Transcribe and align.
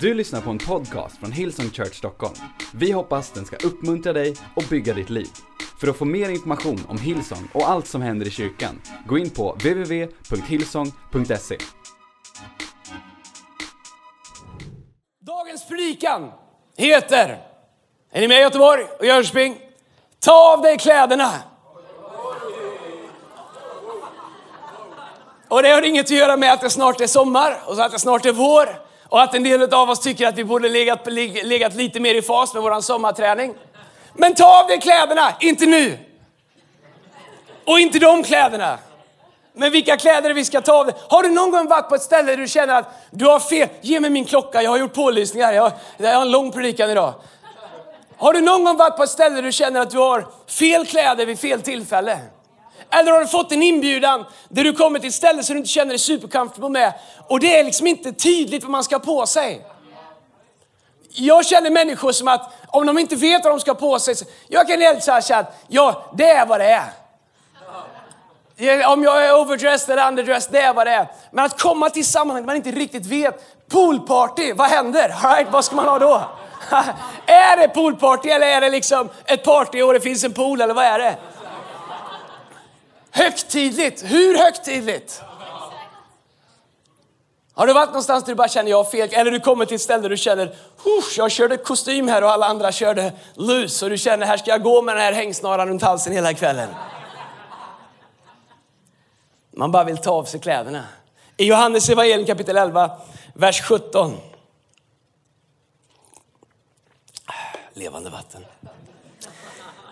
Du 0.00 0.14
lyssnar 0.14 0.40
på 0.40 0.50
en 0.50 0.58
podcast 0.58 1.18
från 1.18 1.32
Hillsong 1.32 1.70
Church 1.70 1.94
Stockholm. 1.94 2.34
Vi 2.74 2.92
hoppas 2.92 3.30
den 3.30 3.44
ska 3.44 3.56
uppmuntra 3.56 4.12
dig 4.12 4.36
och 4.56 4.62
bygga 4.70 4.94
ditt 4.94 5.10
liv. 5.10 5.28
För 5.80 5.88
att 5.88 5.96
få 5.96 6.04
mer 6.04 6.28
information 6.28 6.86
om 6.88 6.98
Hillsong 6.98 7.48
och 7.54 7.68
allt 7.68 7.86
som 7.86 8.02
händer 8.02 8.26
i 8.26 8.30
kyrkan, 8.30 8.82
gå 9.06 9.18
in 9.18 9.30
på 9.30 9.52
www.hillsong.se. 9.52 11.58
Dagens 15.20 15.68
predikan 15.68 16.30
heter, 16.76 17.42
är 18.12 18.20
ni 18.20 18.28
med 18.28 18.38
i 18.38 18.40
Göteborg 18.40 18.84
och 18.98 19.06
Jönköping? 19.06 19.58
Ta 20.18 20.52
av 20.52 20.62
dig 20.62 20.78
kläderna. 20.78 21.30
Och 25.48 25.62
det 25.62 25.68
har 25.68 25.82
inget 25.82 26.06
att 26.06 26.10
göra 26.10 26.36
med 26.36 26.52
att 26.52 26.60
det 26.60 26.70
snart 26.70 27.00
är 27.00 27.06
sommar 27.06 27.62
och 27.66 27.76
så 27.76 27.82
att 27.82 27.92
det 27.92 27.98
snart 27.98 28.26
är 28.26 28.32
vår 28.32 28.85
och 29.08 29.22
att 29.22 29.34
en 29.34 29.42
del 29.42 29.74
av 29.74 29.90
oss 29.90 30.00
tycker 30.00 30.26
att 30.26 30.38
vi 30.38 30.44
borde 30.44 30.68
legat, 30.68 31.06
legat 31.42 31.74
lite 31.74 32.00
mer 32.00 32.14
i 32.14 32.22
fas 32.22 32.54
med 32.54 32.62
våran 32.62 32.82
sommarträning. 32.82 33.54
Men 34.14 34.34
ta 34.34 34.60
av 34.60 34.66
dig 34.66 34.80
kläderna, 34.80 35.32
inte 35.40 35.66
nu. 35.66 35.98
Och 37.64 37.80
inte 37.80 37.98
de 37.98 38.22
kläderna. 38.22 38.78
Men 39.52 39.72
vilka 39.72 39.96
kläder 39.96 40.34
vi 40.34 40.44
ska 40.44 40.60
ta 40.60 40.72
av 40.72 40.86
dig. 40.86 40.94
Har 41.08 41.22
du 41.22 41.28
någon 41.28 41.50
gång 41.50 41.68
varit 41.68 41.88
på 41.88 41.94
ett 41.94 42.02
ställe 42.02 42.30
där 42.30 42.36
du 42.36 42.48
känner 42.48 42.74
att 42.74 42.88
du 43.10 43.26
har 43.26 43.40
fel? 43.40 43.68
Ge 43.80 44.00
mig 44.00 44.10
min 44.10 44.24
klocka, 44.24 44.62
jag 44.62 44.70
har 44.70 44.78
gjort 44.78 44.94
pålysningar, 44.94 45.52
jag 45.52 45.62
har, 45.62 45.72
jag 45.96 46.14
har 46.14 46.22
en 46.22 46.30
lång 46.30 46.52
predikan 46.52 46.90
idag. 46.90 47.14
Har 48.16 48.32
du 48.32 48.40
någon 48.40 48.64
gång 48.64 48.76
varit 48.76 48.96
på 48.96 49.02
ett 49.02 49.10
ställe 49.10 49.34
där 49.34 49.42
du 49.42 49.52
känner 49.52 49.80
att 49.80 49.90
du 49.90 49.98
har 49.98 50.26
fel 50.46 50.86
kläder 50.86 51.26
vid 51.26 51.38
fel 51.38 51.62
tillfälle? 51.62 52.18
Eller 52.90 53.12
har 53.12 53.20
du 53.20 53.26
fått 53.26 53.52
en 53.52 53.62
inbjudan 53.62 54.24
där 54.48 54.64
du 54.64 54.72
kommer 54.72 54.98
till 54.98 55.08
ett 55.08 55.14
ställe 55.14 55.42
som 55.42 55.54
du 55.54 55.58
inte 55.58 55.70
känner 55.70 55.88
dig 55.88 55.98
supercomfortable 55.98 56.68
med 56.68 56.92
och 57.28 57.40
det 57.40 57.58
är 57.58 57.64
liksom 57.64 57.86
inte 57.86 58.12
tydligt 58.12 58.62
vad 58.62 58.70
man 58.70 58.84
ska 58.84 58.94
ha 58.94 59.00
på 59.00 59.26
sig. 59.26 59.66
Jag 61.08 61.46
känner 61.46 61.70
människor 61.70 62.12
som 62.12 62.28
att 62.28 62.52
om 62.68 62.86
de 62.86 62.98
inte 62.98 63.16
vet 63.16 63.44
vad 63.44 63.52
de 63.52 63.60
ska 63.60 63.70
ha 63.70 63.76
på 63.76 63.98
sig, 63.98 64.14
jag 64.48 64.68
kan 64.68 64.80
helt 64.80 65.04
säga 65.04 65.36
att 65.38 65.64
ja, 65.68 66.12
det 66.16 66.30
är 66.30 66.46
vad 66.46 66.60
det 66.60 66.70
är. 66.70 66.92
Om 68.88 69.02
jag 69.02 69.26
är 69.26 69.40
overdressed 69.40 69.92
eller 69.92 70.08
underdressed, 70.08 70.52
det 70.52 70.60
är 70.60 70.74
vad 70.74 70.86
det 70.86 70.90
är. 70.90 71.06
Men 71.30 71.44
att 71.44 71.60
komma 71.60 71.90
till 71.90 72.06
sammanhang 72.06 72.42
där 72.42 72.46
man 72.46 72.56
inte 72.56 72.70
riktigt 72.70 73.06
vet, 73.06 73.68
poolparty, 73.68 74.52
vad 74.52 74.68
händer? 74.68 75.14
All 75.22 75.36
right, 75.36 75.52
vad 75.52 75.64
ska 75.64 75.76
man 75.76 75.88
ha 75.88 75.98
då? 75.98 76.22
är 77.26 77.56
det 77.56 77.68
poolparty 77.68 78.28
eller 78.28 78.46
är 78.46 78.60
det 78.60 78.70
liksom 78.70 79.08
ett 79.24 79.44
party 79.44 79.82
och 79.82 79.92
det 79.92 80.00
finns 80.00 80.24
en 80.24 80.32
pool 80.32 80.60
eller 80.60 80.74
vad 80.74 80.84
är 80.84 80.98
det? 80.98 81.16
Högtidligt, 83.16 84.02
hur 84.04 84.38
högtidligt? 84.38 85.22
Har 87.54 87.66
du 87.66 87.72
varit 87.72 87.88
någonstans 87.88 88.24
där 88.24 88.32
du 88.32 88.36
bara 88.36 88.48
känner 88.48 88.70
jag 88.70 88.76
har 88.76 88.90
fel? 88.90 89.08
Eller 89.12 89.30
du 89.30 89.40
kommer 89.40 89.64
till 89.64 89.74
ett 89.74 89.80
ställe 89.80 90.02
där 90.02 90.08
du 90.08 90.16
känner, 90.16 90.56
jag 91.16 91.30
körde 91.30 91.56
kostym 91.56 92.08
här 92.08 92.24
och 92.24 92.30
alla 92.30 92.46
andra 92.46 92.72
körde 92.72 93.12
lus 93.34 93.82
och 93.82 93.90
du 93.90 93.98
känner, 93.98 94.26
här 94.26 94.36
ska 94.36 94.50
jag 94.50 94.62
gå 94.62 94.82
med 94.82 94.96
den 94.96 95.02
här 95.02 95.12
hängsnaran 95.12 95.68
runt 95.68 95.82
halsen 95.82 96.12
hela 96.12 96.34
kvällen. 96.34 96.68
Man 99.50 99.72
bara 99.72 99.84
vill 99.84 99.98
ta 99.98 100.10
av 100.10 100.24
sig 100.24 100.40
kläderna. 100.40 100.84
I 101.36 101.44
Johannes 101.44 101.88
evangelium 101.88 102.26
kapitel 102.26 102.56
11, 102.56 102.90
vers 103.34 103.62
17. 103.62 104.16
Levande 107.74 108.10
vatten. 108.10 108.44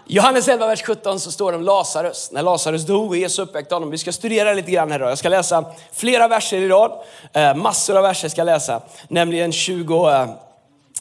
Johannes 0.06 0.48
11, 0.48 0.66
vers 0.66 0.82
17 0.82 1.20
så 1.20 1.32
står 1.32 1.52
det 1.52 1.58
om 1.58 1.64
Lazarus. 1.64 2.30
När 2.32 2.42
Lazarus 2.42 2.86
dog 2.86 3.08
och 3.08 3.16
Jesus 3.16 3.38
uppväckte 3.38 3.74
honom. 3.74 3.90
Vi 3.90 3.98
ska 3.98 4.12
studera 4.12 4.52
lite 4.52 4.70
grann 4.70 4.90
här 4.90 4.98
idag. 4.98 5.10
Jag 5.10 5.18
ska 5.18 5.28
läsa 5.28 5.64
flera 5.92 6.28
verser 6.28 6.58
i 6.58 6.68
rad. 6.68 6.92
Eh, 7.32 7.54
massor 7.54 7.96
av 7.96 8.02
verser 8.02 8.28
ska 8.28 8.40
jag 8.40 8.46
läsa. 8.46 8.82
Nämligen 9.08 9.52
20, 9.52 10.10
eh, 10.10 10.28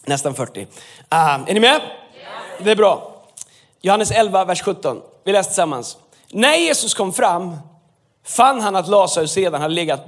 nästan 0.06 0.34
40. 0.34 0.62
Eh, 0.62 0.68
är 1.10 1.54
ni 1.54 1.60
med? 1.60 1.82
Det 2.60 2.72
är 2.72 2.76
bra. 2.76 3.12
Johannes 3.82 4.12
11, 4.12 4.46
vers 4.46 4.62
17. 4.62 5.02
Vi 5.24 5.32
läser 5.32 5.50
tillsammans. 5.50 5.98
När 6.30 6.56
Jesus 6.56 6.94
kom 6.94 7.14
fram 7.14 7.58
fann 8.26 8.62
han 8.62 8.76
att 8.76 8.88
Lazarus 8.88 9.38
redan 9.38 9.62
hade 9.62 9.74
legat 9.74 10.06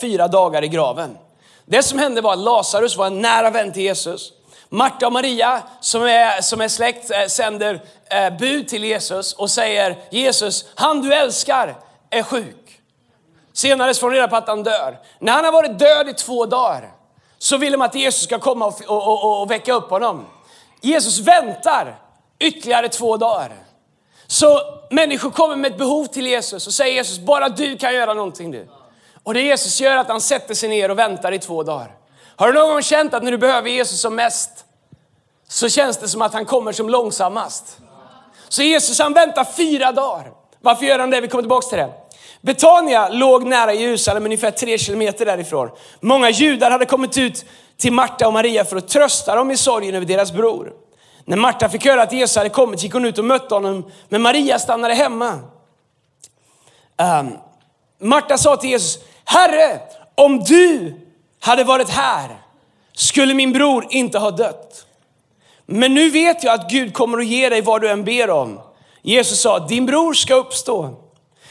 fyra 0.00 0.28
dagar 0.28 0.64
i 0.64 0.68
graven. 0.68 1.18
Det 1.64 1.82
som 1.82 1.98
hände 1.98 2.20
var 2.20 2.32
att 2.32 2.38
Lazarus 2.38 2.96
var 2.96 3.06
en 3.06 3.20
nära 3.20 3.50
vän 3.50 3.72
till 3.72 3.82
Jesus. 3.82 4.32
Marta 4.72 5.06
och 5.06 5.12
Maria 5.12 5.62
som 5.80 6.02
är, 6.02 6.40
som 6.40 6.60
är 6.60 6.68
släkt 6.68 7.10
eh, 7.10 7.26
sänder 7.26 7.82
eh, 8.10 8.38
bud 8.38 8.68
till 8.68 8.84
Jesus 8.84 9.32
och 9.32 9.50
säger 9.50 9.98
Jesus, 10.10 10.64
han 10.74 11.00
du 11.00 11.14
älskar 11.14 11.76
är 12.10 12.22
sjuk. 12.22 12.80
Senare 13.52 13.94
får 13.94 14.10
de 14.10 14.16
reda 14.16 14.28
på 14.28 14.36
att 14.36 14.48
han 14.48 14.62
dör. 14.62 14.98
När 15.18 15.32
han 15.32 15.44
har 15.44 15.52
varit 15.52 15.78
död 15.78 16.08
i 16.08 16.14
två 16.14 16.46
dagar 16.46 16.92
så 17.38 17.56
vill 17.56 17.72
de 17.72 17.82
att 17.82 17.94
Jesus 17.94 18.22
ska 18.22 18.38
komma 18.38 18.66
och, 18.66 18.82
och, 18.86 19.24
och, 19.24 19.42
och 19.42 19.50
väcka 19.50 19.72
upp 19.72 19.90
honom. 19.90 20.26
Jesus 20.80 21.18
väntar 21.18 21.98
ytterligare 22.38 22.88
två 22.88 23.16
dagar. 23.16 23.52
Så 24.26 24.60
människor 24.90 25.30
kommer 25.30 25.56
med 25.56 25.72
ett 25.72 25.78
behov 25.78 26.06
till 26.06 26.26
Jesus 26.26 26.66
och 26.66 26.72
säger 26.72 26.94
Jesus, 26.94 27.18
bara 27.18 27.48
du 27.48 27.76
kan 27.76 27.94
göra 27.94 28.14
någonting 28.14 28.50
du. 28.50 28.68
Och 29.22 29.34
det 29.34 29.40
Jesus 29.40 29.80
gör 29.80 29.92
är 29.92 29.96
att 29.96 30.08
han 30.08 30.20
sätter 30.20 30.54
sig 30.54 30.68
ner 30.68 30.90
och 30.90 30.98
väntar 30.98 31.32
i 31.32 31.38
två 31.38 31.62
dagar. 31.62 31.99
Har 32.40 32.46
du 32.46 32.58
någon 32.58 32.68
gång 32.68 32.82
känt 32.82 33.14
att 33.14 33.22
när 33.22 33.30
du 33.30 33.38
behöver 33.38 33.70
Jesus 33.70 34.00
som 34.00 34.14
mest 34.14 34.64
så 35.48 35.68
känns 35.68 35.96
det 35.96 36.08
som 36.08 36.22
att 36.22 36.32
han 36.32 36.44
kommer 36.44 36.72
som 36.72 36.88
långsammast? 36.88 37.78
Så 38.48 38.62
Jesus 38.62 38.98
han 38.98 39.12
väntar 39.12 39.44
fyra 39.44 39.92
dagar. 39.92 40.32
Varför 40.60 40.86
gör 40.86 40.98
han 40.98 41.10
det? 41.10 41.20
Vi 41.20 41.28
kommer 41.28 41.42
tillbaka 41.42 41.66
till 41.66 41.78
det. 41.78 41.92
Betania 42.40 43.08
låg 43.08 43.46
nära 43.46 43.72
Jerusalem, 43.74 44.24
ungefär 44.24 44.50
tre 44.50 44.78
kilometer 44.78 45.26
därifrån. 45.26 45.70
Många 46.00 46.30
judar 46.30 46.70
hade 46.70 46.86
kommit 46.86 47.18
ut 47.18 47.44
till 47.76 47.92
Marta 47.92 48.26
och 48.26 48.32
Maria 48.32 48.64
för 48.64 48.76
att 48.76 48.88
trösta 48.88 49.34
dem 49.34 49.50
i 49.50 49.56
sorgen 49.56 49.94
över 49.94 50.06
deras 50.06 50.32
bror. 50.32 50.72
När 51.24 51.36
Marta 51.36 51.68
fick 51.68 51.86
höra 51.86 52.02
att 52.02 52.12
Jesus 52.12 52.36
hade 52.36 52.48
kommit 52.48 52.82
gick 52.82 52.92
hon 52.92 53.04
ut 53.04 53.18
och 53.18 53.24
mötte 53.24 53.54
honom, 53.54 53.90
men 54.08 54.22
Maria 54.22 54.58
stannade 54.58 54.94
hemma. 54.94 55.38
Um, 57.20 57.38
Marta 57.98 58.38
sa 58.38 58.56
till 58.56 58.70
Jesus, 58.70 58.98
Herre, 59.24 59.80
om 60.14 60.38
du 60.38 60.94
hade 61.40 61.64
varit 61.64 61.88
här 61.88 62.36
skulle 62.92 63.34
min 63.34 63.52
bror 63.52 63.86
inte 63.90 64.18
ha 64.18 64.30
dött. 64.30 64.86
Men 65.66 65.94
nu 65.94 66.10
vet 66.10 66.44
jag 66.44 66.54
att 66.54 66.70
Gud 66.70 66.94
kommer 66.94 67.18
att 67.18 67.26
ge 67.26 67.48
dig 67.48 67.60
vad 67.60 67.80
du 67.80 67.88
än 67.88 68.04
ber 68.04 68.30
om. 68.30 68.60
Jesus 69.02 69.40
sa, 69.40 69.58
din 69.58 69.86
bror 69.86 70.14
ska 70.14 70.34
uppstå. 70.34 70.94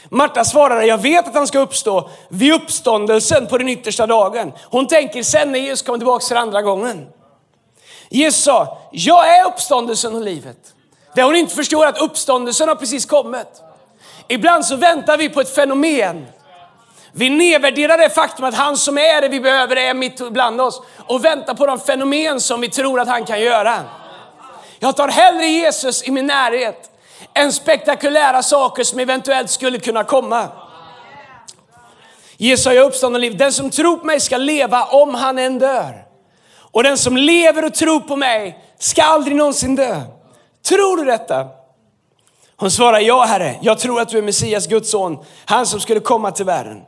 Marta 0.08 0.44
svarade, 0.44 0.86
jag 0.86 0.98
vet 0.98 1.28
att 1.28 1.34
han 1.34 1.46
ska 1.46 1.58
uppstå 1.58 2.10
vid 2.28 2.52
uppståndelsen 2.52 3.46
på 3.46 3.58
den 3.58 3.68
yttersta 3.68 4.06
dagen. 4.06 4.52
Hon 4.70 4.86
tänker 4.86 5.22
sen 5.22 5.52
när 5.52 5.58
Jesus 5.58 5.82
kommer 5.82 5.98
tillbaka 5.98 6.26
för 6.26 6.36
andra 6.36 6.62
gången. 6.62 7.06
Jesus 8.08 8.44
sa, 8.44 8.78
jag 8.92 9.38
är 9.38 9.46
uppståndelsen 9.46 10.14
och 10.14 10.20
livet. 10.20 10.74
Det 11.14 11.22
hon 11.22 11.36
inte 11.36 11.54
förstår 11.54 11.84
är 11.84 11.88
att 11.88 12.02
uppståndelsen 12.02 12.68
har 12.68 12.74
precis 12.74 13.06
kommit. 13.06 13.62
Ibland 14.28 14.66
så 14.66 14.76
väntar 14.76 15.16
vi 15.16 15.28
på 15.28 15.40
ett 15.40 15.54
fenomen 15.54 16.26
vi 17.12 17.30
nedvärderar 17.30 17.98
det 17.98 18.10
faktum 18.10 18.44
att 18.44 18.54
han 18.54 18.76
som 18.76 18.98
är 18.98 19.20
det 19.20 19.28
vi 19.28 19.40
behöver 19.40 19.76
är 19.76 19.94
mitt 19.94 20.32
bland 20.32 20.60
oss 20.60 20.82
och 20.96 21.24
väntar 21.24 21.54
på 21.54 21.66
de 21.66 21.80
fenomen 21.80 22.40
som 22.40 22.60
vi 22.60 22.68
tror 22.68 23.00
att 23.00 23.08
han 23.08 23.24
kan 23.24 23.40
göra. 23.40 23.84
Jag 24.78 24.96
tar 24.96 25.08
hellre 25.08 25.46
Jesus 25.46 26.08
i 26.08 26.10
min 26.10 26.26
närhet 26.26 26.90
än 27.34 27.52
spektakulära 27.52 28.42
saker 28.42 28.84
som 28.84 28.98
eventuellt 28.98 29.50
skulle 29.50 29.78
kunna 29.78 30.04
komma. 30.04 30.48
Jesus 32.36 32.66
har 32.66 32.76
uppstånd 32.76 33.14
och 33.14 33.20
liv. 33.20 33.36
Den 33.36 33.52
som 33.52 33.70
tror 33.70 33.96
på 33.96 34.06
mig 34.06 34.20
ska 34.20 34.36
leva 34.36 34.84
om 34.84 35.14
han 35.14 35.38
än 35.38 35.58
dör. 35.58 36.04
Och 36.72 36.82
den 36.82 36.98
som 36.98 37.16
lever 37.16 37.64
och 37.64 37.74
tror 37.74 38.00
på 38.00 38.16
mig 38.16 38.64
ska 38.78 39.02
aldrig 39.02 39.36
någonsin 39.36 39.76
dö. 39.76 40.00
Tror 40.68 40.96
du 40.96 41.04
detta? 41.04 41.46
Hon 42.56 42.70
svarar 42.70 43.00
ja 43.00 43.24
herre, 43.24 43.58
jag 43.62 43.78
tror 43.78 44.00
att 44.00 44.08
du 44.08 44.18
är 44.18 44.22
Messias, 44.22 44.66
Guds 44.66 44.90
son, 44.90 45.24
han 45.44 45.66
som 45.66 45.80
skulle 45.80 46.00
komma 46.00 46.30
till 46.30 46.44
världen. 46.44 46.82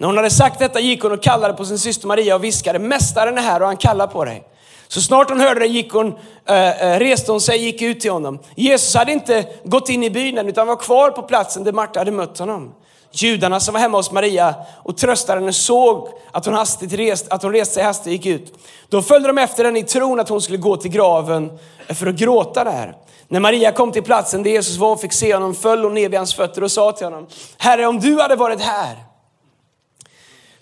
När 0.00 0.06
hon 0.06 0.16
hade 0.16 0.30
sagt 0.30 0.58
detta 0.58 0.80
gick 0.80 1.02
hon 1.02 1.12
och 1.12 1.22
kallade 1.22 1.54
på 1.54 1.64
sin 1.64 1.78
syster 1.78 2.06
Maria 2.06 2.34
och 2.34 2.44
viskade, 2.44 2.78
Mästaren 2.78 3.38
är 3.38 3.42
här 3.42 3.60
och 3.60 3.66
han 3.66 3.76
kallar 3.76 4.06
på 4.06 4.24
dig. 4.24 4.42
Så 4.88 5.00
snart 5.00 5.28
hon 5.28 5.40
hörde 5.40 5.60
det 5.60 5.66
gick 5.66 5.92
hon, 5.92 6.14
äh, 6.46 6.98
reste 6.98 7.32
hon 7.32 7.40
sig 7.40 7.54
och 7.54 7.62
gick 7.62 7.82
ut 7.82 8.00
till 8.00 8.10
honom. 8.10 8.38
Jesus 8.54 8.94
hade 8.94 9.12
inte 9.12 9.46
gått 9.64 9.88
in 9.88 10.02
i 10.02 10.10
byn 10.10 10.38
utan 10.38 10.66
var 10.66 10.76
kvar 10.76 11.10
på 11.10 11.22
platsen 11.22 11.64
där 11.64 11.72
Marta 11.72 12.00
hade 12.00 12.10
mött 12.10 12.38
honom. 12.38 12.74
Judarna 13.12 13.60
som 13.60 13.72
var 13.72 13.80
hemma 13.80 13.98
hos 13.98 14.10
Maria 14.10 14.54
och 14.82 14.96
tröstade 14.96 15.40
henne 15.40 15.52
såg 15.52 16.08
att 16.32 16.44
hon, 16.44 16.54
hastigt 16.54 16.92
rest, 16.92 17.28
att 17.28 17.42
hon 17.42 17.52
reste 17.52 17.74
sig 17.74 17.82
hastigt 17.82 18.06
och 18.06 18.12
gick 18.12 18.26
ut. 18.26 18.54
Då 18.88 19.02
följde 19.02 19.28
de 19.28 19.38
efter 19.38 19.64
henne 19.64 19.78
i 19.78 19.82
tron 19.82 20.20
att 20.20 20.28
hon 20.28 20.42
skulle 20.42 20.58
gå 20.58 20.76
till 20.76 20.90
graven 20.90 21.58
för 21.88 22.06
att 22.06 22.14
gråta 22.14 22.64
där. 22.64 22.96
När 23.28 23.40
Maria 23.40 23.72
kom 23.72 23.92
till 23.92 24.02
platsen 24.02 24.42
där 24.42 24.50
Jesus 24.50 24.76
var 24.76 24.92
och 24.92 25.00
fick 25.00 25.12
se 25.12 25.34
honom 25.34 25.54
föll 25.54 25.84
hon 25.84 25.94
ner 25.94 26.08
vid 26.08 26.18
hans 26.18 26.34
fötter 26.34 26.64
och 26.64 26.70
sa 26.70 26.92
till 26.92 27.06
honom, 27.06 27.26
Herre 27.58 27.86
om 27.86 28.00
du 28.00 28.20
hade 28.20 28.36
varit 28.36 28.60
här 28.60 29.09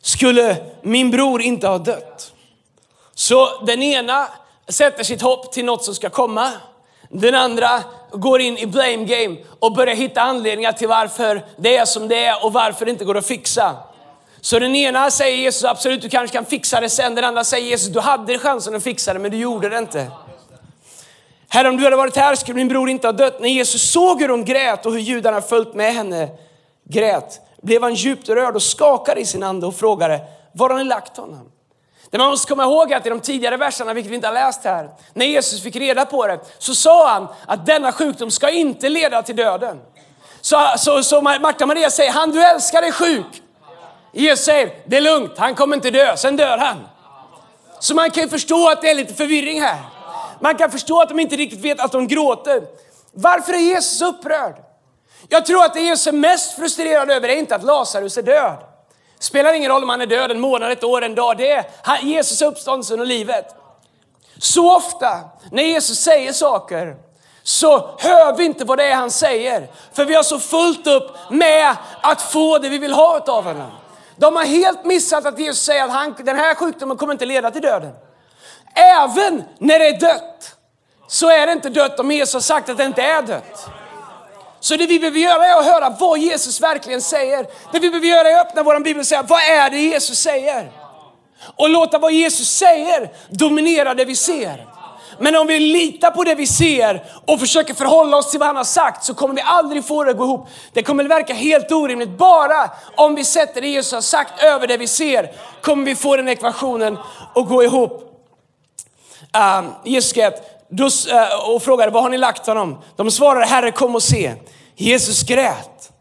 skulle 0.03 0.57
min 0.83 1.11
bror 1.11 1.43
inte 1.43 1.69
ha 1.69 1.79
dött. 1.79 2.33
Så 3.15 3.65
den 3.65 3.83
ena 3.83 4.29
sätter 4.69 5.05
sitt 5.05 5.23
hopp 5.23 5.53
till 5.53 5.65
något 5.65 5.85
som 5.85 5.95
ska 5.95 6.11
komma. 6.11 6.53
Den 7.11 7.35
andra 7.35 7.83
går 8.13 8.41
in 8.41 8.59
i 8.59 8.67
blame 8.67 9.05
game 9.05 9.37
och 9.59 9.73
börjar 9.73 9.95
hitta 9.95 10.21
anledningar 10.21 10.73
till 10.73 10.89
varför 10.89 11.45
det 11.57 11.77
är 11.77 11.85
som 11.85 12.09
det 12.09 12.25
är 12.25 12.45
och 12.45 12.53
varför 12.53 12.85
det 12.85 12.91
inte 12.91 13.05
går 13.05 13.17
att 13.17 13.27
fixa. 13.27 13.77
Så 14.41 14.59
den 14.59 14.77
ena 14.77 15.11
säger 15.11 15.37
Jesus, 15.37 15.65
absolut 15.65 16.03
du 16.03 16.09
kanske 16.09 16.37
kan 16.37 16.45
fixa 16.45 16.81
det 16.81 16.89
sen. 16.89 17.15
Den 17.15 17.25
andra 17.25 17.45
säger 17.45 17.67
Jesus, 17.67 17.89
du 17.89 18.01
hade 18.01 18.39
chansen 18.39 18.75
att 18.75 18.83
fixa 18.83 19.13
det 19.13 19.19
men 19.19 19.31
du 19.31 19.37
gjorde 19.37 19.69
det 19.69 19.79
inte. 19.79 20.11
Herre, 21.49 21.69
om 21.69 21.77
du 21.77 21.85
hade 21.85 21.97
varit 21.97 22.17
här 22.17 22.35
skulle 22.35 22.55
min 22.55 22.69
bror 22.69 22.89
inte 22.89 23.09
ha 23.09 23.13
dött. 23.13 23.41
När 23.41 23.49
Jesus 23.49 23.91
såg 23.91 24.21
hur 24.21 24.29
hon 24.29 24.45
grät 24.45 24.87
och 24.87 24.93
hur 24.93 25.01
judarna 25.01 25.41
följt 25.41 25.75
med 25.75 25.95
henne 25.95 26.29
grät, 26.85 27.41
blev 27.63 27.83
han 27.83 27.95
djupt 27.95 28.29
rörd 28.29 28.55
och 28.55 28.63
skakade 28.63 29.21
i 29.21 29.25
sin 29.25 29.43
ande 29.43 29.67
och 29.67 29.75
frågade, 29.75 30.21
var 30.53 30.71
har 30.71 30.79
ni 30.79 30.85
lagt 30.85 31.17
honom? 31.17 31.51
Det 32.11 32.19
man 32.19 32.31
måste 32.31 32.49
komma 32.49 32.63
ihåg 32.63 32.93
är 32.93 32.97
att 32.97 33.07
i 33.07 33.09
de 33.09 33.21
tidigare 33.21 33.57
verserna, 33.57 33.95
vilket 33.95 34.11
vi 34.11 34.15
inte 34.15 34.27
har 34.27 34.35
läst 34.35 34.65
här, 34.65 34.91
när 35.15 35.27
Jesus 35.27 35.63
fick 35.63 35.77
reda 35.77 36.07
på 36.07 36.27
det, 36.27 36.41
så 36.59 36.75
sa 36.75 37.09
han 37.09 37.29
att 37.47 37.67
denna 37.67 37.93
sjukdom 37.93 38.31
ska 38.31 38.51
inte 38.51 38.89
leda 38.89 39.23
till 39.23 39.37
döden. 39.37 39.81
Så, 40.41 40.67
så, 40.79 41.03
så 41.03 41.21
Marta 41.21 41.65
och 41.65 41.69
Maria 41.69 41.91
säger, 41.91 42.11
han 42.11 42.31
du 42.31 42.45
älskar 42.45 42.83
är 42.83 42.93
sjuk. 42.93 43.43
Jesus 44.13 44.45
säger, 44.45 44.73
det 44.87 44.97
är 44.97 45.01
lugnt, 45.01 45.33
han 45.39 45.55
kommer 45.55 45.77
inte 45.77 45.91
dö, 45.91 46.17
sen 46.17 46.37
dör 46.37 46.59
han. 46.59 46.77
Så 47.81 47.95
man 47.95 48.11
kan 48.11 48.23
ju 48.23 48.29
förstå 48.29 48.69
att 48.69 48.83
det 48.83 48.91
är 48.91 48.95
lite 48.95 49.15
förvirring 49.15 49.61
här. 49.63 49.79
Man 50.41 50.55
kan 50.55 50.71
förstå 50.71 51.01
att 51.01 51.09
de 51.09 51.21
inte 51.21 51.37
riktigt 51.37 51.61
vet 51.61 51.81
att 51.81 51.93
de 51.93 52.09
gråter. 52.09 52.63
Varför 53.13 53.53
är 53.53 53.59
Jesus 53.59 54.03
upprörd? 54.03 54.55
Jag 55.29 55.47
tror 55.47 55.65
att 55.65 55.75
det 55.75 55.81
Jesus 55.81 56.07
är 56.07 56.13
mest 56.13 56.57
frustrerad 56.57 57.11
över 57.11 57.29
är 57.29 57.37
inte 57.37 57.55
att 57.55 57.63
Lazarus 57.63 58.19
är 58.19 58.23
död. 58.23 58.57
Spelar 59.19 59.53
ingen 59.53 59.71
roll 59.71 59.83
om 59.83 59.89
han 59.89 60.01
är 60.01 60.07
död 60.07 60.31
en 60.31 60.41
månad, 60.41 60.73
ett 60.73 60.85
år, 60.85 61.03
en 61.03 61.15
dag. 61.15 61.37
Det 61.37 61.53
är 61.53 61.65
Jesus 62.03 62.43
uppståndelsen 62.43 63.01
och 63.01 63.07
livet. 63.07 63.55
Så 64.39 64.77
ofta 64.77 65.21
när 65.51 65.63
Jesus 65.63 65.99
säger 65.99 66.33
saker 66.33 66.97
så 67.43 67.91
hör 67.99 68.37
vi 68.37 68.45
inte 68.45 68.65
vad 68.65 68.79
det 68.79 68.85
är 68.85 68.95
han 68.95 69.11
säger. 69.11 69.69
För 69.93 70.05
vi 70.05 70.15
har 70.15 70.23
så 70.23 70.39
fullt 70.39 70.87
upp 70.87 71.17
med 71.31 71.77
att 72.01 72.23
få 72.23 72.59
det 72.59 72.69
vi 72.69 72.79
vill 72.79 72.93
ha 72.93 73.21
av 73.27 73.45
honom. 73.45 73.71
De 74.17 74.37
har 74.37 74.45
helt 74.45 74.85
missat 74.85 75.27
att 75.27 75.39
Jesus 75.39 75.65
säger 75.65 75.85
att 75.85 75.91
han, 75.91 76.15
den 76.19 76.37
här 76.37 76.55
sjukdomen 76.55 76.97
kommer 76.97 77.13
inte 77.13 77.27
leda 77.27 77.51
till 77.51 77.63
döden. 77.63 77.93
Även 78.75 79.45
när 79.59 79.79
det 79.79 79.89
är 79.89 80.01
dött 80.01 80.57
så 81.07 81.31
är 81.31 81.47
det 81.47 81.53
inte 81.53 81.71
dött 81.71 82.01
om 82.01 82.11
Jesus 82.11 82.35
har 82.35 82.41
sagt 82.41 82.69
att 82.69 82.77
det 82.77 82.85
inte 82.85 83.03
är 83.03 83.23
dött. 83.23 83.71
Så 84.61 84.77
det 84.77 84.87
vi 84.87 84.99
behöver 84.99 85.19
göra 85.19 85.47
är 85.47 85.59
att 85.59 85.65
höra 85.65 85.91
vad 86.01 86.19
Jesus 86.19 86.61
verkligen 86.61 87.03
säger. 87.03 87.47
Det 87.73 87.79
vi 87.79 87.91
behöver 87.91 88.07
göra 88.07 88.31
är 88.31 88.41
att 88.41 88.47
öppna 88.47 88.63
vår 88.63 88.81
bibel 88.81 89.01
och 89.01 89.07
säga, 89.07 89.23
vad 89.23 89.41
är 89.41 89.71
det 89.71 89.79
Jesus 89.79 90.19
säger? 90.19 90.73
Och 91.57 91.69
låta 91.69 91.99
vad 91.99 92.13
Jesus 92.13 92.49
säger 92.49 93.11
dominera 93.31 93.95
det 93.95 94.05
vi 94.05 94.17
ser. 94.17 94.67
Men 95.19 95.37
om 95.37 95.47
vi 95.47 95.59
litar 95.59 96.11
på 96.11 96.25
det 96.25 96.35
vi 96.35 96.47
ser 96.47 97.05
och 97.27 97.41
försöker 97.41 97.75
förhålla 97.75 98.17
oss 98.17 98.31
till 98.31 98.41
vad 98.41 98.47
han 98.47 98.57
har 98.57 98.65
sagt 98.65 99.05
så 99.05 99.15
kommer 99.15 99.35
vi 99.35 99.41
aldrig 99.45 99.85
få 99.85 100.05
det 100.05 100.11
att 100.11 100.17
gå 100.17 100.25
ihop. 100.25 100.49
Det 100.73 100.83
kommer 100.83 101.05
att 101.05 101.11
verka 101.11 101.35
helt 101.35 101.73
orimligt. 101.73 102.19
Bara 102.19 102.71
om 102.97 103.15
vi 103.15 103.25
sätter 103.25 103.61
det 103.61 103.69
Jesus 103.69 103.93
har 103.93 104.01
sagt 104.01 104.43
över 104.43 104.67
det 104.67 104.77
vi 104.77 104.87
ser 104.87 105.33
kommer 105.63 105.85
vi 105.85 105.95
få 105.95 106.17
den 106.17 106.29
ekvationen 106.29 106.99
att 107.35 107.49
gå 107.49 107.65
ihop. 107.65 108.05
Ehm, 109.33 109.67
um, 109.67 109.73
Jesus 109.85 110.13
då, 110.71 110.85
eh, 110.85 111.51
och 111.55 111.63
frågade, 111.63 111.91
var 111.91 112.03
har 112.03 112.09
ni 112.09 112.19
lagt 112.19 112.47
honom? 112.47 112.79
De 112.97 113.11
svarade, 113.11 113.47
Herre 113.47 113.71
kom 113.71 113.95
och 113.95 114.03
se. 114.03 114.35
Jesus 114.75 115.23
grät. 115.23 115.93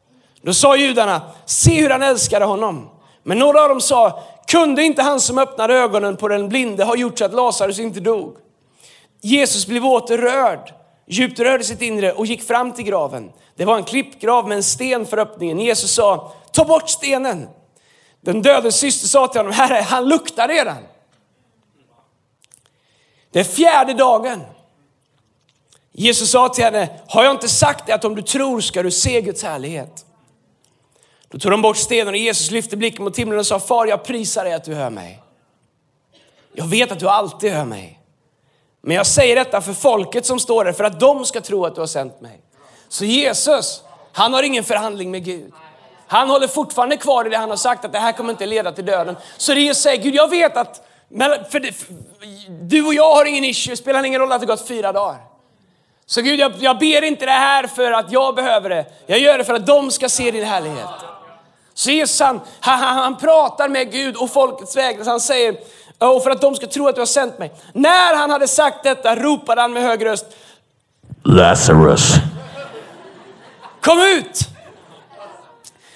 Då 0.41 0.53
sa 0.53 0.75
judarna, 0.75 1.21
se 1.45 1.81
hur 1.81 1.89
han 1.89 2.03
älskade 2.03 2.45
honom. 2.45 2.89
Men 3.23 3.39
några 3.39 3.61
av 3.61 3.69
dem 3.69 3.81
sa, 3.81 4.23
kunde 4.47 4.83
inte 4.83 5.01
han 5.01 5.21
som 5.21 5.37
öppnade 5.37 5.73
ögonen 5.73 6.17
på 6.17 6.27
den 6.27 6.49
blinde 6.49 6.83
ha 6.83 6.95
gjort 6.95 7.19
så 7.19 7.25
att 7.25 7.33
Lazarus 7.33 7.79
inte 7.79 7.99
dog? 7.99 8.37
Jesus 9.21 9.67
blev 9.67 9.85
åter 9.85 10.17
rörd, 10.17 10.73
djupt 11.07 11.39
rörd 11.39 11.61
i 11.61 11.63
sitt 11.63 11.81
inre 11.81 12.11
och 12.11 12.25
gick 12.25 12.43
fram 12.43 12.71
till 12.71 12.85
graven. 12.85 13.31
Det 13.55 13.65
var 13.65 13.77
en 13.77 13.83
klippgrav 13.83 14.47
med 14.47 14.55
en 14.55 14.63
sten 14.63 15.05
för 15.05 15.17
öppningen. 15.17 15.59
Jesus 15.59 15.91
sa, 15.91 16.33
ta 16.51 16.65
bort 16.65 16.89
stenen. 16.89 17.47
Den 18.21 18.41
dödes 18.41 18.75
syster 18.75 19.07
sa 19.07 19.27
till 19.27 19.39
honom, 19.39 19.53
Herre, 19.53 19.81
han 19.81 20.09
luktar 20.09 20.47
redan. 20.47 20.77
Det 23.31 23.39
är 23.39 23.43
fjärde 23.43 23.93
dagen. 23.93 24.41
Jesus 25.99 26.31
sa 26.31 26.49
till 26.49 26.63
henne, 26.63 26.89
har 27.07 27.23
jag 27.23 27.31
inte 27.31 27.49
sagt 27.49 27.85
dig 27.85 27.95
att 27.95 28.05
om 28.05 28.15
du 28.15 28.21
tror 28.21 28.61
ska 28.61 28.83
du 28.83 28.91
se 28.91 29.21
Guds 29.21 29.44
härlighet? 29.44 30.05
Då 31.29 31.39
tog 31.39 31.51
de 31.51 31.61
bort 31.61 31.77
stenen 31.77 32.07
och 32.07 32.17
Jesus 32.17 32.51
lyfte 32.51 32.77
blicken 32.77 33.03
mot 33.03 33.19
himlen 33.19 33.39
och 33.39 33.45
sa, 33.45 33.59
Far 33.59 33.85
jag 33.85 34.03
prisar 34.03 34.44
dig 34.44 34.53
att 34.53 34.63
du 34.63 34.73
hör 34.73 34.89
mig. 34.89 35.21
Jag 36.53 36.65
vet 36.65 36.91
att 36.91 36.99
du 36.99 37.07
alltid 37.07 37.51
hör 37.51 37.65
mig. 37.65 37.99
Men 38.81 38.95
jag 38.95 39.07
säger 39.07 39.35
detta 39.35 39.61
för 39.61 39.73
folket 39.73 40.25
som 40.25 40.39
står 40.39 40.65
där, 40.65 40.73
för 40.73 40.83
att 40.83 40.99
de 40.99 41.25
ska 41.25 41.41
tro 41.41 41.65
att 41.65 41.75
du 41.75 41.81
har 41.81 41.88
sänt 41.88 42.21
mig. 42.21 42.39
Så 42.89 43.05
Jesus, 43.05 43.83
han 44.11 44.33
har 44.33 44.43
ingen 44.43 44.63
förhandling 44.63 45.11
med 45.11 45.25
Gud. 45.25 45.53
Han 46.07 46.29
håller 46.29 46.47
fortfarande 46.47 46.97
kvar 46.97 47.25
i 47.25 47.29
det 47.29 47.38
han 47.38 47.50
har 47.50 47.57
sagt, 47.57 47.85
att 47.85 47.93
det 47.93 48.00
här 48.00 48.11
kommer 48.11 48.31
inte 48.31 48.45
leda 48.45 48.71
till 48.71 48.85
döden. 48.85 49.15
Så 49.38 49.53
det 49.53 49.59
Jesus 49.59 49.83
säger, 49.83 50.03
Gud 50.03 50.15
jag 50.15 50.29
vet 50.29 50.57
att, 50.57 50.88
för 51.51 51.71
för, 51.71 51.85
du 52.61 52.85
och 52.88 52.93
jag 52.93 53.15
har 53.15 53.25
ingen 53.25 53.43
issue, 53.43 53.73
det 53.73 53.77
spelar 53.77 54.03
ingen 54.03 54.21
roll 54.21 54.31
att 54.31 54.41
det 54.41 54.47
gått 54.47 54.67
fyra 54.67 54.91
dagar. 54.91 55.37
Så 56.09 56.21
Gud, 56.21 56.39
jag, 56.39 56.54
jag 56.59 56.80
ber 56.80 57.01
inte 57.01 57.25
det 57.25 57.31
här 57.31 57.68
för 57.68 57.92
att 57.92 58.12
jag 58.12 58.36
behöver 58.36 58.69
det. 58.69 58.86
Jag 59.06 59.19
gör 59.19 59.38
det 59.38 59.44
för 59.44 59.54
att 59.54 59.65
de 59.65 59.92
ska 59.92 60.09
se 60.09 60.31
din 60.31 60.45
härlighet. 60.45 60.88
Så 61.74 61.92
Jesus 61.92 62.19
han, 62.19 62.42
han, 62.59 62.80
han 62.80 63.18
pratar 63.18 63.69
med 63.69 63.92
Gud 63.92 64.15
och 64.15 64.31
folkets 64.31 64.75
väg. 64.77 64.98
Han 65.06 65.19
säger, 65.19 65.56
och 65.98 66.24
för 66.24 66.31
att 66.31 66.42
de 66.42 66.56
ska 66.56 66.68
tro 66.68 66.88
att 66.88 66.95
du 66.95 67.01
har 67.01 67.06
sänt 67.06 67.39
mig. 67.39 67.51
När 67.74 68.15
han 68.15 68.30
hade 68.30 68.48
sagt 68.48 68.83
detta 68.83 69.15
ropade 69.15 69.62
han 69.62 69.74
med 69.74 69.83
hög 69.83 70.06
röst. 70.06 70.25
Lazarus. 71.24 72.13
Kom 73.81 74.00
ut! 74.00 74.39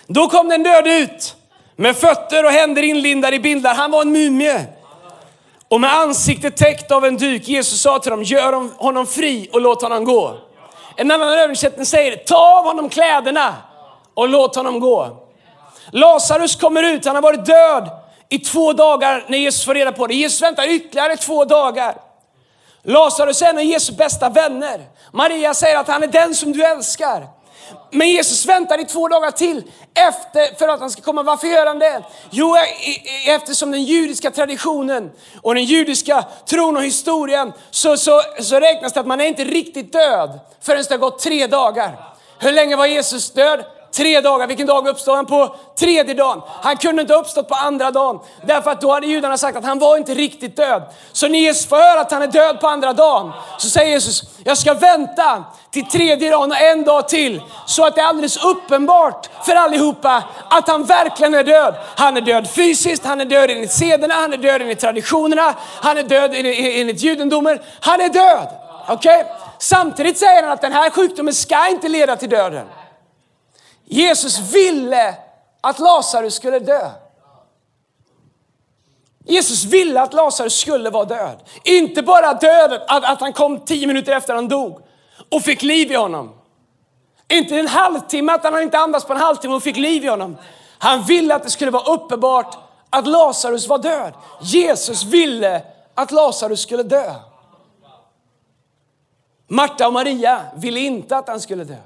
Då 0.08 0.30
kom 0.30 0.50
den 0.50 0.64
döde 0.64 0.98
ut 0.98 1.36
med 1.76 1.96
fötter 1.96 2.46
och 2.46 2.52
händer 2.52 2.84
inlindade 2.84 3.36
i 3.36 3.40
bindlar. 3.40 3.76
Han 3.76 3.92
var 3.92 4.02
en 4.02 4.12
mumie 4.12 4.66
och 5.72 5.82
med 5.82 5.94
ansiktet 5.94 6.58
täckt 6.58 6.92
av 6.92 7.06
en 7.06 7.18
duk. 7.18 7.48
Jesus 7.48 7.82
sa 7.82 8.00
till 8.00 8.12
dem, 8.12 8.24
gör 8.24 8.54
honom 8.84 9.08
fri 9.08 9.50
och 9.54 9.62
låt 9.62 9.82
honom 9.82 10.04
gå. 10.04 10.38
En 10.96 11.12
annan 11.12 11.30
översättning 11.30 11.86
säger, 11.86 12.16
ta 12.16 12.58
av 12.58 12.66
honom 12.66 12.90
kläderna 12.90 13.56
och 14.14 14.30
låt 14.30 14.56
honom 14.56 14.80
gå. 14.80 15.28
Lazarus 15.92 16.56
kommer 16.56 16.84
ut, 16.84 17.06
han 17.06 17.16
har 17.16 17.22
varit 17.22 17.46
död 17.46 17.90
i 18.30 18.40
två 18.40 18.74
dagar 18.74 19.26
när 19.28 19.38
Jesus 19.38 19.66
får 19.66 19.74
reda 19.74 19.92
på 19.92 20.08
det. 20.08 20.14
Jesus 20.14 20.42
väntar 20.42 20.70
ytterligare 20.70 21.18
två 21.18 21.46
dagar. 21.46 21.96
Lazarus 22.84 23.42
är 23.42 23.50
en 23.50 23.58
av 23.58 23.64
Jesu 23.64 23.94
bästa 23.94 24.30
vänner. 24.30 24.82
Maria 25.12 25.54
säger 25.54 25.80
att 25.80 25.88
han 25.88 26.04
är 26.04 26.08
den 26.08 26.36
som 26.36 26.52
du 26.52 26.66
älskar. 26.66 27.28
Men 27.92 28.10
Jesus 28.10 28.46
väntar 28.46 28.82
i 28.82 28.86
två 28.86 29.08
dagar 29.08 29.32
till 29.32 29.64
efter, 29.94 30.58
för 30.58 30.68
att 30.68 30.80
han 30.80 30.90
ska 30.90 31.02
komma. 31.02 31.24
Varför 31.24 31.48
gör 31.48 31.66
han 31.66 31.80
det? 31.80 32.04
Jo, 32.30 32.56
eh, 32.56 33.30
eftersom 33.30 33.72
den 33.72 33.84
judiska 33.84 34.32
traditionen 34.32 35.12
och 35.42 35.56
den 35.56 35.64
judiska 35.64 36.26
tron 36.46 36.78
och 36.78 36.84
historien 36.84 37.54
så, 37.72 37.98
så, 37.98 38.22
så 38.40 38.60
räknas 38.60 38.94
det 38.94 39.00
att 39.00 39.08
man 39.08 39.22
är 39.22 39.26
inte 39.26 39.44
riktigt 39.44 39.94
död 39.94 40.40
förrän 40.62 40.84
det 40.88 40.94
har 40.94 40.98
gått 40.98 41.20
tre 41.20 41.48
dagar. 41.48 42.14
Hur 42.40 42.52
länge 42.52 42.76
var 42.76 42.86
Jesus 42.86 43.32
död? 43.32 43.64
Tre 43.92 44.22
dagar. 44.22 44.48
Vilken 44.48 44.68
dag 44.68 44.88
uppstod 44.88 45.16
han 45.16 45.26
på? 45.26 45.56
Tredje 45.80 46.14
dagen. 46.14 46.42
Han 46.62 46.78
kunde 46.78 47.02
inte 47.02 47.14
ha 47.14 47.22
uppstått 47.22 47.48
på 47.48 47.56
andra 47.56 47.92
dagen. 47.92 48.20
Därför 48.46 48.72
att 48.72 48.82
då 48.82 48.92
hade 48.92 49.08
judarna 49.08 49.38
sagt 49.38 49.58
att 49.58 49.64
han 49.64 49.80
var 49.80 49.98
inte 49.98 50.14
riktigt 50.14 50.56
död. 50.56 50.84
Så 51.12 51.28
när 51.28 51.40
Jesus 51.40 51.66
får 51.66 51.76
höra 51.76 52.02
att 52.02 52.12
han 52.12 52.22
är 52.22 52.28
död 52.28 52.60
på 52.60 52.68
andra 52.68 52.94
dagen 52.94 53.32
så 53.58 53.70
säger 53.70 53.90
Jesus, 53.92 54.24
jag 54.44 54.58
ska 54.58 54.74
vänta 54.74 55.44
till 55.72 55.86
tredje 55.86 56.32
dagen 56.32 56.52
och 56.52 56.62
en 56.62 56.84
dag 56.84 57.10
till. 57.10 57.42
Så 57.66 57.86
att 57.86 57.96
det 57.96 58.02
är 58.02 58.06
alldeles 58.06 58.46
uppenbart 58.46 59.30
för 59.46 59.56
allihopa 59.56 60.24
att 60.50 60.68
han 60.68 60.84
verkligen 60.84 61.34
är 61.34 61.44
död. 61.44 61.76
Han 61.96 62.18
är 62.18 62.22
död 62.22 62.50
fysiskt, 62.50 63.06
han 63.06 63.22
är 63.22 63.26
död 63.26 63.50
enligt 63.50 63.72
sederna, 63.72 64.14
han 64.14 64.34
är 64.34 64.38
död 64.38 64.62
enligt 64.62 64.80
traditionerna, 64.80 65.54
han 65.82 65.98
är 65.98 66.04
död 66.04 66.32
enligt 66.36 67.02
judendomen. 67.02 67.60
Han 67.80 68.02
är 68.02 68.10
död. 68.10 68.48
Okej? 68.88 69.22
Okay? 69.22 69.34
Samtidigt 69.60 70.18
säger 70.18 70.44
han 70.44 70.52
att 70.52 70.62
den 70.62 70.74
här 70.74 70.90
sjukdomen 70.90 71.34
ska 71.34 71.68
inte 71.68 71.90
leda 71.90 72.16
till 72.16 72.30
döden. 72.30 72.68
Jesus 73.86 74.40
ville 74.40 75.16
att 75.62 75.80
Lazarus 75.80 76.36
skulle 76.36 76.60
dö. 76.60 76.90
Jesus 79.26 79.64
ville 79.64 80.02
att 80.02 80.14
Lazarus 80.14 80.60
skulle 80.60 80.90
vara 80.90 81.06
död. 81.06 81.38
Inte 81.64 82.02
bara 82.02 82.34
döden, 82.34 82.80
att, 82.88 83.04
att 83.04 83.22
han 83.22 83.34
kom 83.34 83.60
tio 83.60 83.88
minuter 83.88 84.12
efter 84.12 84.36
han 84.36 84.48
dog 84.48 84.80
och 85.30 85.42
fick 85.42 85.62
liv 85.62 85.92
i 85.92 85.96
honom. 85.96 86.34
Inte 87.32 87.60
en 87.60 87.68
halvtimme, 87.68 88.32
att 88.32 88.44
han 88.44 88.62
inte 88.62 88.78
andas 88.78 89.06
på 89.06 89.14
en 89.14 89.20
halvtimme 89.20 89.56
och 89.56 89.64
fick 89.64 89.78
liv 89.78 90.06
i 90.06 90.08
honom. 90.08 90.38
Han 90.78 91.04
ville 91.04 91.36
att 91.36 91.44
det 91.44 91.50
skulle 91.50 91.72
vara 91.72 91.94
uppenbart 91.94 92.58
att 92.90 93.08
Lazarus 93.08 93.68
var 93.68 93.78
död. 93.78 94.14
Jesus 94.42 95.04
ville 95.04 95.64
att 95.96 96.12
Lazarus 96.12 96.62
skulle 96.62 96.84
dö. 96.84 97.14
Marta 99.48 99.88
och 99.88 99.94
Maria 99.94 100.42
ville 100.56 100.80
inte 100.80 101.18
att 101.18 101.28
han 101.28 101.40
skulle 101.40 101.64
dö. 101.64 101.78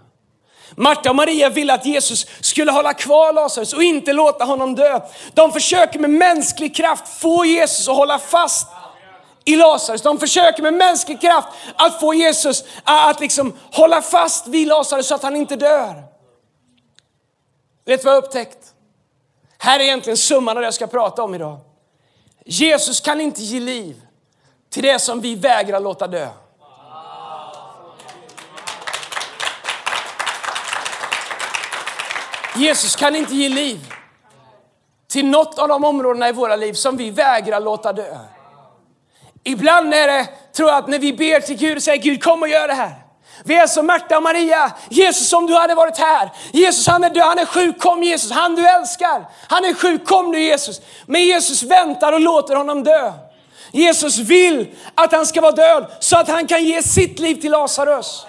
Marta 0.75 1.09
och 1.09 1.15
Maria 1.15 1.49
ville 1.49 1.73
att 1.73 1.85
Jesus 1.85 2.25
skulle 2.41 2.71
hålla 2.71 2.93
kvar 2.93 3.33
Lazarus 3.33 3.73
och 3.73 3.83
inte 3.83 4.13
låta 4.13 4.43
honom 4.45 4.75
dö. 4.75 4.99
De 5.33 5.51
försöker 5.51 5.99
med 5.99 6.09
mänsklig 6.09 6.75
kraft 6.75 7.07
få 7.07 7.45
Jesus 7.45 7.89
att 7.89 7.95
hålla 7.95 8.19
fast 8.19 8.67
i 9.45 9.55
Lazarus. 9.55 10.01
De 10.01 10.19
försöker 10.19 10.63
med 10.63 10.73
mänsklig 10.73 11.21
kraft 11.21 11.47
att 11.75 11.99
få 11.99 12.13
Jesus 12.13 12.63
att 12.83 13.19
liksom 13.19 13.53
hålla 13.71 14.01
fast 14.01 14.47
vid 14.47 14.67
Lazarus 14.67 15.07
så 15.07 15.15
att 15.15 15.23
han 15.23 15.35
inte 15.35 15.55
dör. 15.55 16.03
Vet 17.85 18.01
du 18.01 18.05
vad 18.05 18.15
jag 18.15 18.23
upptäckt? 18.23 18.57
Här 19.57 19.79
är 19.79 19.83
egentligen 19.83 20.17
summan 20.17 20.57
av 20.57 20.61
det 20.61 20.67
jag 20.67 20.73
ska 20.73 20.87
prata 20.87 21.23
om 21.23 21.35
idag. 21.35 21.59
Jesus 22.45 22.99
kan 22.99 23.21
inte 23.21 23.41
ge 23.41 23.59
liv 23.59 24.01
till 24.69 24.83
det 24.83 24.99
som 24.99 25.21
vi 25.21 25.35
vägrar 25.35 25.79
låta 25.79 26.07
dö. 26.07 26.27
Jesus 32.57 32.95
kan 32.95 33.15
inte 33.15 33.35
ge 33.35 33.49
liv 33.49 33.93
till 35.09 35.25
något 35.25 35.59
av 35.59 35.67
de 35.67 35.83
områdena 35.83 36.29
i 36.29 36.31
våra 36.31 36.55
liv 36.55 36.73
som 36.73 36.97
vi 36.97 37.09
vägrar 37.09 37.59
låta 37.59 37.93
dö. 37.93 38.17
Ibland 39.43 39.93
är 39.93 40.07
det, 40.07 40.27
tror 40.55 40.69
jag, 40.69 40.77
att 40.77 40.87
när 40.87 40.99
vi 40.99 41.13
ber 41.13 41.39
till 41.39 41.57
Gud 41.57 41.77
och 41.77 41.83
säger 41.83 42.03
Gud 42.03 42.23
kom 42.23 42.41
och 42.41 42.47
gör 42.47 42.67
det 42.67 42.73
här. 42.73 43.05
Vi 43.43 43.55
är 43.55 43.67
som 43.67 43.85
Märta 43.85 44.17
och 44.17 44.23
Maria. 44.23 44.71
Jesus 44.89 45.33
om 45.33 45.47
du 45.47 45.55
hade 45.55 45.75
varit 45.75 45.97
här. 45.97 46.31
Jesus 46.51 46.87
han 46.87 47.03
är 47.03 47.09
död, 47.09 47.23
han 47.23 47.39
är 47.39 47.45
sjuk, 47.45 47.79
kom 47.79 48.03
Jesus. 48.03 48.31
Han 48.31 48.55
du 48.55 48.67
älskar. 48.67 49.25
Han 49.47 49.65
är 49.65 49.73
sjuk, 49.73 50.07
kom 50.07 50.31
nu 50.31 50.39
Jesus. 50.39 50.81
Men 51.05 51.25
Jesus 51.25 51.63
väntar 51.63 52.13
och 52.13 52.19
låter 52.19 52.55
honom 52.55 52.83
dö. 52.83 53.13
Jesus 53.71 54.17
vill 54.17 54.75
att 54.95 55.11
han 55.11 55.25
ska 55.25 55.41
vara 55.41 55.51
död 55.51 55.91
så 55.99 56.17
att 56.17 56.27
han 56.27 56.47
kan 56.47 56.65
ge 56.65 56.83
sitt 56.83 57.19
liv 57.19 57.35
till 57.35 57.51
Lazarus. 57.51 58.25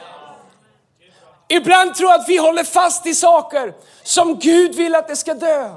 Ibland 1.49 1.95
tror 1.95 2.11
jag 2.11 2.21
att 2.21 2.29
vi 2.29 2.37
håller 2.37 2.65
fast 2.65 3.07
i 3.07 3.15
saker 3.15 3.75
som 4.03 4.39
Gud 4.39 4.75
vill 4.75 4.95
att 4.95 5.09
det 5.09 5.17
ska 5.17 5.35
dö. 5.35 5.71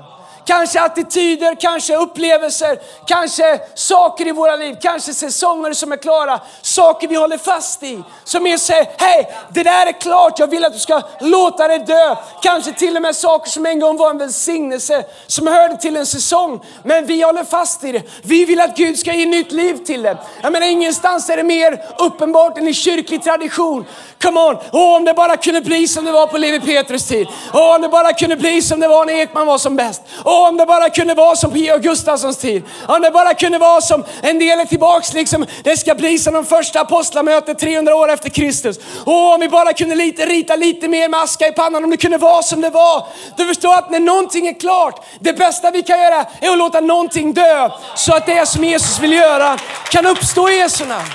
Kanske 0.46 0.82
attityder, 0.82 1.56
kanske 1.56 1.96
upplevelser, 1.96 2.80
kanske 3.06 3.60
saker 3.76 4.28
i 4.28 4.32
våra 4.32 4.56
liv, 4.56 4.76
kanske 4.82 5.14
säsonger 5.14 5.74
som 5.74 5.92
är 5.92 5.98
klara. 5.98 6.40
Saker 6.62 7.08
vi 7.08 7.16
håller 7.16 7.38
fast 7.38 7.84
i. 7.84 8.04
Som 8.24 8.48
är 8.48 8.58
säger, 8.58 8.88
hej, 8.98 9.32
det 9.50 9.64
där 9.64 9.88
är 9.88 10.02
klart, 10.02 10.40
jag 10.40 10.48
vill 10.48 10.66
att 10.66 10.74
du 10.74 10.80
ska 10.80 11.02
låta 11.20 11.68
det 11.68 11.78
dö. 11.78 12.16
Kanske 12.42 12.74
till 12.74 12.96
och 12.96 13.02
med 13.02 13.16
saker 13.16 13.50
som 13.50 13.66
en 13.66 13.80
gång 13.80 13.98
var 13.98 14.10
en 14.10 14.18
välsignelse, 14.18 15.06
som 15.28 15.48
hörde 15.48 15.78
till 15.78 15.98
en 15.98 16.06
säsong. 16.06 16.66
Men 16.84 17.06
vi 17.06 17.22
håller 17.22 17.44
fast 17.44 17.84
i 17.84 17.92
det. 17.92 18.04
Vi 18.24 18.46
vill 18.46 18.62
att 18.62 18.78
Gud 18.78 19.00
ska 19.00 19.14
ge 19.14 19.26
nytt 19.26 19.52
liv 19.52 19.78
till 19.86 20.02
det. 20.02 20.18
Jag 20.42 20.52
menar 20.52 20.68
ingenstans 20.68 21.30
är 21.30 21.38
det 21.38 21.44
mer 21.44 21.86
uppenbart 22.00 22.58
än 22.58 22.68
i 22.68 22.74
kyrklig 22.74 23.24
tradition. 23.24 23.86
Come 24.22 24.40
on, 24.40 24.56
oh, 24.72 24.96
om 24.96 25.06
det 25.06 25.14
bara 25.14 25.38
kunde 25.38 25.62
bli 25.62 25.88
som 25.88 26.06
det 26.06 26.12
var 26.12 26.28
på 26.28 26.38
Levi 26.38 26.60
Petrus 26.60 27.08
tid. 27.08 27.28
Oh, 27.54 27.76
om 27.76 27.82
det 27.82 27.90
bara 27.90 28.14
kunde 28.14 28.36
bli 28.36 28.62
som 28.62 28.80
det 28.80 28.88
var 28.88 29.06
när 29.06 29.14
Ekman 29.14 29.48
var 29.48 29.58
som 29.58 29.76
bäst. 29.76 30.02
Åh, 30.30 30.48
om 30.48 30.58
det 30.58 30.66
bara 30.66 30.90
kunde 30.90 31.14
vara 31.14 31.36
som 31.36 31.52
på 31.52 31.58
Georg 31.58 31.82
Gustafssons 31.82 32.38
tid. 32.38 32.64
Om 32.88 33.02
det 33.02 33.12
bara 33.12 33.34
kunde 33.34 33.58
vara 33.58 33.82
som 33.82 34.04
en 34.22 34.40
del 34.40 34.60
är 34.60 34.66
tillbaks, 34.66 35.14
liksom, 35.14 35.46
det 35.64 35.78
ska 35.78 35.96
bli 35.96 36.20
som 36.20 36.34
de 36.34 36.46
första 36.46 36.82
apostlamötet 36.82 37.60
300 37.60 37.96
år 37.96 38.12
efter 38.12 38.30
Kristus. 38.30 38.80
Åh, 39.06 39.34
om 39.34 39.40
vi 39.40 39.50
bara 39.50 39.74
kunde 39.74 39.96
lite, 39.96 40.26
rita 40.26 40.56
lite 40.56 40.88
mer 40.88 41.10
med 41.10 41.20
aska 41.20 41.48
i 41.48 41.52
pannan, 41.52 41.84
om 41.84 41.90
det 41.90 41.98
kunde 41.98 42.18
vara 42.18 42.44
som 42.44 42.62
det 42.62 42.70
var. 42.70 43.08
Du 43.38 43.46
förstår 43.46 43.74
att 43.74 43.92
när 43.92 44.00
någonting 44.00 44.48
är 44.48 44.60
klart, 44.60 45.06
det 45.20 45.34
bästa 45.34 45.72
vi 45.72 45.84
kan 45.84 46.00
göra 46.02 46.26
är 46.42 46.50
att 46.50 46.58
låta 46.58 46.80
någonting 46.80 47.34
dö. 47.34 47.70
Så 47.96 48.16
att 48.16 48.26
det 48.26 48.46
som 48.46 48.64
Jesus 48.64 49.00
vill 49.00 49.14
göra 49.14 49.58
kan 49.92 50.06
uppstå 50.06 50.50
i 50.50 50.58
Jesu 50.58 50.86
namn. 50.86 51.10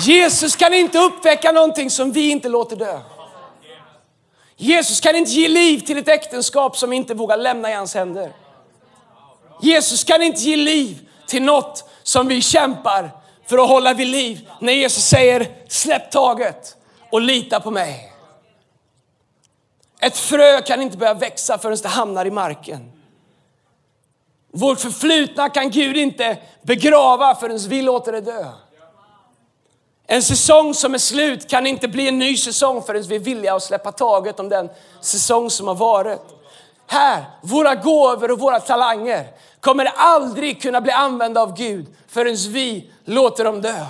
Jesus 0.00 0.56
kan 0.56 0.74
inte 0.74 0.98
uppväcka 0.98 1.52
någonting 1.52 1.90
som 1.90 2.12
vi 2.12 2.30
inte 2.30 2.48
låter 2.48 2.76
dö. 2.76 3.00
Jesus 4.60 5.00
kan 5.00 5.16
inte 5.16 5.30
ge 5.30 5.48
liv 5.48 5.78
till 5.80 5.98
ett 5.98 6.08
äktenskap 6.08 6.76
som 6.76 6.92
inte 6.92 7.14
vågar 7.14 7.36
lämna 7.36 7.70
i 7.70 7.74
hans 7.74 7.94
händer. 7.94 8.32
Jesus 9.62 10.04
kan 10.04 10.22
inte 10.22 10.40
ge 10.40 10.56
liv 10.56 11.08
till 11.26 11.42
något 11.42 11.90
som 12.02 12.28
vi 12.28 12.42
kämpar 12.42 13.10
för 13.46 13.58
att 13.58 13.68
hålla 13.68 13.94
vid 13.94 14.06
liv. 14.06 14.48
När 14.60 14.72
Jesus 14.72 15.04
säger 15.04 15.48
släpp 15.68 16.10
taget 16.10 16.76
och 17.10 17.20
lita 17.20 17.60
på 17.60 17.70
mig. 17.70 18.12
Ett 20.00 20.16
frö 20.16 20.60
kan 20.60 20.82
inte 20.82 20.96
börja 20.96 21.14
växa 21.14 21.58
förrän 21.58 21.78
det 21.82 21.88
hamnar 21.88 22.24
i 22.24 22.30
marken. 22.30 22.92
Vårt 24.52 24.80
förflutna 24.80 25.48
kan 25.48 25.70
Gud 25.70 25.96
inte 25.96 26.38
begrava 26.62 27.34
förrän 27.34 27.58
vi 27.58 27.82
låter 27.82 28.12
det 28.12 28.20
dö. 28.20 28.46
En 30.10 30.22
säsong 30.22 30.74
som 30.74 30.94
är 30.94 30.98
slut 30.98 31.50
kan 31.50 31.66
inte 31.66 31.88
bli 31.88 32.08
en 32.08 32.18
ny 32.18 32.36
säsong 32.36 32.82
förrän 32.82 33.02
vi 33.02 33.16
är 33.16 33.20
villiga 33.20 33.54
att 33.54 33.62
släppa 33.62 33.92
taget 33.92 34.40
om 34.40 34.48
den 34.48 34.68
säsong 35.00 35.50
som 35.50 35.68
har 35.68 35.74
varit. 35.74 36.20
Här, 36.86 37.24
våra 37.42 37.74
gåvor 37.74 38.30
och 38.30 38.38
våra 38.38 38.60
talanger 38.60 39.26
kommer 39.60 39.84
aldrig 39.96 40.62
kunna 40.62 40.80
bli 40.80 40.92
använda 40.92 41.40
av 41.42 41.56
Gud 41.56 41.86
förrän 42.08 42.36
vi 42.36 42.90
låter 43.04 43.44
dem 43.44 43.62
dö. 43.62 43.86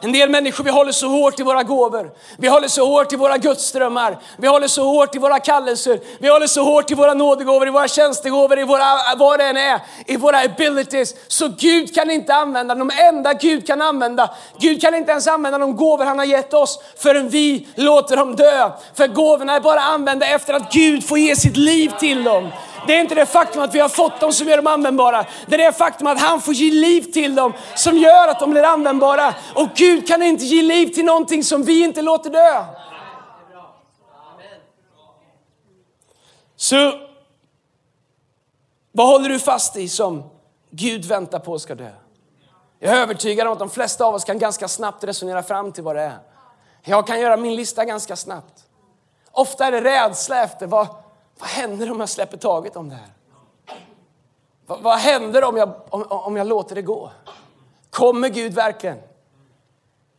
En 0.00 0.12
del 0.12 0.30
människor 0.30 0.64
vi 0.64 0.70
håller 0.70 0.92
så 0.92 1.08
hårt 1.08 1.40
i 1.40 1.42
våra 1.42 1.62
gåvor. 1.62 2.10
Vi 2.38 2.48
håller 2.48 2.68
så 2.68 2.86
hårt 2.86 3.12
i 3.12 3.16
våra 3.16 3.38
gudsdrömmar. 3.38 4.18
Vi 4.36 4.48
håller 4.48 4.68
så 4.68 4.84
hårt 4.84 5.14
i 5.14 5.18
våra 5.18 5.38
kallelser. 5.38 6.00
Vi 6.18 6.28
håller 6.28 6.46
så 6.46 6.64
hårt 6.64 6.90
i 6.90 6.94
våra 6.94 7.14
nådegåvor, 7.14 7.68
i 7.68 7.70
våra 7.70 7.88
tjänstegåvor, 7.88 8.58
i 8.58 8.64
våra, 8.64 9.16
vad 9.16 9.38
det 9.38 9.44
än 9.44 9.56
är, 9.56 9.80
i 10.06 10.16
våra 10.16 10.40
abilities. 10.40 11.14
Så 11.28 11.48
Gud 11.48 11.94
kan 11.94 12.10
inte 12.10 12.34
använda, 12.34 12.74
de 12.74 12.90
enda 12.98 13.32
Gud 13.32 13.66
kan 13.66 13.82
använda, 13.82 14.30
Gud 14.58 14.80
kan 14.80 14.94
inte 14.94 15.10
ens 15.10 15.26
använda 15.26 15.58
de 15.58 15.76
gåvor 15.76 16.04
han 16.04 16.18
har 16.18 16.26
gett 16.26 16.54
oss 16.54 16.80
förrän 16.96 17.28
vi 17.28 17.68
låter 17.74 18.16
dem 18.16 18.36
dö. 18.36 18.70
För 18.94 19.06
gåvorna 19.06 19.56
är 19.56 19.60
bara 19.60 19.80
använda 19.80 20.26
efter 20.26 20.54
att 20.54 20.72
Gud 20.72 21.08
får 21.08 21.18
ge 21.18 21.36
sitt 21.36 21.56
liv 21.56 21.92
till 21.98 22.24
dem. 22.24 22.50
Det 22.88 22.96
är 22.96 23.00
inte 23.00 23.14
det 23.14 23.26
faktum 23.26 23.62
att 23.62 23.74
vi 23.74 23.80
har 23.80 23.88
fått 23.88 24.20
dem 24.20 24.32
som 24.32 24.48
gör 24.48 24.56
dem 24.56 24.66
användbara. 24.66 25.26
Det 25.46 25.54
är 25.54 25.58
det 25.58 25.72
faktum 25.72 26.06
att 26.06 26.20
han 26.20 26.40
får 26.40 26.54
ge 26.54 26.70
liv 26.70 27.02
till 27.02 27.34
dem 27.34 27.52
som 27.74 27.96
gör 27.96 28.28
att 28.28 28.40
de 28.40 28.50
blir 28.50 28.62
användbara. 28.62 29.34
Och 29.54 29.68
Gud 29.74 30.08
kan 30.08 30.22
inte 30.22 30.44
ge 30.44 30.62
liv 30.62 30.86
till 30.86 31.04
någonting 31.04 31.44
som 31.44 31.62
vi 31.62 31.84
inte 31.84 32.02
låter 32.02 32.30
dö. 32.30 32.64
Så 36.56 36.92
vad 38.92 39.06
håller 39.06 39.28
du 39.28 39.38
fast 39.38 39.76
i 39.76 39.88
som 39.88 40.30
Gud 40.70 41.04
väntar 41.04 41.38
på 41.38 41.58
ska 41.58 41.74
dö? 41.74 41.90
Jag 42.78 42.96
är 42.96 43.00
övertygad 43.00 43.46
om 43.46 43.52
att 43.52 43.58
de 43.58 43.70
flesta 43.70 44.04
av 44.04 44.14
oss 44.14 44.24
kan 44.24 44.38
ganska 44.38 44.68
snabbt 44.68 45.04
resonera 45.04 45.42
fram 45.42 45.72
till 45.72 45.84
vad 45.84 45.96
det 45.96 46.02
är. 46.02 46.18
Jag 46.82 47.06
kan 47.06 47.20
göra 47.20 47.36
min 47.36 47.56
lista 47.56 47.84
ganska 47.84 48.16
snabbt. 48.16 48.64
Ofta 49.30 49.66
är 49.66 49.72
det 49.72 49.80
rädsla 49.80 50.42
efter 50.42 50.66
vad, 50.66 50.88
vad 51.38 51.48
händer 51.48 51.90
om 51.90 52.00
jag 52.00 52.08
släpper 52.08 52.36
taget 52.36 52.76
om 52.76 52.88
det 52.88 52.94
här? 52.94 53.08
Vad, 54.66 54.80
vad 54.80 54.98
händer 54.98 55.44
om 55.44 55.56
jag, 55.56 55.74
om, 55.88 56.02
om 56.08 56.36
jag 56.36 56.46
låter 56.46 56.74
det 56.74 56.82
gå? 56.82 57.10
Kommer 57.90 58.28
Gud 58.28 58.54
verkligen? 58.54 58.98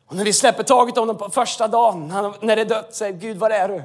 Och 0.07 0.15
när 0.15 0.25
vi 0.25 0.33
släpper 0.33 0.63
taget 0.63 0.97
om 0.97 1.07
dem 1.07 1.17
på 1.17 1.29
första 1.29 1.67
dagen, 1.67 2.07
när 2.41 2.55
det 2.55 2.61
är 2.61 2.65
dött, 2.65 2.95
säger 2.95 3.13
Gud, 3.13 3.37
var 3.37 3.49
är 3.49 3.67
du? 3.67 3.83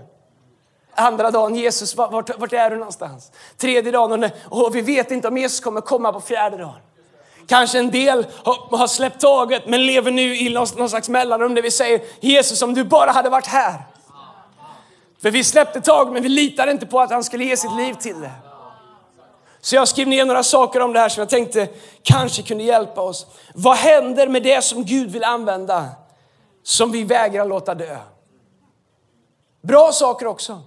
Andra 0.95 1.31
dagen, 1.31 1.55
Jesus, 1.55 1.97
vart, 1.97 2.39
vart 2.39 2.53
är 2.53 2.71
du 2.71 2.77
någonstans? 2.77 3.33
Tredje 3.57 3.93
dagen, 3.93 4.25
och, 4.25 4.67
och 4.67 4.75
vi 4.77 4.81
vet 4.81 5.11
inte 5.11 5.29
om 5.29 5.39
Jesus 5.39 5.61
kommer 5.61 5.81
komma 5.81 6.13
på 6.13 6.21
fjärde 6.21 6.57
dagen. 6.57 6.81
Kanske 7.47 7.79
en 7.79 7.91
del 7.91 8.27
har, 8.45 8.77
har 8.77 8.87
släppt 8.87 9.21
taget 9.21 9.67
men 9.67 9.87
lever 9.87 10.11
nu 10.11 10.37
i 10.37 10.55
någon, 10.55 10.67
någon 10.77 10.91
slags 10.91 11.09
mellanrum 11.09 11.55
där 11.55 11.63
vi 11.63 11.71
säger 11.71 12.01
Jesus 12.21 12.63
om 12.63 12.75
du 12.75 12.85
bara 12.85 13.11
hade 13.11 13.29
varit 13.29 13.47
här. 13.47 13.83
För 15.25 15.31
vi 15.31 15.45
släppte 15.45 15.81
tag 15.81 16.13
men 16.13 16.23
vi 16.23 16.29
litade 16.29 16.73
inte 16.73 16.87
på 16.87 17.01
att 17.01 17.11
han 17.11 17.25
skulle 17.25 17.45
ge 17.45 17.57
sitt 17.57 17.77
liv 17.77 17.95
till 17.95 18.21
det. 18.21 18.31
Så 19.61 19.75
jag 19.77 19.89
skrev 19.89 20.09
ner 20.09 20.25
några 20.25 20.43
saker 20.43 20.81
om 20.81 20.93
det 20.93 21.01
här 21.01 21.09
som 21.09 21.21
jag 21.21 21.29
tänkte 21.29 21.69
kanske 22.03 22.43
kunde 22.43 22.65
hjälpa 22.65 23.01
oss. 23.01 23.27
Vad 23.55 23.77
händer 23.77 24.29
med 24.29 24.43
det 24.43 24.65
som 24.65 24.85
Gud 24.85 25.11
vill 25.11 25.25
använda 25.25 25.87
som 26.63 26.93
vi 26.93 27.05
vägrar 27.05 27.47
låta 27.47 27.75
dö? 27.75 27.97
Bra 29.63 29.93
saker 29.93 30.27
också. 30.27 30.63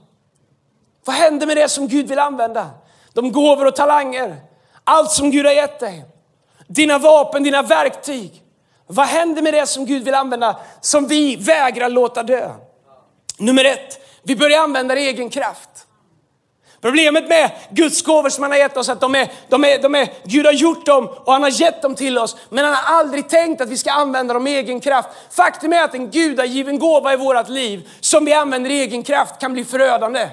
Vad 1.06 1.16
händer 1.16 1.48
med 1.48 1.58
det 1.58 1.70
som 1.70 1.88
Gud 1.88 2.08
vill 2.08 2.20
använda? 2.20 2.70
De 3.14 3.32
gåvor 3.32 3.66
och 3.66 3.76
talanger, 3.76 4.36
allt 4.84 5.12
som 5.12 5.32
Gud 5.32 5.46
har 5.46 5.54
gett 5.54 5.80
dig. 5.80 6.06
Dina 6.68 6.98
vapen, 6.98 7.44
dina 7.44 7.62
verktyg. 7.62 8.44
Vad 8.88 9.08
händer 9.08 9.42
med 9.42 9.54
det 9.54 9.68
som 9.68 9.86
Gud 9.86 10.04
vill 10.04 10.16
använda 10.16 10.60
som 10.82 11.08
vi 11.08 11.36
vägrar 11.36 11.90
låta 11.90 12.24
dö? 12.24 12.52
Nummer 13.40 13.66
ett, 13.66 14.07
vi 14.28 14.36
börjar 14.36 14.60
använda 14.60 14.96
egen 14.96 15.30
kraft. 15.30 15.70
Problemet 16.82 17.28
med 17.28 17.52
Guds 17.70 18.02
gåvor 18.02 18.30
som 18.30 18.44
han 18.44 18.52
har 18.52 18.60
gett 18.60 18.78
oss 18.78 18.90
att 18.90 19.02
de 19.02 19.16
är, 19.16 19.32
de 19.50 19.64
är, 19.64 19.82
de 19.82 19.96
är, 19.96 20.10
Gud 20.24 20.46
har 20.46 20.54
gjort 20.54 20.86
dem 20.86 21.08
och 21.08 21.34
han 21.34 21.44
har 21.44 21.50
gett 21.50 21.82
dem 21.82 21.96
till 21.96 22.18
oss. 22.18 22.36
Men 22.50 22.66
han 22.66 22.74
har 22.74 23.00
aldrig 23.00 23.30
tänkt 23.30 23.62
att 23.62 23.70
vi 23.70 23.78
ska 23.78 23.92
använda 23.92 24.34
dem 24.34 24.48
i 24.48 24.56
egen 24.56 24.80
kraft. 24.80 25.10
Faktum 25.32 25.74
är 25.74 25.84
att 25.84 25.94
en 25.94 26.12
gudagiven 26.12 26.80
gåva 26.80 27.14
i 27.14 27.18
vårt 27.18 27.50
liv 27.50 27.90
som 28.00 28.26
vi 28.26 28.34
använder 28.34 28.70
i 28.70 28.80
egen 28.80 29.04
kraft 29.04 29.40
kan 29.40 29.54
bli 29.54 29.66
förödande. 29.66 30.30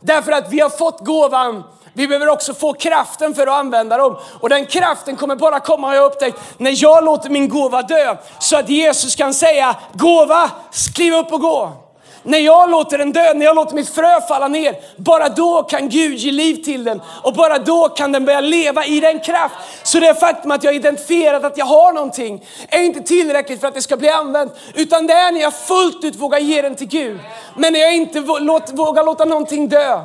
Därför 0.00 0.32
att 0.32 0.52
vi 0.52 0.60
har 0.60 0.70
fått 0.70 1.00
gåvan 1.00 1.64
vi 1.92 2.08
behöver 2.08 2.28
också 2.28 2.54
få 2.54 2.72
kraften 2.72 3.34
för 3.34 3.46
att 3.46 3.54
använda 3.54 3.96
dem. 3.96 4.16
Och 4.40 4.48
den 4.48 4.66
kraften 4.66 5.16
kommer 5.16 5.36
bara 5.36 5.60
komma, 5.60 5.86
har 5.86 5.94
jag 5.94 6.04
upptäckt, 6.04 6.38
när 6.58 6.82
jag 6.82 7.04
låter 7.04 7.30
min 7.30 7.48
gåva 7.48 7.82
dö. 7.82 8.16
Så 8.38 8.56
att 8.56 8.68
Jesus 8.68 9.16
kan 9.16 9.34
säga, 9.34 9.76
gåva, 9.92 10.50
kliv 10.94 11.14
upp 11.14 11.32
och 11.32 11.40
gå. 11.40 11.87
När 12.22 12.38
jag 12.38 12.70
låter 12.70 12.98
den 12.98 13.12
dö, 13.12 13.34
när 13.34 13.46
jag 13.46 13.56
låter 13.56 13.74
mitt 13.74 13.88
frö 13.88 14.20
falla 14.28 14.48
ner, 14.48 14.74
bara 14.96 15.28
då 15.28 15.62
kan 15.62 15.88
Gud 15.88 16.18
ge 16.18 16.32
liv 16.32 16.64
till 16.64 16.84
den. 16.84 17.02
Och 17.22 17.34
bara 17.34 17.58
då 17.58 17.88
kan 17.88 18.12
den 18.12 18.24
börja 18.24 18.40
leva 18.40 18.84
i 18.84 19.00
den 19.00 19.20
kraft. 19.20 19.54
Så 19.82 20.00
det 20.00 20.14
faktum 20.14 20.50
att 20.50 20.64
jag 20.64 20.74
identifierat 20.74 21.44
att 21.44 21.58
jag 21.58 21.66
har 21.66 21.92
någonting 21.92 22.44
är 22.68 22.82
inte 22.82 23.00
tillräckligt 23.00 23.60
för 23.60 23.68
att 23.68 23.74
det 23.74 23.82
ska 23.82 23.96
bli 23.96 24.08
använt. 24.08 24.52
Utan 24.74 25.06
det 25.06 25.12
är 25.12 25.32
när 25.32 25.40
jag 25.40 25.54
fullt 25.54 26.04
ut 26.04 26.16
vågar 26.16 26.38
ge 26.38 26.62
den 26.62 26.74
till 26.74 26.88
Gud. 26.88 27.18
Men 27.56 27.72
när 27.72 27.80
jag 27.80 27.94
inte 27.94 28.20
vågar 28.20 29.04
låta 29.04 29.24
någonting 29.24 29.68
dö 29.68 30.00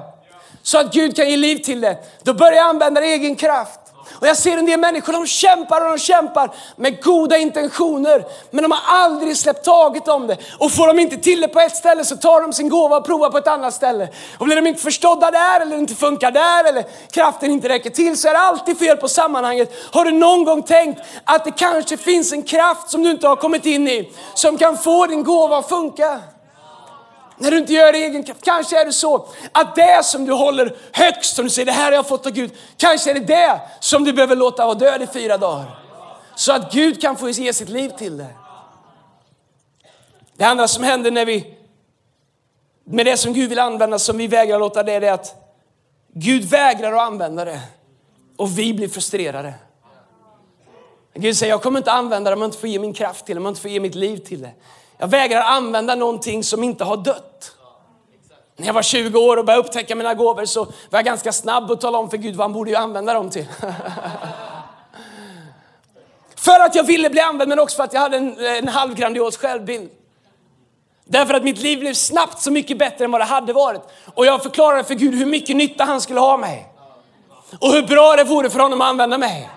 så 0.63 0.77
att 0.77 0.93
Gud 0.93 1.15
kan 1.15 1.29
ge 1.29 1.38
liv 1.38 1.58
till 1.58 1.82
det, 1.82 1.98
då 2.24 2.34
börjar 2.34 2.53
jag 2.53 2.70
använda 2.70 3.05
egen 3.05 3.36
kraft. 3.36 3.79
Och 4.24 4.30
jag 4.30 4.38
ser 4.38 4.58
en 4.58 4.65
del 4.65 4.80
människor, 4.80 5.13
de 5.13 5.27
kämpar 5.27 5.82
och 5.82 5.89
de 5.92 5.98
kämpar 5.98 6.51
med 6.75 7.03
goda 7.03 7.38
intentioner, 7.38 8.25
men 8.51 8.62
de 8.62 8.72
har 8.72 9.03
aldrig 9.03 9.38
släppt 9.38 9.65
taget 9.65 10.08
om 10.08 10.27
det. 10.27 10.38
Och 10.60 10.72
får 10.72 10.88
de 10.88 11.00
inte 11.00 11.18
till 11.18 11.42
det 11.42 11.48
på 11.48 11.60
ett 11.60 11.75
ställe 11.75 12.06
så 12.06 12.15
tar 12.15 12.42
de 12.42 12.53
sin 12.53 12.70
gåva 12.70 12.98
och 12.98 13.06
provar 13.06 13.30
på 13.30 13.38
ett 13.38 13.48
annat 13.48 13.74
ställe. 13.74 14.10
Och 14.38 14.46
blir 14.46 14.56
de 14.56 14.68
inte 14.68 14.82
förstådda 14.82 15.32
där, 15.32 15.60
eller 15.60 15.77
inte 15.77 15.96
funkar 15.96 16.32
där, 16.32 16.63
eller 16.63 16.86
kraften 17.12 17.51
inte 17.51 17.70
räcker 17.70 17.89
till, 17.89 18.18
så 18.18 18.27
är 18.27 18.34
det 18.34 18.39
alltid 18.39 18.80
fel 18.80 18.98
på 18.98 19.08
sammanhanget. 19.08 19.74
Har 19.92 20.06
du 20.06 20.12
någon 20.12 20.44
gång 20.44 20.63
tänkt 20.63 21.01
att 21.24 21.46
det 21.46 21.51
kanske 21.51 21.98
finns 21.98 22.34
en 22.34 22.44
kraft 22.44 22.89
som 22.89 23.03
du 23.03 23.12
inte 23.12 23.27
har 23.27 23.36
kommit 23.36 23.65
in 23.65 23.88
i, 23.88 24.13
som 24.34 24.58
kan 24.58 24.77
få 24.77 25.06
din 25.06 25.24
gåva 25.24 25.58
att 25.58 25.70
funka? 25.70 26.20
När 27.44 27.52
du 27.52 27.58
inte 27.58 27.74
gör 27.74 27.92
det 27.92 27.98
egen 27.98 28.24
kraft. 28.24 28.44
Kanske 28.44 28.82
är 28.82 28.86
det 28.86 28.94
så 28.94 29.28
att 29.52 29.76
det 29.76 30.06
som 30.06 30.26
du 30.26 30.34
håller 30.34 30.76
högst, 30.92 31.36
som 31.36 31.46
du 31.46 31.50
säger 31.52 31.66
det 31.66 31.72
här 31.72 31.86
har 31.86 31.92
jag 31.92 32.08
fått 32.08 32.26
av 32.26 32.32
Gud. 32.32 32.52
Kanske 32.78 33.10
är 33.10 33.14
det 33.14 33.20
det 33.20 33.62
som 33.80 34.04
du 34.04 34.14
behöver 34.14 34.36
låta 34.36 34.66
vara 34.66 34.76
död 34.76 35.02
i 35.02 35.08
fyra 35.08 35.38
dagar. 35.38 35.80
Så 36.36 36.54
att 36.54 36.74
Gud 36.74 37.02
kan 37.02 37.18
få 37.18 37.30
ge 37.30 37.54
sitt 37.54 37.70
liv 37.70 37.90
till 37.90 38.18
det. 38.18 38.28
Det 40.38 40.44
andra 40.44 40.68
som 40.68 40.84
händer 40.84 41.12
när 41.12 41.26
vi, 41.26 41.58
med 42.84 43.06
det 43.06 43.18
som 43.18 43.34
Gud 43.34 43.50
vill 43.50 43.60
använda, 43.60 44.00
som 44.00 44.18
vi 44.18 44.28
vägrar 44.28 44.60
låta 44.60 44.84
det, 44.84 44.94
är 44.94 45.12
att 45.12 45.36
Gud 46.14 46.44
vägrar 46.44 46.94
att 46.94 47.02
använda 47.02 47.46
det. 47.46 47.60
Och 48.38 48.60
vi 48.60 48.74
blir 48.74 48.90
frustrerade. 48.90 49.54
Gud 51.14 51.38
säger, 51.38 51.54
jag 51.54 51.62
kommer 51.62 51.80
inte 51.80 51.92
använda 51.92 52.30
det 52.30 52.36
om 52.36 52.42
jag 52.42 52.48
inte 52.48 52.60
får 52.60 52.70
ge 52.70 52.80
min 52.80 52.94
kraft 52.94 53.26
till 53.26 53.36
det, 53.36 53.40
om 53.40 53.46
jag 53.46 53.52
inte 53.52 53.62
får 53.62 53.72
ge 53.72 53.80
mitt 53.80 53.96
liv 53.96 54.18
till 54.18 54.42
det. 54.42 54.52
Jag 54.98 55.08
vägrar 55.08 55.42
använda 55.42 55.96
någonting 55.96 56.44
som 56.44 56.64
inte 56.64 56.84
har 56.84 56.98
dött. 56.98 57.56
När 58.56 58.68
jag 58.68 58.74
var 58.74 58.82
20 58.82 59.20
år 59.20 59.38
och 59.38 59.46
började 59.46 59.68
upptäcka 59.68 59.96
mina 59.96 60.14
gåvor 60.14 60.46
så 60.46 60.66
var 60.66 61.00
jag 61.00 61.06
ganska 61.06 61.32
snabb 61.32 61.72
att 61.72 61.82
tala 61.82 61.98
om 61.98 62.10
för 62.10 62.18
Gud 62.18 62.36
vad 62.36 62.46
han 62.46 62.54
borde 62.54 62.70
ju 62.70 62.76
använda 62.76 63.14
dem 63.14 63.30
till. 63.30 63.46
för 66.36 66.60
att 66.60 66.76
jag 66.76 66.84
ville 66.84 67.10
bli 67.10 67.20
använd 67.20 67.50
men 67.50 67.60
också 67.60 67.76
för 67.76 67.84
att 67.84 67.94
jag 67.94 68.02
hade 68.02 68.18
en, 68.18 68.46
en 68.46 68.68
halvgrandios 68.68 69.38
självbild. 69.38 69.90
Därför 71.06 71.34
att 71.34 71.44
mitt 71.44 71.58
liv 71.60 71.80
blev 71.80 71.94
snabbt 71.94 72.42
så 72.42 72.52
mycket 72.52 72.78
bättre 72.78 73.06
än 73.06 73.12
vad 73.12 73.22
det 73.22 73.26
hade 73.26 73.54
varit. 73.54 73.82
Och 74.14 74.26
jag 74.26 74.44
förklarade 74.44 74.84
för 74.84 74.94
Gud 74.94 75.16
hur 75.16 75.26
mycket 75.26 75.56
nytta 75.56 75.84
han 75.84 76.02
skulle 76.02 76.20
ha 76.20 76.38
mig. 76.38 76.68
Och 77.60 77.72
hur 77.72 77.88
bra 77.88 78.16
det 78.16 78.24
vore 78.24 78.50
för 78.50 78.60
honom 78.60 78.82
att 78.82 78.88
använda 78.88 79.18
mig. 79.18 79.50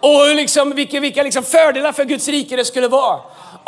Och 0.00 0.08
hur 0.10 0.34
liksom, 0.34 0.70
vilka, 0.70 1.00
vilka 1.00 1.22
liksom 1.22 1.42
fördelar 1.42 1.92
för 1.92 2.04
Guds 2.04 2.28
rike 2.28 2.56
det 2.56 2.64
skulle 2.64 2.88
vara 2.88 3.20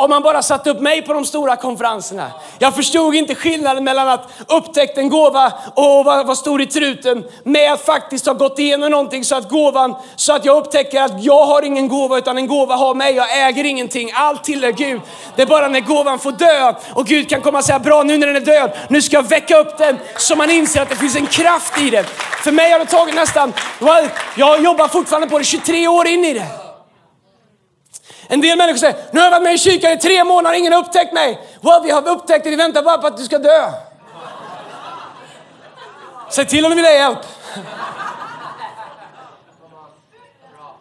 om 0.03 0.09
man 0.09 0.21
bara 0.21 0.41
satte 0.41 0.69
upp 0.69 0.79
mig 0.79 1.01
på 1.01 1.13
de 1.13 1.25
stora 1.25 1.55
konferenserna. 1.55 2.31
Jag 2.59 2.75
förstod 2.75 3.15
inte 3.15 3.35
skillnaden 3.35 3.83
mellan 3.83 4.07
att 4.07 4.29
upptäcka 4.47 5.01
en 5.01 5.09
gåva 5.09 5.53
och 5.75 6.05
vara 6.05 6.35
stor 6.35 6.61
i 6.61 6.65
truten 6.65 7.23
med 7.43 7.73
att 7.73 7.85
faktiskt 7.85 8.25
ha 8.25 8.33
gått 8.33 8.59
igenom 8.59 8.91
någonting 8.91 9.23
så 9.23 9.35
att 9.35 9.49
gåvan, 9.49 9.95
så 10.15 10.33
att 10.33 10.45
jag 10.45 10.57
upptäcker 10.57 11.01
att 11.01 11.23
jag 11.23 11.45
har 11.45 11.61
ingen 11.61 11.87
gåva 11.87 12.17
utan 12.17 12.37
en 12.37 12.47
gåva 12.47 12.75
har 12.75 12.93
mig. 12.93 13.15
Jag 13.15 13.47
äger 13.47 13.63
ingenting. 13.63 14.11
Allt 14.15 14.43
tillhör 14.43 14.71
Gud. 14.71 15.01
Det 15.35 15.41
är 15.41 15.45
bara 15.45 15.67
när 15.67 15.79
gåvan 15.79 16.19
får 16.19 16.31
dö 16.31 16.73
och 16.93 17.05
Gud 17.05 17.29
kan 17.29 17.41
komma 17.41 17.57
och 17.57 17.63
säga 17.63 17.79
bra 17.79 18.03
nu 18.03 18.17
när 18.17 18.27
den 18.27 18.35
är 18.35 18.39
död, 18.39 18.71
nu 18.89 19.01
ska 19.01 19.15
jag 19.15 19.29
väcka 19.29 19.57
upp 19.57 19.77
den 19.77 19.99
så 20.17 20.35
man 20.35 20.51
inser 20.51 20.81
att 20.81 20.89
det 20.89 20.95
finns 20.95 21.15
en 21.15 21.27
kraft 21.27 21.81
i 21.81 21.89
den. 21.89 22.05
För 22.43 22.51
mig 22.51 22.71
har 22.71 22.79
det 22.79 22.85
tagit 22.85 23.15
nästan, 23.15 23.53
jag 24.35 24.63
jobbar 24.63 24.87
fortfarande 24.87 25.27
på 25.27 25.37
det 25.37 25.43
23 25.43 25.87
år 25.87 26.07
in 26.07 26.25
i 26.25 26.33
det. 26.33 26.70
En 28.31 28.41
del 28.41 28.57
människor 28.57 28.77
säger, 28.77 28.95
nu 29.11 29.19
har 29.19 29.25
jag 29.25 29.31
varit 29.31 29.43
med 29.43 29.53
i 29.53 29.57
kyrkan 29.57 29.91
i 29.91 29.97
tre 29.97 30.23
månader, 30.23 30.57
ingen 30.57 30.73
har 30.73 30.79
upptäckt 30.79 31.13
mig. 31.13 31.39
Well, 31.61 31.83
vi 31.83 31.89
har 31.91 32.07
upptäckt 32.07 32.43
dig, 32.43 32.51
vi 32.51 32.55
väntar 32.55 32.83
bara 32.83 32.97
på 32.97 33.07
att 33.07 33.17
du 33.17 33.23
ska 33.23 33.37
dö. 33.37 33.71
Säg 36.29 36.45
till 36.47 36.65
om 36.65 36.69
du 36.69 36.75
vill 36.75 36.85
ha 36.85 36.91
hjälp. 36.91 37.19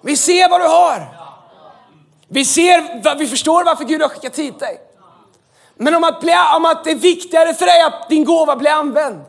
Vi 0.00 0.16
ser 0.16 0.48
vad 0.48 0.60
du 0.60 0.66
har. 0.66 1.18
Vi, 2.28 2.44
ser, 2.44 3.18
vi 3.18 3.26
förstår 3.26 3.64
varför 3.64 3.84
Gud 3.84 4.02
har 4.02 4.08
skickat 4.08 4.38
hit 4.38 4.58
dig. 4.58 4.80
Men 5.74 5.94
om 5.94 6.04
att, 6.04 6.20
bli, 6.20 6.34
om 6.56 6.64
att 6.64 6.84
det 6.84 6.90
är 6.90 6.94
viktigare 6.94 7.54
för 7.54 7.66
dig 7.66 7.82
att 7.82 8.08
din 8.08 8.24
gåva 8.24 8.56
blir 8.56 8.70
använd 8.70 9.24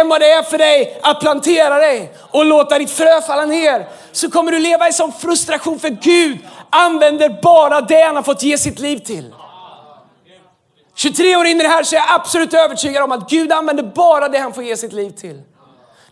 än 0.00 0.08
vad 0.08 0.20
det 0.20 0.30
är 0.30 0.42
för 0.42 0.58
dig 0.58 1.00
att 1.02 1.20
plantera 1.20 1.78
dig 1.78 2.12
och 2.30 2.44
låta 2.44 2.78
ditt 2.78 2.90
frö 2.90 3.20
falla 3.20 3.46
ner 3.46 3.88
så 4.12 4.30
kommer 4.30 4.52
du 4.52 4.58
leva 4.58 4.88
i 4.88 4.92
sån 4.92 5.12
frustration 5.12 5.78
för 5.78 5.88
Gud 5.88 6.38
använder 6.70 7.38
bara 7.42 7.80
det 7.80 8.02
han 8.02 8.16
har 8.16 8.22
fått 8.22 8.42
ge 8.42 8.58
sitt 8.58 8.78
liv 8.78 8.98
till. 8.98 9.34
23 10.94 11.36
år 11.36 11.46
in 11.46 11.60
i 11.60 11.62
det 11.62 11.68
här 11.68 11.82
så 11.82 11.96
är 11.96 12.00
jag 12.00 12.20
absolut 12.20 12.54
övertygad 12.54 13.02
om 13.02 13.12
att 13.12 13.30
Gud 13.30 13.52
använder 13.52 13.82
bara 13.82 14.28
det 14.28 14.38
han 14.38 14.52
får 14.52 14.64
ge 14.64 14.76
sitt 14.76 14.92
liv 14.92 15.10
till. 15.10 15.42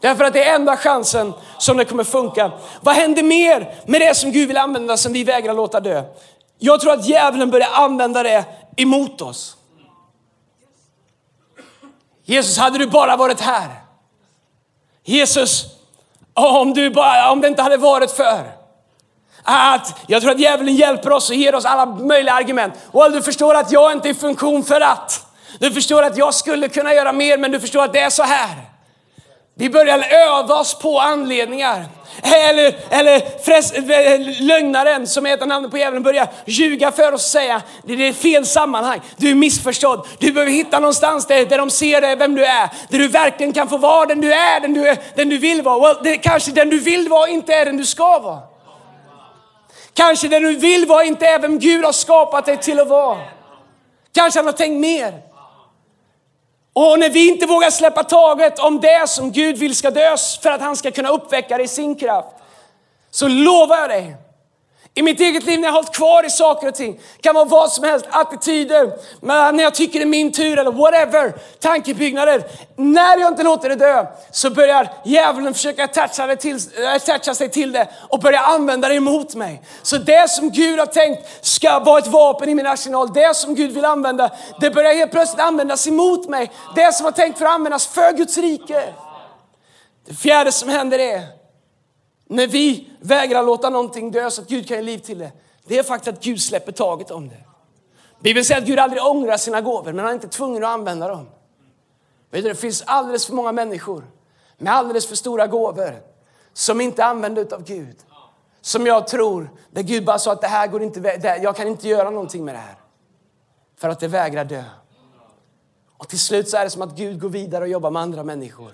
Därför 0.01 0.25
att 0.25 0.33
det 0.33 0.45
är 0.45 0.55
enda 0.55 0.77
chansen 0.77 1.33
som 1.59 1.77
det 1.77 1.85
kommer 1.85 2.05
funka. 2.05 2.51
Vad 2.81 2.95
händer 2.95 3.23
mer 3.23 3.75
med 3.87 4.01
det 4.01 4.15
som 4.15 4.33
Gud 4.33 4.49
vill 4.49 4.57
använda 4.57 4.97
som 4.97 5.13
vi 5.13 5.25
vägrar 5.25 5.55
låta 5.55 5.81
dö? 5.81 6.03
Jag 6.59 6.81
tror 6.81 6.93
att 6.93 7.09
djävulen 7.09 7.51
börjar 7.51 7.69
använda 7.73 8.23
det 8.23 8.45
emot 8.77 9.23
oss. 9.23 9.57
Jesus, 12.25 12.59
hade 12.59 12.79
du 12.79 12.87
bara 12.87 13.17
varit 13.17 13.41
här. 13.41 13.69
Jesus, 15.05 15.65
om, 16.35 16.75
du 16.75 16.91
bara, 16.91 17.31
om 17.31 17.41
det 17.41 17.49
inte 17.49 17.63
hade 17.63 17.77
varit 17.77 18.11
för 18.11 18.63
att 19.43 20.01
jag 20.07 20.23
tror 20.23 20.33
att 20.33 20.41
djävulen 20.41 20.77
hjälper 20.77 21.13
oss 21.13 21.31
och 21.31 21.37
ger 21.37 21.55
oss 21.55 21.65
alla 21.65 21.87
möjliga 21.87 22.35
argument. 22.35 22.75
Och 22.91 23.13
du 23.13 23.23
förstår 23.23 23.55
att 23.55 23.73
jag 23.73 23.93
inte 23.93 24.09
är 24.09 24.11
i 24.11 24.15
funktion 24.15 24.65
för 24.65 24.81
att. 24.81 25.27
Du 25.59 25.71
förstår 25.71 26.03
att 26.03 26.17
jag 26.17 26.35
skulle 26.35 26.69
kunna 26.69 26.95
göra 26.95 27.13
mer, 27.13 27.39
men 27.39 27.51
du 27.51 27.61
förstår 27.61 27.85
att 27.85 27.93
det 27.93 28.01
är 28.01 28.11
så 28.11 28.23
här. 28.23 28.72
Vi 29.55 29.71
börjar 29.71 30.05
öva 30.11 30.55
oss 30.55 30.79
på 30.79 31.01
anledningar. 31.01 31.85
Eller, 32.23 32.75
eller 32.91 33.43
fräs, 33.45 33.73
lögnaren 34.41 35.07
som 35.07 35.27
heter 35.27 35.47
namnet 35.47 35.71
på 35.71 35.79
djävulen 35.79 36.03
börjar 36.03 36.29
ljuga 36.47 36.93
för 36.93 37.13
oss 37.13 37.15
och 37.15 37.21
säga 37.21 37.63
det 37.85 38.09
är 38.09 38.13
fel 38.13 38.47
sammanhang, 38.47 39.01
du 39.17 39.31
är 39.31 39.35
missförstådd. 39.35 40.07
Du 40.19 40.33
behöver 40.33 40.53
hitta 40.53 40.79
någonstans 40.79 41.27
där, 41.27 41.47
där 41.47 41.59
de 41.59 41.71
ser 41.71 42.01
dig, 42.01 42.17
vem 42.17 42.35
du 42.35 42.45
är. 42.45 42.71
Där 42.89 42.99
du 42.99 43.09
verkligen 43.09 43.53
kan 43.53 43.69
få 43.69 43.77
vara 43.77 44.07
den 44.07 44.21
du 44.21 44.33
är, 44.33 44.61
den 44.61 44.75
du, 44.75 44.89
är, 44.89 44.99
den 45.15 45.29
du 45.29 45.39
vill 45.39 45.63
vara. 45.63 45.81
Well, 45.81 46.03
det, 46.03 46.17
kanske 46.17 46.51
den 46.51 46.71
du 46.71 46.79
vill 46.79 47.09
vara 47.09 47.29
inte 47.29 47.55
är 47.55 47.65
den 47.65 47.77
du 47.77 47.87
ska 47.87 48.19
vara. 48.19 48.41
Kanske 49.95 50.29
den 50.29 50.43
du 50.43 50.57
vill 50.57 50.87
vara 50.87 51.05
inte 51.05 51.27
är 51.27 51.39
vem 51.39 51.59
Gud 51.59 51.85
har 51.85 51.93
skapat 51.93 52.47
dig 52.47 52.57
till 52.57 52.81
att 52.81 52.89
vara. 52.89 53.19
Kanske 54.15 54.39
han 54.39 54.47
har 54.47 54.53
tänkt 54.53 54.81
mer. 54.81 55.32
Och 56.73 56.99
när 56.99 57.11
vi 57.11 57.29
inte 57.29 57.47
vågar 57.47 57.71
släppa 57.71 58.05
taget 58.05 58.59
om 58.59 58.81
det 58.81 59.09
som 59.09 59.33
Gud 59.33 59.57
vill 59.57 59.77
ska 59.77 59.91
dös 59.91 60.39
för 60.43 60.51
att 60.51 60.61
han 60.61 60.77
ska 60.77 60.91
kunna 60.91 61.09
uppväcka 61.09 61.57
det 61.57 61.65
i 61.65 61.69
sin 61.69 61.95
kraft, 61.95 62.29
så 63.11 63.29
lovar 63.29 63.77
jag 63.77 63.91
dig 63.91 64.17
i 64.95 65.03
mitt 65.03 65.21
eget 65.21 65.45
liv 65.45 65.61
när 65.61 65.69
jag 65.69 65.73
har 65.73 65.79
hållit 65.79 65.95
kvar 65.95 66.27
i 66.27 66.31
saker 66.31 66.69
och 66.69 66.75
ting, 66.75 67.01
kan 67.21 67.35
vara 67.35 67.45
vad 67.45 67.73
som 67.73 67.85
helst, 67.85 68.07
attityder, 68.11 68.93
men 69.21 69.57
när 69.57 69.65
jag 69.65 69.75
tycker 69.75 69.99
det 69.99 70.05
är 70.05 70.07
min 70.07 70.33
tur 70.33 70.59
eller 70.59 70.73
whatever, 70.73 71.35
tankebyggnader. 71.61 72.45
När 72.77 73.19
jag 73.19 73.33
inte 73.33 73.43
låter 73.43 73.69
det 73.69 73.75
dö 73.75 74.07
så 74.31 74.51
börjar 74.51 74.93
djävulen 75.05 75.55
försöka 75.55 75.85
attacha, 75.85 76.37
till, 76.37 76.59
attacha 76.97 77.35
sig 77.35 77.51
till 77.51 77.73
det 77.73 77.89
och 78.09 78.21
börja 78.21 78.41
använda 78.41 78.89
det 78.89 78.95
emot 78.95 79.35
mig. 79.35 79.63
Så 79.83 79.97
det 79.97 80.31
som 80.31 80.51
Gud 80.51 80.79
har 80.79 80.87
tänkt 80.87 81.47
ska 81.47 81.79
vara 81.79 81.99
ett 81.99 82.07
vapen 82.07 82.49
i 82.49 82.55
min 82.55 82.67
arsenal, 82.67 83.13
det 83.13 83.37
som 83.37 83.55
Gud 83.55 83.73
vill 83.73 83.85
använda, 83.85 84.31
det 84.61 84.71
börjar 84.71 84.95
helt 84.95 85.13
plötsligt 85.13 85.41
användas 85.41 85.87
emot 85.87 86.29
mig. 86.29 86.51
Det 86.75 86.95
som 86.95 87.05
var 87.05 87.13
tänkt 87.13 87.39
för 87.39 87.47
att 87.47 87.53
användas 87.53 87.87
för 87.87 88.13
Guds 88.13 88.39
rike. 88.39 88.83
Det 90.07 90.15
fjärde 90.15 90.53
som 90.53 90.69
händer 90.69 90.99
är 90.99 91.42
när 92.27 92.47
vi 92.47 92.91
vägrar 93.01 93.43
låta 93.43 93.71
någonting 93.71 94.11
dö 94.11 94.31
så 94.31 94.43
att 94.43 94.49
Gud 94.49 94.69
kan 94.69 94.77
ge 94.77 94.83
liv 94.83 94.99
till 94.99 95.19
det, 95.19 95.33
det 95.65 95.79
är 95.79 95.83
faktiskt 95.83 96.17
att 96.17 96.25
Gud 96.25 96.41
släpper 96.41 96.73
taget 96.73 97.11
om 97.11 97.29
det. 97.29 97.45
Bibeln 98.21 98.45
säger 98.45 98.61
att 98.61 98.67
Gud 98.67 98.79
aldrig 98.79 99.03
ångrar 99.03 99.37
sina 99.37 99.61
gåvor, 99.61 99.93
men 99.93 99.99
han 99.99 100.09
är 100.09 100.15
inte 100.15 100.29
tvungen 100.29 100.65
att 100.65 100.71
använda 100.71 101.09
dem. 101.09 101.29
Vet 102.31 102.43
du, 102.43 102.49
det 102.49 102.55
finns 102.55 102.83
alldeles 102.87 103.27
för 103.27 103.35
många 103.35 103.53
människor 103.53 104.05
med 104.59 104.73
alldeles 104.73 105.07
för 105.07 105.17
stora 105.17 105.47
gåvor 105.47 106.03
som 106.53 106.81
inte 106.81 107.05
använder 107.05 107.55
av 107.55 107.65
Gud. 107.65 107.97
Som 108.61 108.87
jag 108.87 109.07
tror, 109.07 109.51
där 109.71 109.83
Gud 109.83 110.05
bara 110.05 110.19
sa 110.19 110.33
att 110.33 110.41
det 110.41 110.47
här 110.47 110.67
går 110.67 110.83
inte, 110.83 111.21
jag 111.43 111.57
kan 111.57 111.69
inte 111.69 111.89
göra 111.89 112.11
någonting 112.11 112.45
med 112.45 112.55
det 112.55 112.59
här. 112.59 112.77
För 113.77 113.89
att 113.89 114.01
det 114.01 114.09
vägrar 114.09 114.45
dö. 114.45 114.65
Och 115.97 116.09
till 116.09 116.21
slut 116.21 116.49
så 116.49 116.57
är 116.57 116.65
det 116.65 116.71
som 116.71 116.83
att 116.83 116.97
Gud 116.97 117.21
går 117.21 117.29
vidare 117.29 117.65
och 117.65 117.71
jobbar 117.71 117.91
med 117.91 118.03
andra 118.03 118.23
människor. 118.23 118.73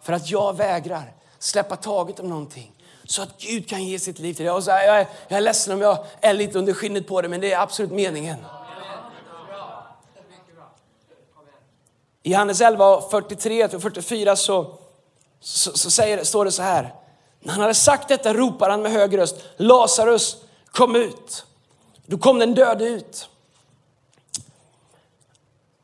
För 0.00 0.12
att 0.12 0.30
jag 0.30 0.56
vägrar 0.56 1.12
släppa 1.44 1.76
taget 1.76 2.20
om 2.20 2.28
någonting 2.28 2.72
så 3.04 3.22
att 3.22 3.38
Gud 3.38 3.68
kan 3.68 3.84
ge 3.84 3.98
sitt 3.98 4.18
liv 4.18 4.34
till 4.34 4.44
dig. 4.44 4.54
Och 4.54 4.64
så 4.64 4.70
här, 4.70 4.86
jag, 4.86 5.00
är, 5.00 5.06
jag 5.28 5.36
är 5.36 5.40
ledsen 5.40 5.74
om 5.74 5.80
jag 5.80 5.98
är 6.20 6.34
lite 6.34 6.58
under 6.58 6.72
skinnet 6.72 7.06
på 7.06 7.22
det, 7.22 7.28
men 7.28 7.40
det 7.40 7.52
är 7.52 7.60
absolut 7.60 7.92
meningen. 7.92 8.38
I 12.22 12.32
Johannes 12.32 12.60
11, 12.60 13.00
43-44 13.00 14.34
så, 14.34 14.78
så, 15.40 15.78
så 15.78 15.90
säger, 15.90 16.24
står 16.24 16.44
det 16.44 16.52
så 16.52 16.62
här. 16.62 16.94
När 17.40 17.52
han 17.52 17.60
hade 17.60 17.74
sagt 17.74 18.08
detta 18.08 18.34
ropar 18.34 18.70
han 18.70 18.82
med 18.82 18.92
hög 18.92 19.18
röst, 19.18 19.36
Lazarus 19.56 20.36
kom 20.70 20.96
ut. 20.96 21.46
Då 22.06 22.18
kom 22.18 22.38
den 22.38 22.54
döde 22.54 22.84
ut. 22.84 23.28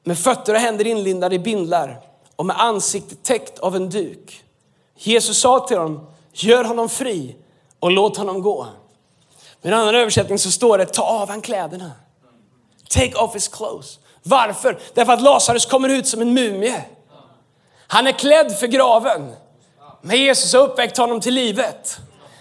Med 0.03 0.19
fötter 0.19 0.55
och 0.55 0.61
händer 0.61 0.87
inlindade 0.87 1.35
i 1.35 1.39
bindlar 1.39 2.01
och 2.37 2.47
med 2.47 2.61
ansiktet 2.61 3.23
täckt 3.23 3.59
av 3.59 3.77
en 3.77 3.91
duk. 3.91 4.45
Jesus 5.03 5.41
sa 5.41 5.67
till 5.67 5.77
dem, 5.77 6.07
gör 6.33 6.65
honom 6.65 6.89
fri 6.89 7.37
och 7.81 7.91
låt 7.91 8.17
honom 8.17 8.43
gå. 8.43 8.67
Med 9.63 9.73
en 9.73 9.79
annan 9.79 9.95
översättning 9.95 10.39
så 10.39 10.51
står 10.51 10.79
det, 10.79 10.87
ta 10.87 11.03
av 11.03 11.29
han 11.29 11.41
kläderna. 11.41 11.93
Take 12.89 13.15
off 13.15 13.35
his 13.35 13.49
clothes. 13.49 13.99
Varför? 14.23 14.79
Därför 14.95 15.13
att 15.13 15.23
Lazarus 15.23 15.67
kommer 15.67 15.89
ut 15.89 16.07
som 16.07 16.21
en 16.21 16.35
mumie. 16.35 16.85
Han 17.87 18.07
är 18.07 18.13
klädd 18.13 18.59
för 18.59 18.67
graven. 18.67 19.33
Men 20.03 20.17
Jesus 20.17 20.53
har 20.53 20.61
uppväckt 20.61 20.97
honom 20.97 21.21
till 21.21 21.35
livet. 21.35 21.99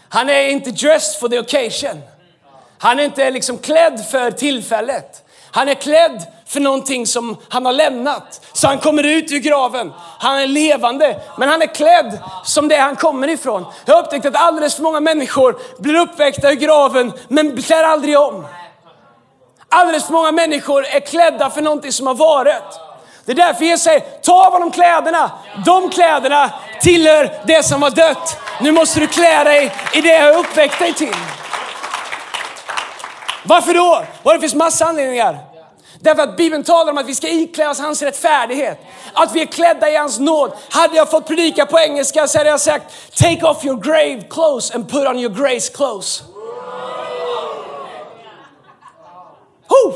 Han 0.10 0.30
är 0.30 0.48
inte 0.48 0.72
dressed 0.72 1.19
for 1.19 1.30
the 1.30 1.39
occasion. 1.39 2.02
Han 2.78 3.00
är 3.00 3.04
inte 3.04 3.32
liksom 3.32 3.58
klädd 3.58 4.06
för 4.12 4.32
tillfället. 4.32 5.24
Han 5.52 5.69
är 5.69 5.74
klädd 5.74 6.28
för 6.50 6.60
någonting 6.60 7.08
som 7.08 7.38
han 7.50 7.66
har 7.66 7.74
lämnat. 7.74 8.42
Så 8.54 8.68
han 8.68 8.80
kommer 8.80 9.04
ut 9.04 9.32
ur 9.32 9.40
graven. 9.40 9.94
Han 10.20 10.40
är 10.40 10.48
levande, 10.48 11.20
men 11.38 11.50
han 11.50 11.62
är 11.62 11.68
klädd 11.68 12.20
som 12.44 12.68
det 12.68 12.78
han 12.78 12.96
kommer 12.96 13.28
ifrån. 13.28 13.66
Jag 13.86 13.94
har 13.94 14.04
upptäckt 14.04 14.26
att 14.26 14.36
alldeles 14.36 14.76
för 14.76 14.84
många 14.84 15.00
människor 15.00 15.60
blir 15.78 15.96
uppväckta 15.96 16.52
ur 16.52 16.56
graven, 16.56 17.14
men 17.28 17.62
klär 17.62 17.84
aldrig 17.84 18.20
om. 18.20 18.46
Alldeles 19.70 20.06
för 20.06 20.14
många 20.14 20.32
människor 20.32 20.86
är 20.86 21.00
klädda 21.00 21.50
för 21.50 21.62
någonting 21.62 21.92
som 21.92 22.08
har 22.08 22.16
varit. 22.16 22.80
Det 23.26 23.32
är 23.32 23.36
därför 23.36 23.66
Jesus 23.66 23.84
säger, 23.84 24.00
ta 24.00 24.46
av 24.46 24.52
honom 24.54 24.72
kläderna. 24.72 25.32
De 25.66 25.90
kläderna 25.90 26.50
tillhör 26.82 27.34
det 27.46 27.64
som 27.64 27.82
var 27.82 27.90
dött. 27.90 28.38
Nu 28.62 28.72
måste 28.72 29.00
du 29.00 29.08
klä 29.08 29.44
dig 29.44 29.72
i 29.94 30.02
det 30.02 30.10
jag 30.10 30.34
har 30.34 30.40
uppväckt 30.40 30.80
dig 30.80 30.94
till. 30.94 31.16
Varför 33.44 33.74
då? 33.74 34.04
Och 34.24 34.34
det 34.34 34.40
finns 34.40 34.56
massa 34.56 34.86
anledningar. 34.86 35.49
Därför 36.02 36.24
att 36.24 36.38
Bibeln 36.38 36.64
talar 36.64 36.92
om 36.92 36.98
att 36.98 37.06
vi 37.06 37.16
ska 37.16 37.28
iklä 37.28 37.70
oss 37.70 37.80
hans 37.80 38.02
rättfärdighet. 38.02 38.80
Att 39.14 39.36
vi 39.36 39.42
är 39.42 39.46
klädda 39.46 39.90
i 39.90 39.96
hans 39.96 40.20
nåd. 40.20 40.52
Hade 40.70 40.96
jag 40.96 41.12
fått 41.12 41.28
predika 41.28 41.66
på 41.66 41.80
engelska 41.80 42.28
så 42.28 42.38
hade 42.38 42.50
jag 42.50 42.62
sagt 42.62 42.86
Take 43.16 43.46
off 43.46 43.66
your 43.66 43.78
grave 43.82 44.22
clothes 44.30 44.72
and 44.72 44.90
put 44.90 45.08
on 45.08 45.20
your 45.20 45.34
grace 45.34 45.74
clothes. 45.74 46.24
Who? 49.68 49.94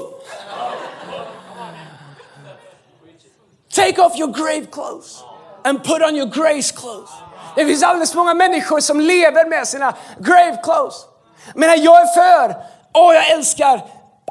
Take 3.74 4.02
off 4.02 4.20
your 4.20 4.32
grave 4.32 4.66
clothes 4.72 5.24
and 5.64 5.84
put 5.84 6.02
on 6.02 6.16
your 6.16 6.28
grace 6.28 6.72
clothes. 6.72 7.10
Det 7.56 7.66
finns 7.66 7.84
alldeles 7.84 8.12
för 8.12 8.18
många 8.18 8.34
människor 8.34 8.80
som 8.80 9.00
lever 9.00 9.50
med 9.50 9.68
sina 9.68 9.94
grave 10.20 10.60
clothes. 10.64 11.06
Men 11.56 11.84
jag 11.84 12.02
är 12.02 12.06
för, 12.06 12.56
åh 12.94 13.14
jag 13.16 13.32
älskar 13.32 13.82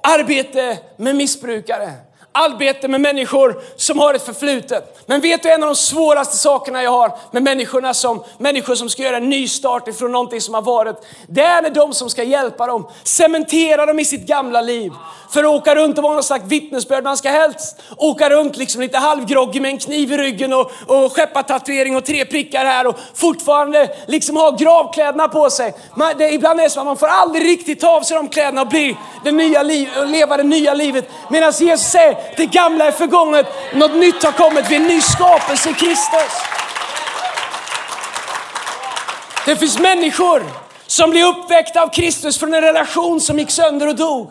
arbete 0.03 0.79
med 0.97 1.15
missbrukare. 1.17 1.93
Arbete 2.33 2.89
med 2.89 3.01
människor 3.01 3.63
som 3.77 3.99
har 3.99 4.15
ett 4.15 4.23
förflutet. 4.23 4.99
Men 5.07 5.21
vet 5.21 5.43
du 5.43 5.51
en 5.51 5.63
av 5.63 5.67
de 5.67 5.77
svåraste 5.77 6.37
sakerna 6.37 6.83
jag 6.83 6.91
har 6.91 7.13
med 7.31 7.43
människorna 7.43 7.95
som, 7.95 8.25
människor 8.39 8.75
som 8.75 8.91
ska 8.91 9.03
göra 9.03 9.17
en 9.17 9.31
ny 9.31 9.49
start 9.49 9.89
ifrån 9.89 10.13
någonting 10.13 10.41
som 10.41 10.55
har 10.55 10.63
varit. 10.63 10.97
Det 11.27 11.43
är 11.43 11.63
när 11.63 11.71
de 11.71 11.93
som 11.93 12.11
ska 12.11 12.23
hjälpa 12.23 12.67
dem, 12.67 12.89
cementera 13.05 13.87
dem 13.87 13.99
i 13.99 14.05
sitt 14.05 14.27
gamla 14.27 14.61
liv. 14.61 14.93
För 15.33 15.45
att 15.45 15.51
åka 15.51 15.75
runt 15.75 15.99
och 15.99 16.05
vara 16.05 16.15
någon 16.15 16.23
slags 16.23 16.45
vittnesbörd. 16.45 17.05
Man 17.05 17.17
ska 17.17 17.31
helst 17.31 17.83
åka 17.97 18.31
runt 18.31 18.57
liksom 18.57 18.81
lite 18.81 18.99
halvgroggig 18.99 19.63
med 19.63 19.71
en 19.71 19.79
kniv 19.79 20.13
i 20.13 20.17
ryggen 20.17 20.53
och, 20.53 20.71
och 20.87 21.13
skeppartatuering 21.13 21.97
och 21.97 22.05
tre 22.05 22.25
prickar 22.25 22.65
här 22.65 22.87
och 22.87 22.97
fortfarande 23.15 23.97
liksom 24.07 24.37
ha 24.37 24.51
gravkläderna 24.51 25.29
på 25.29 25.51
sig. 25.51 25.75
Man, 25.97 26.13
det, 26.19 26.31
ibland 26.31 26.61
är 26.61 26.65
det 26.65 26.71
så 26.71 26.81
att 26.81 26.87
man 26.87 26.97
får 26.97 27.07
aldrig 27.07 27.45
riktigt 27.45 27.81
ta 27.81 27.97
av 27.97 28.03
sig 28.03 28.17
de 28.17 28.29
kläderna 28.29 28.61
och 28.61 28.69
bli 28.69 28.97
det 29.25 29.33
nya 29.33 29.63
liv, 29.63 29.89
leva 30.07 30.37
det 30.37 30.43
nya 30.43 30.75
livet. 30.75 31.09
Medan 31.31 31.53
Jesus 31.59 31.87
säger, 31.87 32.19
det 32.37 32.47
gamla 32.47 32.85
är 32.85 32.93
förgånget, 32.93 33.47
något 33.75 33.95
nytt 33.95 34.23
har 34.23 34.33
kommit, 34.33 34.71
vi 34.71 34.75
är 34.75 34.81
en 34.81 34.87
ny 34.87 35.01
skapelse 35.01 35.71
i 35.71 35.75
Kristus. 35.75 36.33
Det 39.47 39.57
finns 39.57 39.79
människor 39.79 40.43
som 40.87 41.11
blir 41.11 41.27
uppväckta 41.27 41.83
av 41.83 41.89
Kristus 41.89 42.39
från 42.39 42.55
en 42.55 42.61
relation 42.61 43.21
som 43.21 43.39
gick 43.39 43.51
sönder 43.51 43.89
och 43.89 43.97
dog. 43.97 44.31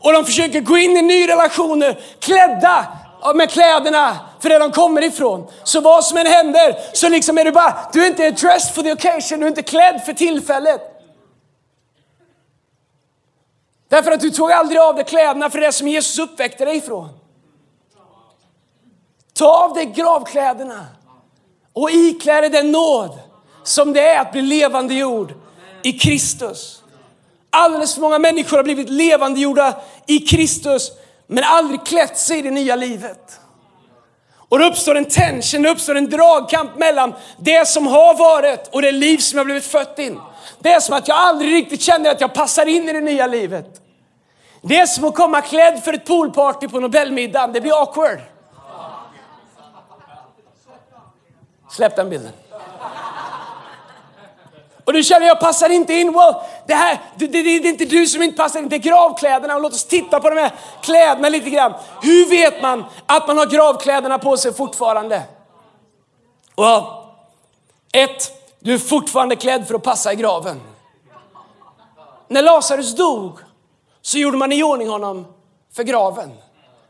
Och 0.00 0.12
de 0.12 0.24
försöker 0.24 0.60
gå 0.60 0.78
in 0.78 0.96
i 0.96 1.02
ny 1.02 1.28
relationer 1.28 2.00
klädda 2.20 2.86
med 3.34 3.50
kläderna 3.50 4.16
för 4.40 4.48
det 4.48 4.58
de 4.58 4.72
kommer 4.72 5.02
ifrån. 5.02 5.46
Så 5.64 5.80
vad 5.80 6.04
som 6.04 6.18
än 6.18 6.26
händer 6.26 6.76
så 6.92 7.08
liksom 7.08 7.38
är 7.38 7.44
du 7.44 7.52
bara, 7.52 7.88
du 7.92 8.02
är 8.02 8.06
inte 8.06 8.30
dressed 8.30 8.74
for 8.74 8.82
the 8.82 8.92
occasion, 8.92 9.40
du 9.40 9.46
är 9.46 9.48
inte 9.48 9.62
klädd 9.62 10.02
för 10.06 10.12
tillfället. 10.12 10.80
Därför 13.88 14.12
att 14.12 14.20
du 14.20 14.30
tog 14.30 14.52
aldrig 14.52 14.80
av 14.80 14.94
dig 14.94 15.04
kläderna 15.04 15.50
för 15.50 15.60
det 15.60 15.72
som 15.72 15.88
Jesus 15.88 16.18
uppväckte 16.18 16.64
dig 16.64 16.76
ifrån. 16.76 17.19
Ta 19.40 19.64
av 19.64 19.74
dig 19.74 19.86
gravkläderna 19.86 20.86
och 21.72 21.90
iklä 21.90 22.40
dig 22.40 22.50
den 22.50 22.72
nåd 22.72 23.18
som 23.62 23.92
det 23.92 24.08
är 24.08 24.20
att 24.20 24.32
bli 24.32 24.42
levande 24.42 24.94
jord 24.94 25.34
i 25.82 25.92
Kristus. 25.92 26.82
Alldeles 27.50 27.94
för 27.94 28.00
många 28.00 28.18
människor 28.18 28.56
har 28.56 28.64
blivit 28.64 28.90
levandegjorda 28.90 29.74
i 30.06 30.18
Kristus 30.18 30.92
men 31.26 31.44
aldrig 31.44 31.86
klätt 31.86 32.18
sig 32.18 32.38
i 32.38 32.42
det 32.42 32.50
nya 32.50 32.76
livet. 32.76 33.40
Och 34.48 34.58
det 34.58 34.66
uppstår 34.66 34.94
en 34.94 35.04
tension, 35.04 35.62
det 35.62 35.70
uppstår 35.70 35.94
en 35.94 36.10
dragkamp 36.10 36.76
mellan 36.76 37.14
det 37.38 37.68
som 37.68 37.86
har 37.86 38.14
varit 38.14 38.68
och 38.72 38.82
det 38.82 38.92
liv 38.92 39.18
som 39.18 39.36
jag 39.36 39.46
blivit 39.46 39.64
fött 39.64 39.98
in. 39.98 40.20
Det 40.58 40.72
är 40.72 40.80
som 40.80 40.96
att 40.96 41.08
jag 41.08 41.16
aldrig 41.16 41.54
riktigt 41.54 41.82
känner 41.82 42.10
att 42.10 42.20
jag 42.20 42.34
passar 42.34 42.66
in 42.66 42.88
i 42.88 42.92
det 42.92 43.00
nya 43.00 43.26
livet. 43.26 43.66
Det 44.62 44.76
är 44.76 44.86
som 44.86 45.04
att 45.04 45.14
komma 45.14 45.40
klädd 45.40 45.84
för 45.84 45.92
ett 45.92 46.04
poolparty 46.04 46.68
på 46.68 46.80
Nobelmiddagen, 46.80 47.52
det 47.52 47.60
blir 47.60 47.82
awkward. 47.82 48.29
Släpp 51.70 51.96
den 51.96 52.10
bilden. 52.10 52.32
Och 54.84 54.92
du 54.92 55.02
känner, 55.02 55.26
jag 55.26 55.40
passar 55.40 55.68
inte 55.70 55.94
in. 55.94 56.12
Well, 56.12 56.34
det, 56.66 56.74
här, 56.74 57.00
det, 57.16 57.26
det, 57.26 57.42
det, 57.42 57.50
är 57.50 57.66
inte 57.66 57.84
du 57.84 58.06
som 58.06 58.22
inte 58.22 58.36
passar 58.36 58.60
in, 58.60 58.68
det 58.68 58.76
är 58.76 58.78
gravkläderna. 58.78 59.54
Och 59.54 59.62
låt 59.62 59.72
oss 59.72 59.84
titta 59.84 60.20
på 60.20 60.30
de 60.30 60.40
här 60.40 60.52
kläderna 60.82 61.28
lite 61.28 61.50
grann. 61.50 61.74
Hur 62.02 62.30
vet 62.30 62.62
man 62.62 62.84
att 63.06 63.26
man 63.26 63.38
har 63.38 63.46
gravkläderna 63.46 64.18
på 64.18 64.36
sig 64.36 64.52
fortfarande? 64.52 65.22
Well, 66.56 66.82
ett, 67.92 68.32
du 68.60 68.74
är 68.74 68.78
fortfarande 68.78 69.36
klädd 69.36 69.66
för 69.66 69.74
att 69.74 69.82
passa 69.82 70.12
i 70.12 70.16
graven. 70.16 70.60
När 72.28 72.42
Lazarus 72.42 72.96
dog 72.96 73.38
så 74.02 74.18
gjorde 74.18 74.36
man 74.36 74.52
i 74.52 74.62
ordning 74.62 74.88
honom 74.88 75.26
för 75.72 75.82
graven. 75.82 76.32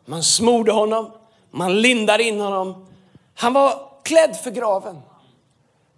Man 0.05 0.23
smorde 0.23 0.73
honom, 0.73 1.13
man 1.51 1.83
lindade 1.83 2.23
in 2.23 2.41
honom. 2.41 2.87
Han 3.35 3.53
var 3.53 3.90
klädd 4.03 4.37
för 4.37 4.51
graven. 4.51 5.03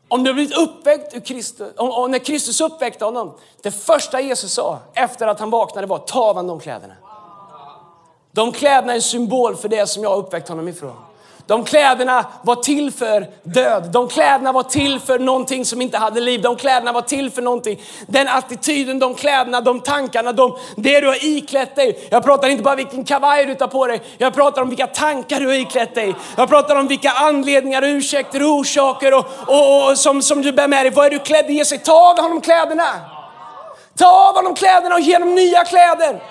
Om 0.09 0.25
du 0.25 0.31
har 0.31 0.35
blivit 0.35 0.57
uppväckt 0.57 1.15
ur 1.15 1.21
Kristus, 1.21 1.73
och 1.77 2.11
när 2.11 2.19
Kristus 2.19 2.61
uppväckte 2.61 3.05
honom, 3.05 3.35
det 3.63 3.71
första 3.71 4.21
Jesus 4.21 4.53
sa 4.53 4.79
efter 4.95 5.27
att 5.27 5.41
han 5.41 5.51
vaknade 5.51 5.87
var 5.87 5.99
ta 5.99 6.21
av 6.21 6.47
de 6.47 6.61
kläderna. 6.61 6.95
De 8.33 8.53
kläderna 8.53 8.93
är 8.93 8.97
en 8.97 9.03
symbol 9.03 9.57
för 9.57 9.69
det 9.69 9.87
som 9.87 10.03
jag 10.03 10.11
har 10.11 10.17
uppväckt 10.17 10.49
honom 10.49 10.69
ifrån. 10.69 10.97
De 11.53 11.65
kläderna 11.65 12.25
var 12.43 12.57
till 12.57 12.93
för 12.93 13.27
död. 13.43 13.91
De 13.93 14.09
kläderna 14.09 14.53
var 14.53 14.63
till 14.63 15.01
för 15.01 15.19
någonting 15.19 15.65
som 15.65 15.83
inte 15.83 15.99
hade 15.99 16.21
liv. 16.21 16.43
De 16.43 16.57
kläderna 16.57 16.93
var 16.93 17.03
till 17.03 17.31
för 17.31 17.43
någonting. 17.43 17.81
Den 18.07 18.29
attityden, 18.29 18.99
de 18.99 19.15
kläderna, 19.15 19.61
de 19.61 19.81
tankarna, 19.81 20.33
de, 20.33 20.59
det 20.77 21.01
du 21.01 21.07
har 21.07 21.25
iklätt 21.25 21.77
dig. 21.77 22.09
Jag 22.11 22.25
pratar 22.25 22.49
inte 22.49 22.63
bara 22.63 22.75
vilken 22.75 23.05
kavaj 23.05 23.47
du 23.47 23.55
tar 23.55 23.67
på 23.67 23.87
dig. 23.87 24.03
Jag 24.19 24.35
pratar 24.35 24.63
om 24.63 24.69
vilka 24.69 24.87
tankar 24.87 25.41
du 25.41 25.47
har 25.47 25.55
iklätt 25.55 25.95
dig. 25.95 26.15
Jag 26.37 26.49
pratar 26.49 26.77
om 26.77 26.89
vilka 26.89 27.11
anledningar, 27.11 27.83
ursäkter 27.83 28.43
och 28.43 28.51
orsaker 28.51 29.15
och, 29.15 29.27
och, 29.47 29.91
och 29.91 29.99
som, 29.99 30.23
som 30.23 30.43
du 30.43 30.53
bär 30.53 30.69
med 30.69 30.85
dig. 30.85 30.93
Vad 30.93 31.07
är 31.07 31.11
du 31.11 31.19
klädd 31.19 31.51
i? 31.51 31.65
Sig, 31.65 31.79
ta 31.79 32.11
av 32.11 32.21
honom 32.21 32.41
kläderna. 32.41 32.93
Ta 33.99 34.29
av 34.29 34.35
honom 34.35 34.55
kläderna 34.55 34.95
och 34.95 35.01
ge 35.01 35.15
honom 35.15 35.35
nya 35.35 35.65
kläder. 35.65 36.23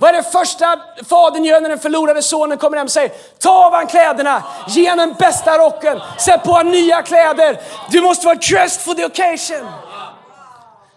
Vad 0.00 0.10
är 0.10 0.16
det 0.16 0.32
första 0.32 0.76
fadern 1.08 1.44
gör 1.44 1.60
när 1.60 1.68
den 1.68 1.78
förlorade 1.78 2.22
sonen 2.22 2.58
kommer 2.58 2.76
hem 2.76 2.84
och 2.84 2.90
säger? 2.90 3.12
Ta 3.38 3.66
av 3.66 3.72
han 3.72 3.86
kläderna, 3.86 4.42
ge 4.68 4.90
honom 4.90 5.08
den 5.08 5.16
bästa 5.18 5.58
rocken, 5.58 6.00
sätt 6.18 6.42
på 6.42 6.50
honom 6.50 6.72
nya 6.72 7.02
kläder. 7.02 7.60
Du 7.90 8.00
måste 8.00 8.26
vara 8.26 8.36
dressed 8.36 8.82
for 8.82 8.94
the 8.94 9.04
occasion. 9.04 9.68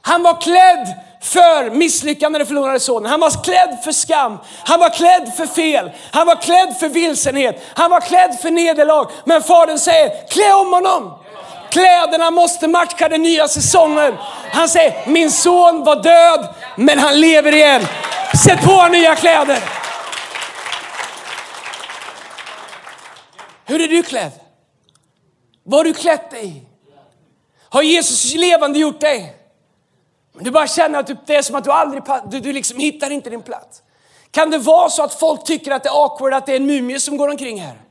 Han 0.02 0.24
var 0.24 0.42
klädd 0.42 0.88
för 1.22 1.70
misslyckande 1.70 2.40
den 2.40 2.48
förlorade 2.48 2.80
sonen. 2.80 3.12
Han 3.12 3.20
var 3.20 3.44
klädd 3.44 3.78
för 3.84 3.92
skam. 3.92 4.40
Han 4.66 4.80
var 4.80 4.90
klädd 4.90 5.34
för 5.38 5.46
fel. 5.46 5.92
Han 6.12 6.28
var 6.28 6.36
klädd 6.36 6.78
för 6.80 6.90
vilsenhet. 6.90 7.64
Han 7.76 7.92
var 7.92 8.02
klädd 8.02 8.38
för 8.42 8.52
nederlag. 8.52 9.08
Men 9.26 9.44
fadern 9.44 9.80
säger, 9.80 10.28
klä 10.28 10.54
om 10.54 10.74
honom. 10.74 11.14
Kläderna 11.70 12.32
måste 12.32 12.68
matcha 12.68 13.10
den 13.10 13.22
nya 13.22 13.48
säsongen. 13.48 14.14
Han 14.52 14.70
säger, 14.70 15.08
min 15.08 15.32
son 15.32 15.84
var 15.84 15.96
död, 15.96 16.48
men 16.76 17.00
han 17.00 17.20
lever 17.22 17.56
igen. 17.56 17.82
Sätt 18.38 18.62
på 18.62 18.88
nya 18.88 19.16
kläder. 19.16 19.64
Hur 23.66 23.82
är 23.82 23.88
du 23.88 24.04
klädd? 24.04 24.32
Vad 25.64 25.80
har 25.80 25.84
du 25.84 25.94
klätt 25.94 26.32
dig 26.32 26.48
i? 26.48 26.64
Har 27.70 27.82
Jesus 27.82 28.36
levande 28.36 28.80
gjort 28.80 29.00
dig? 29.00 29.36
Men 30.34 30.44
du 30.44 30.52
bara 30.52 30.68
känner 30.68 31.00
att 31.00 31.28
det 31.28 31.36
är 31.36 31.42
som 31.42 31.56
att 31.56 31.64
du 31.64 31.72
aldrig 31.72 32.04
du, 32.26 32.40
du 32.40 32.54
liksom 32.54 32.80
hittar 32.80 33.10
inte 33.10 33.30
din 33.30 33.42
plats. 33.42 33.82
Kan 34.32 34.50
det 34.50 34.58
vara 34.58 34.90
så 34.90 35.04
att 35.04 35.14
folk 35.14 35.44
tycker 35.44 35.72
att 35.72 35.84
det 35.84 35.90
är 35.90 36.04
awkward 36.04 36.34
att 36.34 36.46
det 36.46 36.52
är 36.52 36.56
en 36.56 36.66
mumie 36.66 37.00
som 37.00 37.18
går 37.18 37.28
omkring 37.28 37.62
här? 37.62 37.82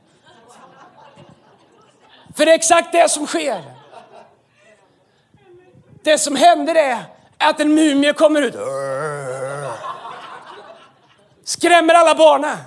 För 2.35 2.45
det 2.45 2.51
är 2.51 2.55
exakt 2.55 2.91
det 2.91 3.09
som 3.09 3.27
sker. 3.27 3.63
Det 6.03 6.17
som 6.17 6.35
händer 6.35 6.75
är 6.75 6.97
att 7.37 7.59
en 7.59 7.75
mumie 7.75 8.13
kommer 8.13 8.41
ut. 8.41 8.55
Skrämmer 11.43 11.93
alla 11.93 12.15
barnen. 12.15 12.57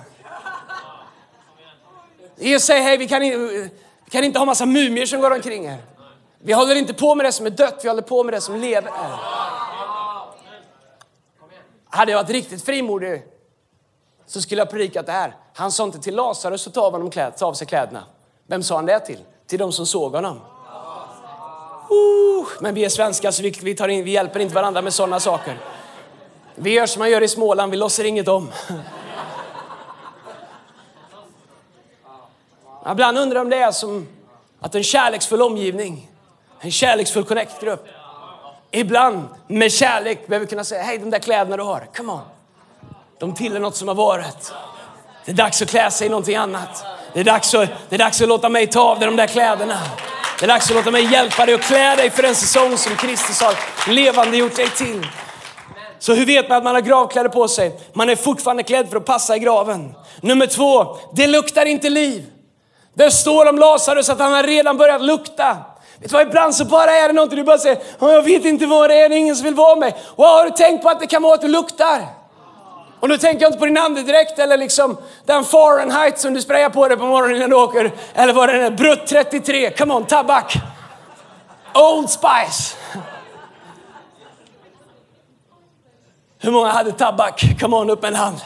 Jesus 2.35 2.67
säger, 2.67 2.81
hej 2.81 2.97
vi 2.97 3.07
kan, 3.07 3.21
vi 3.21 3.69
kan 4.09 4.23
inte 4.23 4.39
ha 4.39 4.45
massa 4.45 4.65
mumier 4.65 5.05
som 5.05 5.21
går 5.21 5.31
omkring 5.31 5.69
här. 5.69 5.77
Vi 6.39 6.53
håller 6.53 6.75
inte 6.75 6.93
på 6.93 7.15
med 7.15 7.25
det 7.25 7.31
som 7.31 7.45
är 7.45 7.49
dött, 7.49 7.79
vi 7.83 7.89
håller 7.89 8.01
på 8.01 8.23
med 8.23 8.33
det 8.33 8.41
som 8.41 8.55
lever. 8.55 8.91
Hade 11.89 12.11
jag 12.11 12.23
varit 12.23 12.29
riktigt 12.29 12.65
frimodig 12.65 13.23
så 14.25 14.41
skulle 14.41 14.61
jag 14.61 14.69
predikat 14.69 15.05
det 15.05 15.11
här. 15.11 15.35
Han 15.53 15.71
sa 15.71 15.83
inte 15.83 15.99
till 15.99 16.15
Lazarus 16.15 16.67
att 16.67 16.73
ta 16.73 16.81
av, 16.81 16.91
honom 16.91 17.11
kläd, 17.11 17.37
ta 17.37 17.45
av 17.45 17.53
sig 17.53 17.67
kläderna. 17.67 18.03
Vem 18.47 18.63
sa 18.63 18.75
han 18.75 18.85
det 18.85 18.99
till? 18.99 19.19
Till 19.47 19.59
de 19.59 19.71
som 19.71 19.85
såg 19.85 20.15
honom. 20.15 20.39
Uh, 21.91 22.47
men 22.59 22.75
vi 22.75 22.85
är 22.85 22.89
svenskar 22.89 23.31
så 23.31 23.43
vi, 23.43 23.49
vi, 23.49 23.75
tar 23.75 23.87
in, 23.87 24.03
vi 24.03 24.11
hjälper 24.11 24.39
inte 24.39 24.55
varandra 24.55 24.81
med 24.81 24.93
sådana 24.93 25.19
saker. 25.19 25.59
Vi 26.59 26.73
gör 26.73 26.85
som 26.85 26.99
man 26.99 27.09
gör 27.09 27.23
i 27.23 27.27
Småland, 27.27 27.71
vi 27.71 27.77
låtsas 27.77 28.05
inget 28.05 28.27
om. 28.27 28.51
Ibland 32.91 33.17
undrar 33.17 33.41
om 33.41 33.49
det 33.49 33.57
är 33.57 33.71
som 33.71 34.07
att 34.59 34.75
en 34.75 34.83
kärleksfull 34.83 35.41
omgivning, 35.41 36.09
en 36.59 36.71
kärleksfull 36.71 37.23
connect-grupp, 37.23 37.87
ibland 38.71 39.27
med 39.47 39.71
kärlek 39.71 40.27
behöver 40.27 40.45
kunna 40.45 40.63
säga, 40.63 40.83
hej 40.83 40.97
de 40.97 41.09
där 41.09 41.19
kläderna 41.19 41.57
du 41.57 41.63
har, 41.63 41.87
come 41.95 42.11
on. 42.11 42.21
De 43.19 43.35
tillhör 43.35 43.59
något 43.59 43.75
som 43.75 43.87
har 43.87 43.95
varit. 43.95 44.53
Det 45.25 45.31
är 45.31 45.35
dags 45.35 45.61
att 45.61 45.69
klä 45.69 45.91
sig 45.91 46.07
i 46.07 46.09
någonting 46.09 46.35
annat. 46.35 46.85
Det 47.13 47.19
är 47.19 47.23
dags 47.23 47.53
att, 47.53 47.69
det 47.89 47.95
är 47.95 47.99
dags 47.99 48.21
att 48.21 48.27
låta 48.27 48.49
mig 48.49 48.67
ta 48.67 48.81
av 48.81 48.99
dig 48.99 49.05
de 49.05 49.15
där 49.15 49.27
kläderna. 49.27 49.79
Det 50.39 50.45
är 50.45 50.47
dags 50.47 50.69
att 50.69 50.75
låta 50.75 50.91
mig 50.91 51.11
hjälpa 51.11 51.45
dig 51.45 51.55
att 51.55 51.61
klä 51.61 51.95
dig 51.95 52.09
för 52.09 52.23
den 52.23 52.35
säsong 52.35 52.77
som 52.77 52.95
Kristus 52.95 53.41
har 53.41 53.55
levande 53.93 54.37
gjort 54.37 54.55
dig 54.55 54.69
till. 54.69 55.07
Så 55.99 56.13
hur 56.13 56.25
vet 56.25 56.49
man 56.49 56.57
att 56.57 56.63
man 56.63 56.75
har 56.75 56.81
gravkläder 56.81 57.29
på 57.29 57.47
sig? 57.47 57.79
Man 57.93 58.09
är 58.09 58.15
fortfarande 58.15 58.63
klädd 58.63 58.89
för 58.89 58.97
att 58.97 59.05
passa 59.05 59.35
i 59.35 59.39
graven. 59.39 59.95
Nummer 60.21 60.47
två, 60.47 60.97
det 61.13 61.27
luktar 61.27 61.65
inte 61.65 61.89
liv. 61.89 62.25
Det 62.93 63.11
står 63.11 63.49
om 63.49 63.57
Lazarus 63.59 64.09
att 64.09 64.19
han 64.19 64.33
har 64.33 64.43
redan 64.43 64.77
börjat 64.77 65.01
lukta. 65.01 65.57
Vet 65.99 66.09
du 66.09 66.13
vad, 66.13 66.27
ibland 66.27 66.55
så 66.55 66.65
bara 66.65 66.91
är 66.91 67.07
det 67.07 67.13
någonting 67.13 67.37
du 67.37 67.43
bara 67.43 67.57
säger, 67.57 67.77
jag 67.99 68.21
vet 68.21 68.45
inte 68.45 68.65
vad 68.65 68.89
det 68.89 68.95
är, 68.95 69.09
det 69.09 69.15
är 69.15 69.19
ingen 69.19 69.35
som 69.35 69.45
vill 69.45 69.55
vara 69.55 69.75
med. 69.75 69.93
Och 70.15 70.25
har 70.25 70.45
du 70.45 70.51
tänkt 70.51 70.83
på 70.83 70.89
att 70.89 70.99
det 70.99 71.07
kan 71.07 71.21
vara 71.21 71.33
att 71.33 71.41
du 71.41 71.47
luktar? 71.47 72.05
Och 72.99 73.09
nu 73.09 73.17
tänker 73.17 73.41
jag 73.41 73.49
inte 73.49 73.59
på 73.59 73.65
din 73.65 73.77
andedräkt 73.77 74.39
eller 74.39 74.57
liksom 74.57 74.97
den 75.25 75.43
Fahrenheit 75.43 76.19
som 76.19 76.33
du 76.33 76.41
sprayar 76.41 76.69
på 76.69 76.87
dig 76.87 76.97
på 76.97 77.05
morgonen 77.05 77.35
innan 77.35 77.49
du 77.49 77.55
åker. 77.55 77.91
Eller 78.13 78.33
vad 78.33 78.49
det 78.49 78.65
är, 78.65 78.71
Brutt 78.71 79.07
33, 79.07 79.71
come 79.71 79.93
on, 79.93 80.05
tabak. 80.05 80.57
Old 81.73 82.09
Spice. 82.09 82.75
Hur 86.39 86.51
många 86.51 86.69
hade 86.69 86.91
tabak? 86.91 87.45
Come 87.59 87.75
on, 87.75 87.89
upp 87.89 88.01
med 88.01 88.09
en 88.09 88.15
hand. 88.15 88.37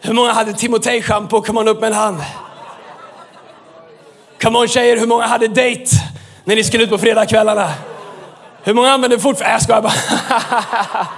Hur 0.00 0.14
många 0.14 0.32
hade 0.32 0.52
Timotej 0.52 1.02
shampoo? 1.02 1.42
Come 1.42 1.60
on, 1.60 1.68
upp 1.68 1.80
med 1.80 1.88
en 1.88 1.98
hand. 1.98 2.18
Come 4.40 4.58
on 4.58 4.68
tjejer, 4.68 4.96
hur 4.96 5.06
många 5.06 5.26
hade 5.26 5.48
date 5.48 5.90
när 6.44 6.56
ni 6.56 6.64
skulle 6.64 6.84
ut 6.84 6.90
på 6.90 6.98
fredagskvällarna? 6.98 7.72
Hur 8.62 8.74
många 8.74 8.90
använder 8.90 9.18
fortfarande... 9.18 9.54
Jag 9.54 9.62
skojar 9.62 9.82
bara. 9.82 9.92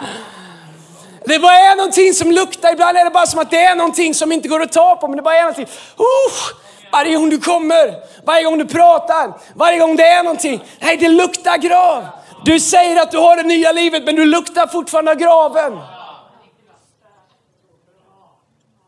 Det 1.26 1.38
bara 1.38 1.58
är 1.58 1.76
någonting 1.76 2.14
som 2.14 2.32
luktar. 2.32 2.72
Ibland 2.72 2.96
är 2.96 3.04
det 3.04 3.10
bara 3.10 3.26
som 3.26 3.40
att 3.40 3.50
det 3.50 3.62
är 3.62 3.74
någonting 3.74 4.14
som 4.14 4.32
inte 4.32 4.48
går 4.48 4.62
att 4.62 4.72
ta 4.72 4.96
på. 4.96 5.08
Men 5.08 5.16
det 5.16 5.22
bara 5.22 5.36
är 5.36 5.40
någonting. 5.40 5.66
Uh, 5.98 6.56
varje 6.92 7.16
gång 7.16 7.30
du 7.30 7.38
kommer, 7.38 7.94
varje 8.24 8.44
gång 8.44 8.58
du 8.58 8.66
pratar, 8.66 9.32
varje 9.54 9.78
gång 9.78 9.96
det 9.96 10.06
är 10.06 10.22
någonting. 10.22 10.64
Nej, 10.78 10.96
det 10.96 11.08
luktar 11.08 11.56
grav. 11.56 12.06
Du 12.44 12.60
säger 12.60 13.02
att 13.02 13.10
du 13.10 13.18
har 13.18 13.36
det 13.36 13.42
nya 13.42 13.72
livet 13.72 14.04
men 14.04 14.16
du 14.16 14.24
luktar 14.24 14.66
fortfarande 14.66 15.14
graven. 15.14 15.78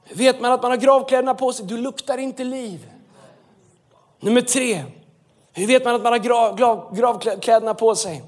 Hur 0.05 0.17
Vet 0.17 0.41
man 0.41 0.53
att 0.53 0.63
man 0.63 0.71
har 0.71 0.79
gravkläderna 0.79 1.35
på 1.35 1.53
sig? 1.53 1.67
Du 1.67 1.77
luktar 1.77 2.19
inte 2.19 2.45
liv. 2.45 2.91
Nummer 4.21 4.41
tre. 4.41 4.85
Hur 5.53 5.67
vet 5.67 5.85
man 5.85 5.95
att 5.95 6.03
man 6.03 6.13
har 6.13 6.19
grav, 6.19 6.57
grav, 6.57 6.97
gravkläderna 6.97 7.75
på 7.75 7.95
sig? 7.95 8.23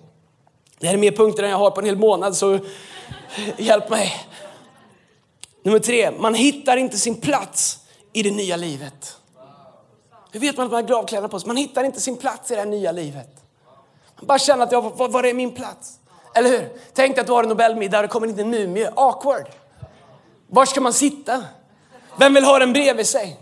Det 0.79 0.87
här 0.87 0.95
är 0.95 0.99
mer 0.99 1.13
punkter 1.13 1.43
än 1.43 1.51
jag 1.51 1.59
har 1.59 1.71
på 1.71 1.81
en 1.81 1.87
hel 1.87 1.99
månad 1.99 2.37
så 2.37 2.59
hjälp 3.57 3.91
mig. 3.91 4.13
Nummer 5.63 5.79
tre, 5.79 6.11
man 6.11 6.35
hittar 6.35 6.77
inte 6.77 6.99
sin 6.99 7.21
plats 7.21 7.79
i 8.13 8.23
det 8.23 8.31
nya 8.31 8.57
livet. 8.57 9.17
Hur 10.33 10.41
vet 10.41 10.57
man 10.57 10.67
att 10.67 10.73
man 10.73 10.83
har 10.83 10.89
gravkläderna 10.89 11.29
på 11.29 11.41
sig? 11.41 11.47
Man 11.47 11.57
hittar 11.57 11.85
inte 11.85 12.01
sin 12.01 12.17
plats 12.17 12.51
i 12.51 12.55
det 12.55 12.61
här 12.61 12.67
nya 12.67 12.93
livet. 12.93 13.48
Bara 14.21 14.39
känna 14.39 14.65
att, 14.65 14.73
jag, 14.73 14.97
var, 14.97 15.09
var 15.09 15.25
är 15.25 15.35
min 15.35 15.53
plats? 15.53 15.99
Eller 16.35 16.51
hur? 16.51 16.69
Tänk 16.95 17.19
att 17.19 17.27
du 17.27 17.33
har 17.33 17.43
en 17.43 17.49
Nobelmiddag 17.49 17.99
och 17.99 18.03
det 18.03 18.09
kommer 18.09 18.27
inte 18.27 18.43
en 18.43 18.51
mumie. 18.51 18.91
Awkward. 18.97 19.47
Var 20.47 20.67
ska 20.67 20.81
man 20.81 20.93
sitta? 20.93 21.45
Vem 22.19 22.35
vill 22.35 22.45
ha 22.45 22.59
den 22.59 22.73
bredvid 22.73 23.07
sig? 23.07 23.37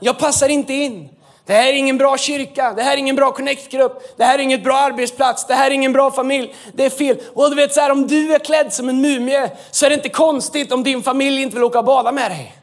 Jag 0.00 0.18
passar 0.18 0.48
inte 0.48 0.72
in. 0.72 1.08
Det 1.46 1.54
här 1.54 1.66
är 1.66 1.72
ingen 1.72 1.98
bra 1.98 2.16
kyrka, 2.16 2.72
det 2.76 2.82
här 2.82 2.92
är 2.92 2.96
ingen 2.96 3.16
bra 3.16 3.32
connect-grupp, 3.32 4.16
det 4.16 4.24
här 4.24 4.38
är 4.38 4.42
ingen 4.42 4.62
bra 4.62 4.76
arbetsplats, 4.76 5.46
det 5.46 5.54
här 5.54 5.66
är 5.66 5.74
ingen 5.74 5.92
bra 5.92 6.10
familj. 6.10 6.54
Det 6.72 6.84
är 6.84 6.90
fel. 6.90 7.18
Och 7.34 7.50
du 7.50 7.56
vet 7.56 7.74
så 7.74 7.80
här, 7.80 7.90
om 7.90 8.06
du 8.06 8.34
är 8.34 8.38
klädd 8.38 8.72
som 8.72 8.88
en 8.88 9.00
mumie 9.00 9.50
så 9.70 9.86
är 9.86 9.90
det 9.90 9.96
inte 9.96 10.08
konstigt 10.08 10.72
om 10.72 10.82
din 10.82 11.02
familj 11.02 11.42
inte 11.42 11.54
vill 11.54 11.64
åka 11.64 11.78
och 11.78 11.84
bada 11.84 12.12
med 12.12 12.30
dig. 12.30 12.57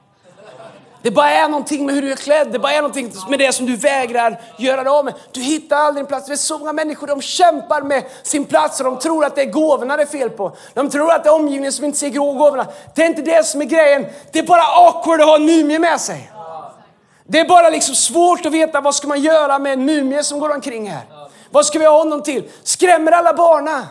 Det 1.06 1.12
bara 1.12 1.30
är 1.30 1.50
någonting 1.50 1.86
med 1.86 1.96
hur 1.96 2.02
du 2.02 2.12
är 2.12 2.16
klädd, 2.16 2.52
det 2.52 2.60
bara 2.60 2.74
är 2.74 2.82
någonting 2.82 3.12
med 3.30 3.40
det 3.40 3.52
som 3.52 3.66
du 3.66 3.76
vägrar 3.76 4.42
göra 4.58 4.84
dig 4.84 4.92
av 4.92 5.06
med. 5.06 5.14
Du 5.32 5.42
hittar 5.42 5.78
aldrig 5.78 6.04
din 6.04 6.08
plats. 6.08 6.28
Det 6.28 6.34
är 6.34 6.38
så 6.38 6.58
många 6.58 6.74
människor, 6.74 7.08
de 7.08 7.22
kämpar 7.22 7.82
med 7.82 8.04
sin 8.24 8.46
plats 8.46 8.80
och 8.80 8.86
de 8.86 9.00
tror 9.00 9.26
att 9.26 9.36
det 9.36 9.42
är 9.42 9.52
gåvorna 9.52 9.98
det 9.98 10.04
är 10.04 10.08
fel 10.08 10.30
på. 10.30 10.56
De 10.74 10.90
tror 10.90 11.12
att 11.12 11.24
det 11.24 11.30
är 11.30 11.34
omgivningen 11.34 11.72
som 11.72 11.86
inte 11.86 11.98
ser 11.98 12.10
gåvorna. 12.10 12.68
Det 12.96 13.04
är 13.04 13.06
inte 13.06 13.22
det 13.22 13.46
som 13.46 13.62
är 13.62 13.66
grejen. 13.66 14.06
Det 14.32 14.40
är 14.40 14.44
bara 14.44 14.62
awkward 14.62 15.22
att 15.22 15.28
ha 15.28 15.36
en 15.36 15.46
mumie 15.46 15.80
med 15.80 16.02
sig. 16.02 16.32
Det 17.24 17.40
är 17.40 17.48
bara 17.48 17.70
liksom 17.70 17.96
svårt 17.96 18.46
att 18.46 18.52
veta 18.52 18.82
vad 18.82 18.96
ska 18.96 19.08
man 19.08 19.22
göra 19.22 19.60
med 19.60 19.74
en 19.74 19.86
mumie 19.86 20.24
som 20.24 20.40
går 20.40 20.54
omkring 20.54 20.90
här. 20.90 21.04
Vad 21.52 21.66
ska 21.66 21.80
vi 21.80 21.86
ha 21.86 21.98
honom 21.98 22.24
till? 22.24 22.44
Skrämmer 22.64 23.12
alla 23.12 23.34
barna? 23.34 23.88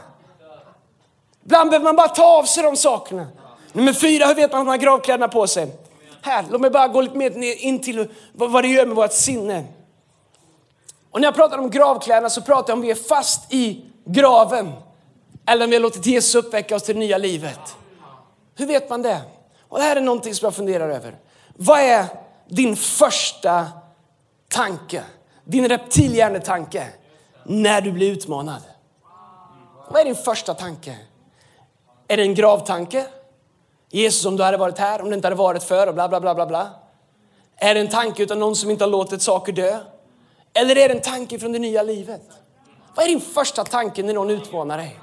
Ibland 1.45 1.71
behöver 1.71 1.85
man 1.85 1.97
bara 1.97 2.09
ta 2.09 2.25
av 2.25 2.45
sig 2.45 2.63
de 2.63 2.77
sakerna. 2.77 3.27
Nummer 3.73 3.93
fyra, 3.93 4.27
hur 4.27 4.35
vet 4.35 4.53
man 4.53 4.61
att 4.61 4.67
man 4.67 4.73
har 4.73 4.79
gravkläderna 4.79 5.29
på 5.29 5.47
sig? 5.47 5.84
Här, 6.25 6.45
låt 6.51 6.61
mig 6.61 6.71
bara 6.71 6.89
gå 6.89 7.01
lite 7.01 7.19
mer 7.19 7.55
in 7.65 7.81
till 7.81 8.09
vad 8.33 8.65
det 8.65 8.69
gör 8.69 8.87
med 8.87 8.97
vårt 8.97 9.13
sinne. 9.13 9.65
Och 11.11 11.21
när 11.21 11.29
jag 11.29 11.35
pratar 11.35 11.59
om 11.59 11.71
gravkläderna 11.71 12.31
så 12.31 12.43
pratar 12.43 12.71
jag 12.71 12.77
om 12.77 12.83
vi 12.83 12.91
är 12.91 12.95
fast 12.95 13.53
i 13.53 13.85
graven. 14.05 14.73
Eller 15.47 15.65
om 15.65 15.71
vi 15.71 15.77
har 15.77 15.83
låtit 15.83 16.07
Jesus 16.07 16.35
uppväcka 16.35 16.77
oss 16.77 16.83
till 16.83 16.95
det 16.95 16.99
nya 16.99 17.19
livet. 17.19 17.77
Hur 18.55 18.67
vet 18.67 18.91
man 18.91 19.03
det? 19.03 19.21
Och 19.69 19.79
det 19.79 19.85
här 19.85 19.97
är 19.97 20.01
någonting 20.01 20.35
som 20.35 20.47
jag 20.47 20.55
funderar 20.55 20.89
över. 20.89 21.17
Vad 21.57 21.81
är 21.81 22.07
din 22.49 22.77
första 22.77 23.67
tanke, 24.49 25.03
din 25.45 25.69
reptilhjärnetanke, 25.69 26.87
när 27.45 27.81
du 27.81 27.93
blir 27.93 28.13
utmanad? 28.13 28.63
Vad 29.91 30.01
är 30.01 30.05
din 30.05 30.17
första 30.17 30.55
tanke? 30.55 30.99
Är 32.09 32.17
det 32.17 32.23
en 32.23 32.35
gravtanke? 32.35 33.07
Jesus 33.95 34.27
om 34.27 34.37
du 34.37 34.43
hade 34.43 34.57
varit 34.57 34.79
här, 34.79 35.03
om 35.03 35.11
det 35.11 35.15
inte 35.15 35.27
hade 35.27 35.37
varit 35.37 35.63
för 35.63 35.87
och 35.87 35.95
bla 35.95 36.09
bla 36.09 36.21
bla 36.21 36.35
bla 36.35 36.47
bla. 36.47 36.69
Är 37.57 37.75
det 37.75 37.81
en 37.81 37.89
tanke 37.89 38.23
utan 38.23 38.39
någon 38.39 38.57
som 38.57 38.71
inte 38.71 38.85
har 38.85 38.91
låtit 38.91 39.23
saker 39.23 39.53
dö? 39.53 39.79
Eller 40.55 40.77
är 40.79 40.89
det 40.89 40.95
en 40.95 41.01
tanke 41.01 41.39
från 41.39 41.53
det 41.53 41.59
nya 41.59 41.83
livet? 41.83 42.23
Vad 42.95 43.05
är 43.05 43.09
din 43.09 43.21
första 43.21 43.65
tanke 43.65 44.03
när 44.03 44.15
någon 44.15 44.31
utmanar 44.31 44.79
dig? 44.79 45.01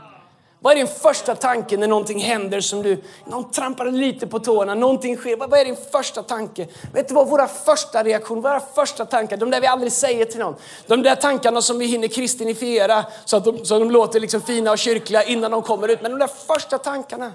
Vad 0.59 0.71
är 0.71 0.75
din 0.75 0.87
första 0.87 1.35
tanke 1.35 1.77
när 1.77 1.87
någonting 1.87 2.19
händer 2.19 2.61
som 2.61 2.81
du, 2.81 3.03
någon 3.25 3.51
trampar 3.51 3.85
lite 3.85 4.27
på 4.27 4.39
tårna, 4.39 4.75
någonting 4.75 5.17
sker. 5.17 5.37
Vad 5.37 5.53
är 5.53 5.65
din 5.65 5.77
första 5.91 6.23
tanke? 6.23 6.67
Vet 6.93 7.07
du 7.07 7.13
vad 7.13 7.29
våra 7.29 7.47
första 7.47 8.03
reaktioner, 8.03 8.41
våra 8.41 8.59
första 8.59 9.05
tankar, 9.05 9.37
de 9.37 9.49
där 9.49 9.61
vi 9.61 9.67
aldrig 9.67 9.91
säger 9.91 10.25
till 10.25 10.39
någon. 10.39 10.55
De 10.87 11.03
där 11.03 11.15
tankarna 11.15 11.61
som 11.61 11.79
vi 11.79 11.85
hinner 11.85 12.07
kristinifiera 12.07 13.05
så 13.25 13.37
att 13.37 13.43
de, 13.43 13.65
så 13.65 13.79
de 13.79 13.91
låter 13.91 14.19
liksom 14.19 14.41
fina 14.41 14.71
och 14.71 14.77
kyrkliga 14.77 15.23
innan 15.23 15.51
de 15.51 15.61
kommer 15.61 15.87
ut. 15.87 16.01
Men 16.01 16.11
de 16.11 16.19
där 16.19 16.27
första 16.47 16.77
tankarna, 16.77 17.31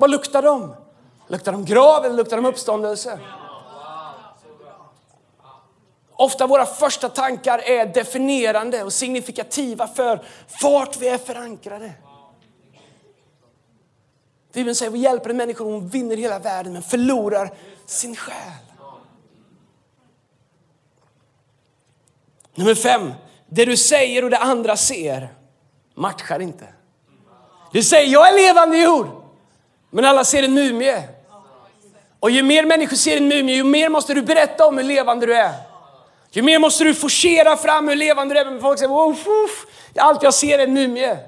vad 0.00 0.10
luktar 0.10 0.42
de? 0.42 0.74
Luktar 1.28 1.52
de 1.52 1.64
grav 1.64 2.04
eller 2.04 2.16
luktar 2.16 2.36
de 2.36 2.46
uppståndelse? 2.46 3.18
Ofta 6.12 6.46
våra 6.46 6.66
första 6.66 7.08
tankar 7.08 7.58
är 7.58 7.86
definierande 7.86 8.82
och 8.84 8.92
signifikativa 8.92 9.86
för 9.86 10.24
vart 10.62 10.96
vi 10.96 11.08
är 11.08 11.18
förankrade. 11.18 11.92
Bibeln 14.52 14.74
säger 14.74 14.90
att 14.90 14.94
vi 14.94 14.98
hjälper 14.98 15.30
en 15.30 15.36
människa 15.36 15.64
hon 15.64 15.88
vinner 15.88 16.16
hela 16.16 16.38
världen 16.38 16.72
men 16.72 16.82
förlorar 16.82 17.54
sin 17.86 18.16
själ. 18.16 18.34
Nummer 22.54 22.74
fem, 22.74 23.12
det 23.46 23.64
du 23.64 23.76
säger 23.76 24.24
och 24.24 24.30
det 24.30 24.38
andra 24.38 24.76
ser 24.76 25.34
matchar 25.94 26.40
inte. 26.40 26.66
Du 27.72 27.82
säger 27.82 28.12
jag 28.12 28.28
är 28.28 28.36
levande 28.36 28.78
jord, 28.78 29.19
men 29.90 30.04
alla 30.04 30.24
ser 30.24 30.42
en 30.42 30.54
mumie. 30.54 31.02
Och 32.20 32.30
ju 32.30 32.42
mer 32.42 32.64
människor 32.64 32.96
ser 32.96 33.16
en 33.16 33.28
mumie, 33.28 33.54
ju 33.54 33.64
mer 33.64 33.88
måste 33.88 34.14
du 34.14 34.22
berätta 34.22 34.66
om 34.66 34.76
hur 34.76 34.84
levande 34.84 35.26
du 35.26 35.36
är. 35.36 35.52
Ju 36.32 36.42
mer 36.42 36.58
måste 36.58 36.84
du 36.84 36.94
forcera 36.94 37.56
fram 37.56 37.88
hur 37.88 37.96
levande 37.96 38.34
du 38.34 38.40
är. 38.40 38.44
Men 38.44 38.60
folk 38.60 38.78
säger, 38.78 38.88
wow, 38.88 39.10
uff, 39.10 39.66
allt 39.96 40.22
jag 40.22 40.34
ser 40.34 40.58
är 40.58 40.62
en 40.62 40.72
mumie. 40.74 41.18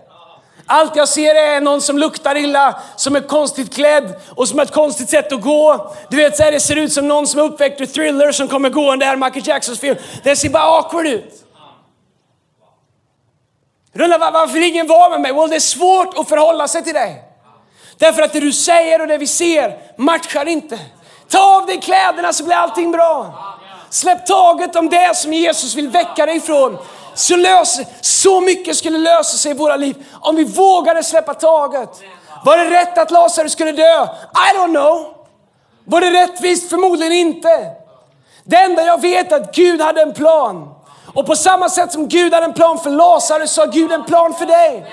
Allt 0.66 0.96
jag 0.96 1.08
ser 1.08 1.34
är 1.34 1.60
någon 1.60 1.80
som 1.80 1.98
luktar 1.98 2.36
illa, 2.36 2.80
som 2.96 3.16
är 3.16 3.20
konstigt 3.20 3.74
klädd 3.74 4.14
och 4.28 4.48
som 4.48 4.58
har 4.58 4.66
ett 4.66 4.72
konstigt 4.72 5.10
sätt 5.10 5.32
att 5.32 5.40
gå. 5.40 5.94
Du 6.10 6.16
vet, 6.16 6.36
så 6.36 6.42
här, 6.42 6.52
det 6.52 6.60
ser 6.60 6.76
ut 6.76 6.92
som 6.92 7.08
någon 7.08 7.26
som 7.26 7.40
är 7.40 7.44
uppväckt 7.44 7.80
ur 7.80 7.86
Thriller 7.86 8.32
som 8.32 8.48
kommer 8.48 8.70
gående 8.70 9.04
här, 9.04 9.16
Michael 9.16 9.48
Jacksons 9.48 9.80
film. 9.80 9.96
Det 10.22 10.36
ser 10.36 10.48
bara 10.48 10.62
awkward 10.62 11.06
ut. 11.06 11.44
Rulla, 13.92 14.18
varför 14.18 14.68
ingen 14.68 14.86
var 14.86 15.10
med 15.10 15.20
mig? 15.20 15.32
Well, 15.32 15.50
det 15.50 15.56
är 15.56 15.60
svårt 15.60 16.18
att 16.18 16.28
förhålla 16.28 16.68
sig 16.68 16.84
till 16.84 16.94
dig. 16.94 17.31
Därför 18.02 18.22
att 18.22 18.32
det 18.32 18.40
du 18.40 18.52
säger 18.52 19.00
och 19.00 19.06
det 19.06 19.18
vi 19.18 19.26
ser 19.26 19.78
matchar 19.96 20.48
inte. 20.48 20.78
Ta 21.28 21.56
av 21.56 21.66
dig 21.66 21.80
kläderna 21.80 22.32
så 22.32 22.44
blir 22.44 22.56
allting 22.56 22.92
bra. 22.92 23.34
Släpp 23.90 24.26
taget 24.26 24.76
om 24.76 24.88
det 24.88 25.16
som 25.16 25.32
Jesus 25.32 25.74
vill 25.74 25.88
väcka 25.88 26.26
dig 26.26 26.36
ifrån. 26.36 26.78
Så, 27.14 27.36
löser, 27.36 27.86
så 28.00 28.40
mycket 28.40 28.76
skulle 28.76 28.98
lösa 28.98 29.36
sig 29.36 29.50
i 29.50 29.54
våra 29.54 29.76
liv 29.76 30.04
om 30.20 30.36
vi 30.36 30.44
vågade 30.44 31.02
släppa 31.02 31.34
taget. 31.34 31.88
Var 32.44 32.58
det 32.58 32.70
rätt 32.70 32.98
att 32.98 33.10
Lazarus 33.10 33.52
skulle 33.52 33.72
dö? 33.72 34.04
I 34.52 34.58
don't 34.58 34.70
know. 34.70 35.14
Var 35.84 36.00
det 36.00 36.10
rättvist? 36.10 36.70
Förmodligen 36.70 37.12
inte. 37.12 37.70
Det 38.44 38.56
enda 38.56 38.84
jag 38.84 39.00
vet 39.00 39.32
är 39.32 39.36
att 39.36 39.54
Gud 39.54 39.80
hade 39.80 40.02
en 40.02 40.14
plan. 40.14 40.74
Och 41.14 41.26
på 41.26 41.36
samma 41.36 41.68
sätt 41.68 41.92
som 41.92 42.08
Gud 42.08 42.34
hade 42.34 42.46
en 42.46 42.52
plan 42.52 42.78
för 42.78 42.90
Lazarus 42.90 43.52
så 43.52 43.62
har 43.62 43.72
Gud 43.72 43.92
en 43.92 44.04
plan 44.04 44.34
för 44.34 44.46
dig. 44.46 44.86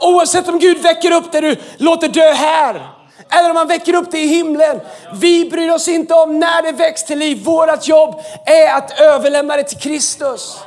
Oavsett 0.00 0.48
om 0.48 0.58
Gud 0.58 0.78
väcker 0.78 1.12
upp 1.12 1.32
det 1.32 1.40
du 1.40 1.56
låter 1.78 2.08
dö 2.08 2.32
här 2.32 2.94
eller 3.30 3.50
om 3.50 3.56
han 3.56 3.68
väcker 3.68 3.94
upp 3.94 4.10
det 4.10 4.18
i 4.18 4.26
himlen. 4.26 4.80
Vi 5.12 5.50
bryr 5.50 5.70
oss 5.70 5.88
inte 5.88 6.14
om 6.14 6.38
när 6.38 6.62
det 6.62 6.72
väcks 6.72 7.04
till 7.04 7.18
liv. 7.18 7.44
Vårt 7.44 7.88
jobb 7.88 8.20
är 8.46 8.76
att 8.76 9.00
överlämna 9.00 9.56
det 9.56 9.64
till 9.64 9.78
Kristus. 9.78 10.58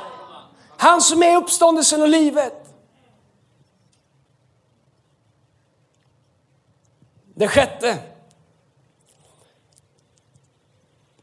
Han 0.76 1.00
som 1.00 1.22
är 1.22 1.36
uppståndelsen 1.36 2.02
och 2.02 2.08
livet. 2.08 2.52
Det 7.34 7.48
sjätte. 7.48 7.98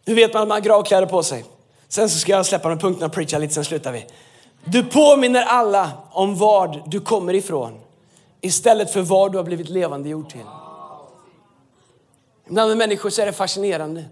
Hur 0.05 0.15
vet 0.15 0.33
man 0.33 0.41
att 0.41 0.47
man 0.47 0.55
har 0.55 0.61
gravkläder 0.61 1.07
på 1.07 1.23
sig? 1.23 1.45
Sen 1.87 2.09
så 2.09 2.19
ska 2.19 2.31
jag 2.31 2.45
släppa 2.45 2.69
de 2.69 2.79
punkterna 2.79 3.05
och 3.05 3.13
preacha 3.13 3.37
lite, 3.37 3.53
sen 3.53 3.65
slutar 3.65 3.91
vi. 3.91 4.05
Du 4.65 4.83
påminner 4.83 5.43
alla 5.43 5.91
om 6.11 6.35
var 6.35 6.83
du 6.85 7.01
kommer 7.01 7.33
ifrån 7.33 7.85
istället 8.45 8.91
för 8.91 9.01
vad 9.01 9.31
du 9.31 9.38
har 9.38 9.45
blivit 9.45 9.69
levande 9.69 10.10
gjort 10.10 10.29
till. 10.29 10.45
Ibland 12.47 12.69
med 12.69 12.77
människor 12.77 13.10
så 13.10 13.21
är 13.21 13.25
det 13.25 13.34
fascinerande. 13.34 14.05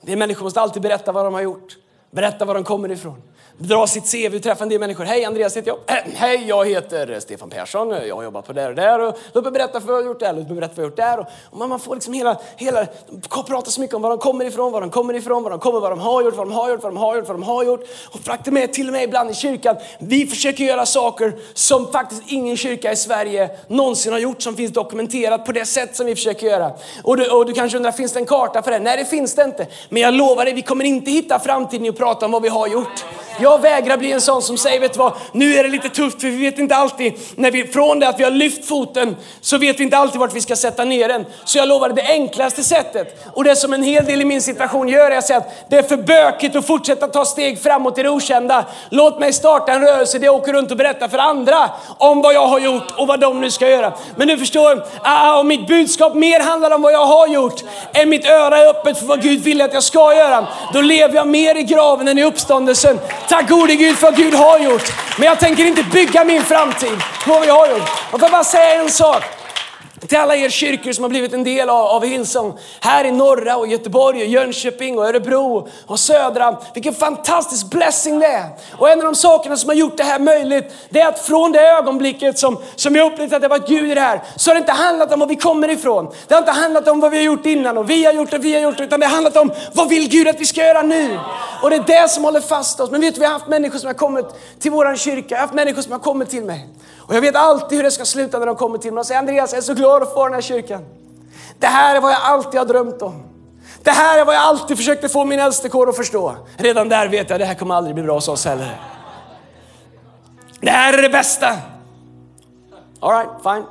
Det 0.00 0.12
är 0.12 0.16
människor 0.16 0.44
måste 0.44 0.60
alltid 0.60 0.82
berätta 0.82 1.12
vad 1.12 1.24
de 1.24 1.34
har 1.34 1.40
gjort, 1.40 1.76
berätta 2.10 2.44
var 2.44 2.54
de 2.54 2.64
kommer 2.64 2.90
ifrån 2.90 3.22
dra 3.58 3.86
sitt 3.86 4.12
CV 4.12 4.36
och 4.36 4.42
träffa 4.42 4.62
en 4.62 4.68
del 4.68 4.80
människor. 4.80 5.04
Hej 5.04 5.24
Andreas 5.24 5.56
heter 5.56 5.68
jag. 5.68 5.98
Äh, 5.98 6.04
hej 6.14 6.44
jag 6.46 6.68
heter 6.68 7.20
Stefan 7.20 7.50
Persson. 7.50 7.90
Jag 7.90 8.16
har 8.16 8.22
jobbat 8.22 8.46
på 8.46 8.52
där 8.52 8.68
och 8.68 8.74
där. 8.74 9.00
Och 9.00 9.18
låt 9.32 9.44
mig 9.44 9.52
berätta 9.52 9.80
vad 9.80 9.96
jag 9.96 10.02
har 10.02 10.06
gjort 10.06 10.20
där. 10.20 10.32
Låt 10.32 10.46
mig 10.46 10.54
berätta 10.54 10.72
vad 10.76 10.84
jag 10.84 10.84
har 10.84 10.90
gjort 10.90 10.96
där. 10.96 11.26
Och 11.50 11.68
man 11.68 11.80
får 11.80 11.94
liksom 11.94 12.12
hela, 12.12 12.36
hela, 12.56 12.86
pratar 13.46 13.70
så 13.70 13.80
mycket 13.80 13.96
om 13.96 14.02
var 14.02 14.10
de 14.10 14.18
kommer 14.18 14.44
ifrån, 14.44 14.72
var 14.72 14.80
de 14.80 14.90
kommer 14.90 15.14
ifrån, 15.14 15.42
var 15.42 15.50
de 15.50 15.58
kommer, 15.58 15.80
vad 15.80 15.92
de 15.92 16.00
har 16.00 16.22
gjort, 16.22 16.36
vad 16.36 16.46
de 16.46 16.52
har 16.52 16.70
gjort, 16.70 16.82
vad 16.82 16.92
de 16.92 16.96
har 16.96 17.16
gjort, 17.16 17.26
vad 17.28 17.36
de 17.36 17.42
har 17.42 17.64
gjort. 17.64 17.80
Och 18.10 18.20
faktum 18.20 18.56
är 18.56 18.66
till 18.66 18.86
och 18.86 18.92
med 18.92 19.02
ibland 19.02 19.30
i 19.30 19.34
kyrkan, 19.34 19.76
vi 19.98 20.26
försöker 20.26 20.64
göra 20.64 20.86
saker 20.86 21.32
som 21.54 21.92
faktiskt 21.92 22.22
ingen 22.26 22.56
kyrka 22.56 22.92
i 22.92 22.96
Sverige 22.96 23.50
någonsin 23.66 24.12
har 24.12 24.20
gjort 24.20 24.42
som 24.42 24.56
finns 24.56 24.72
dokumenterat 24.72 25.44
på 25.44 25.52
det 25.52 25.64
sätt 25.64 25.96
som 25.96 26.06
vi 26.06 26.14
försöker 26.14 26.46
göra. 26.46 26.72
Och 27.02 27.16
du, 27.16 27.30
och 27.30 27.46
du 27.46 27.52
kanske 27.52 27.76
undrar, 27.76 27.92
finns 27.92 28.12
det 28.12 28.18
en 28.18 28.26
karta 28.26 28.62
för 28.62 28.70
det? 28.70 28.78
Nej 28.78 28.96
det 28.96 29.04
finns 29.04 29.34
det 29.34 29.44
inte. 29.44 29.66
Men 29.88 30.02
jag 30.02 30.14
lovar 30.14 30.44
dig, 30.44 30.54
vi 30.54 30.62
kommer 30.62 30.84
inte 30.84 31.10
hitta 31.10 31.38
framtiden 31.38 31.86
i 31.86 31.88
att 31.88 31.96
prata 31.96 32.26
om 32.26 32.32
vad 32.32 32.42
vi 32.42 32.48
har 32.48 32.66
gjort. 32.66 33.04
Jag 33.40 33.47
jag 33.48 33.60
vägrar 33.60 33.96
bli 33.96 34.12
en 34.12 34.20
sån 34.20 34.42
som 34.42 34.58
säger, 34.58 34.80
vet 34.80 34.92
du 34.92 34.98
vad, 34.98 35.12
nu 35.32 35.54
är 35.54 35.62
det 35.62 35.68
lite 35.68 35.88
tufft 35.88 36.20
för 36.20 36.28
vi 36.28 36.36
vet 36.36 36.58
inte 36.58 36.76
alltid, 36.76 37.14
när 37.34 37.50
vi, 37.50 37.66
från 37.66 38.00
det 38.00 38.08
att 38.08 38.20
vi 38.20 38.24
har 38.24 38.30
lyft 38.30 38.64
foten 38.68 39.16
så 39.40 39.58
vet 39.58 39.80
vi 39.80 39.84
inte 39.84 39.98
alltid 39.98 40.20
vart 40.20 40.34
vi 40.34 40.40
ska 40.40 40.56
sätta 40.56 40.84
ner 40.84 41.08
den. 41.08 41.26
Så 41.44 41.58
jag 41.58 41.68
lovar 41.68 41.88
det 41.88 42.02
enklaste 42.02 42.64
sättet, 42.64 43.26
och 43.34 43.44
det 43.44 43.56
som 43.56 43.72
en 43.72 43.82
hel 43.82 44.04
del 44.04 44.20
i 44.20 44.24
min 44.24 44.42
situation 44.42 44.88
gör 44.88 45.10
är 45.10 45.18
att 45.18 45.26
säga 45.26 45.38
att 45.38 45.70
det 45.70 45.76
är 45.76 45.82
för 45.82 45.96
bökigt 45.96 46.56
att 46.56 46.66
fortsätta 46.66 47.06
ta 47.06 47.24
steg 47.24 47.62
framåt 47.62 47.98
i 47.98 48.02
det 48.02 48.08
okända. 48.08 48.64
Låt 48.90 49.20
mig 49.20 49.32
starta 49.32 49.72
en 49.72 49.80
rörelse 49.80 50.18
där 50.18 50.24
jag 50.24 50.34
åker 50.34 50.52
runt 50.52 50.70
och 50.70 50.76
berättar 50.76 51.08
för 51.08 51.18
andra 51.18 51.70
om 51.98 52.20
vad 52.20 52.34
jag 52.34 52.46
har 52.46 52.60
gjort 52.60 52.94
och 52.96 53.06
vad 53.06 53.20
de 53.20 53.40
nu 53.40 53.50
ska 53.50 53.68
göra. 53.68 53.92
Men 54.16 54.28
du 54.28 54.38
förstår, 54.38 54.84
ah, 55.02 55.40
om 55.40 55.48
mitt 55.48 55.66
budskap 55.66 56.14
mer 56.14 56.40
handlar 56.40 56.70
om 56.70 56.82
vad 56.82 56.92
jag 56.92 57.06
har 57.06 57.26
gjort 57.28 57.64
än 57.92 58.08
mitt 58.08 58.26
öra 58.26 58.58
är 58.58 58.68
öppet 58.68 58.98
för 58.98 59.06
vad 59.06 59.22
Gud 59.22 59.40
vill 59.40 59.62
att 59.62 59.74
jag 59.74 59.82
ska 59.82 60.14
göra, 60.14 60.46
då 60.72 60.80
lever 60.80 61.14
jag 61.14 61.26
mer 61.28 61.54
i 61.54 61.62
graven 61.62 62.08
än 62.08 62.18
i 62.18 62.24
uppståndelsen. 62.24 62.98
Tack 63.28 63.37
Tack 63.38 63.48
gode 63.48 63.74
Gud 63.76 63.96
för 63.96 64.06
vad 64.06 64.16
Gud 64.16 64.34
har 64.34 64.58
gjort. 64.58 64.92
Men 65.18 65.26
jag 65.26 65.40
tänker 65.40 65.64
inte 65.64 65.82
bygga 65.82 66.24
min 66.24 66.42
framtid 66.42 67.02
på 67.24 67.30
vad 67.30 67.40
vi 67.42 67.48
har 67.48 67.68
gjort. 67.68 67.90
Och 68.10 68.20
får 68.20 68.28
bara 68.28 68.44
säga 68.44 68.82
en 68.82 68.90
sak. 68.90 69.22
Till 70.06 70.18
alla 70.18 70.36
er 70.36 70.48
kyrkor 70.48 70.92
som 70.92 71.04
har 71.04 71.08
blivit 71.08 71.32
en 71.32 71.44
del 71.44 71.68
av, 71.68 71.86
av 71.86 72.04
Hillsong. 72.04 72.58
Här 72.80 73.04
i 73.04 73.10
norra 73.10 73.56
och 73.56 73.66
Göteborg 73.66 74.22
och 74.22 74.26
Jönköping 74.26 74.98
och 74.98 75.08
Örebro 75.08 75.68
och 75.86 76.00
södra. 76.00 76.56
Vilken 76.74 76.94
fantastisk 76.94 77.70
blessing 77.70 78.18
det 78.18 78.26
är. 78.26 78.46
Och 78.78 78.90
en 78.90 78.98
av 78.98 79.04
de 79.04 79.14
sakerna 79.14 79.56
som 79.56 79.68
har 79.68 79.76
gjort 79.76 79.96
det 79.96 80.02
här 80.02 80.18
möjligt, 80.18 80.74
det 80.90 81.00
är 81.00 81.08
att 81.08 81.18
från 81.18 81.52
det 81.52 81.60
ögonblicket 81.60 82.38
som, 82.38 82.58
som 82.76 82.96
jag 82.96 83.12
upplevt 83.12 83.32
att 83.32 83.42
det 83.42 83.48
var 83.48 83.68
Gud 83.68 83.90
i 83.90 83.94
det 83.94 84.00
här, 84.00 84.22
så 84.36 84.50
har 84.50 84.54
det 84.54 84.58
inte 84.58 84.72
handlat 84.72 85.12
om 85.12 85.20
var 85.20 85.26
vi 85.26 85.36
kommer 85.36 85.68
ifrån. 85.68 86.08
Det 86.28 86.34
har 86.34 86.40
inte 86.40 86.52
handlat 86.52 86.88
om 86.88 87.00
vad 87.00 87.10
vi 87.10 87.16
har 87.16 87.24
gjort 87.24 87.46
innan 87.46 87.78
och 87.78 87.90
vi 87.90 88.04
har 88.04 88.12
gjort 88.12 88.30
det 88.30 88.38
vi 88.38 88.54
har 88.54 88.60
gjort, 88.60 88.80
utan 88.80 89.00
det 89.00 89.06
har 89.06 89.12
handlat 89.14 89.36
om 89.36 89.52
vad 89.72 89.88
vill 89.88 90.08
Gud 90.08 90.28
att 90.28 90.40
vi 90.40 90.46
ska 90.46 90.60
göra 90.60 90.82
nu? 90.82 91.18
Och 91.62 91.70
det 91.70 91.76
är 91.76 92.02
det 92.02 92.08
som 92.08 92.24
håller 92.24 92.40
fast 92.40 92.80
oss. 92.80 92.90
Men 92.90 93.00
vet 93.00 93.14
du, 93.14 93.20
vi 93.20 93.26
har 93.26 93.32
haft 93.32 93.48
människor 93.48 93.78
som 93.78 93.86
har 93.86 93.94
kommit 93.94 94.26
till 94.58 94.70
våran 94.70 94.96
kyrka, 94.96 95.26
jag 95.28 95.36
har 95.36 95.42
haft 95.42 95.54
människor 95.54 95.82
som 95.82 95.92
har 95.92 95.98
kommit 95.98 96.30
till 96.30 96.44
mig. 96.44 96.68
Och 97.08 97.14
jag 97.14 97.20
vet 97.20 97.36
alltid 97.36 97.78
hur 97.78 97.82
det 97.82 97.90
ska 97.90 98.04
sluta 98.04 98.38
när 98.38 98.46
de 98.46 98.56
kommer 98.56 98.78
till 98.78 98.92
mig 98.92 99.00
och 99.00 99.06
säger 99.06 99.18
Andreas, 99.18 99.52
jag 99.52 99.58
är 99.58 99.62
så 99.62 99.74
glad 99.74 99.87
att 99.96 100.12
få 100.12 100.24
den 100.24 100.34
här 100.34 100.40
kyrkan. 100.40 100.84
Det 101.58 101.66
här 101.66 101.96
är 101.96 102.00
vad 102.00 102.12
jag 102.12 102.22
alltid 102.22 102.60
har 102.60 102.66
drömt 102.66 103.02
om. 103.02 103.22
Det 103.82 103.90
här 103.90 104.18
är 104.18 104.24
vad 104.24 104.34
jag 104.34 104.42
alltid 104.42 104.76
försökte 104.76 105.08
få 105.08 105.24
min 105.24 105.40
äldstekår 105.40 105.88
att 105.88 105.96
förstå. 105.96 106.36
Redan 106.56 106.88
där 106.88 107.08
vet 107.08 107.30
jag 107.30 107.36
att 107.36 107.40
det 107.40 107.46
här 107.46 107.54
kommer 107.54 107.74
aldrig 107.74 107.94
bli 107.94 108.04
bra 108.04 108.14
hos 108.14 108.28
oss 108.28 108.44
heller. 108.44 108.80
Det 110.60 110.70
här 110.70 110.98
är 110.98 111.02
det 111.02 111.08
bästa. 111.08 111.56
Alright, 113.00 113.30
fine. 113.42 113.64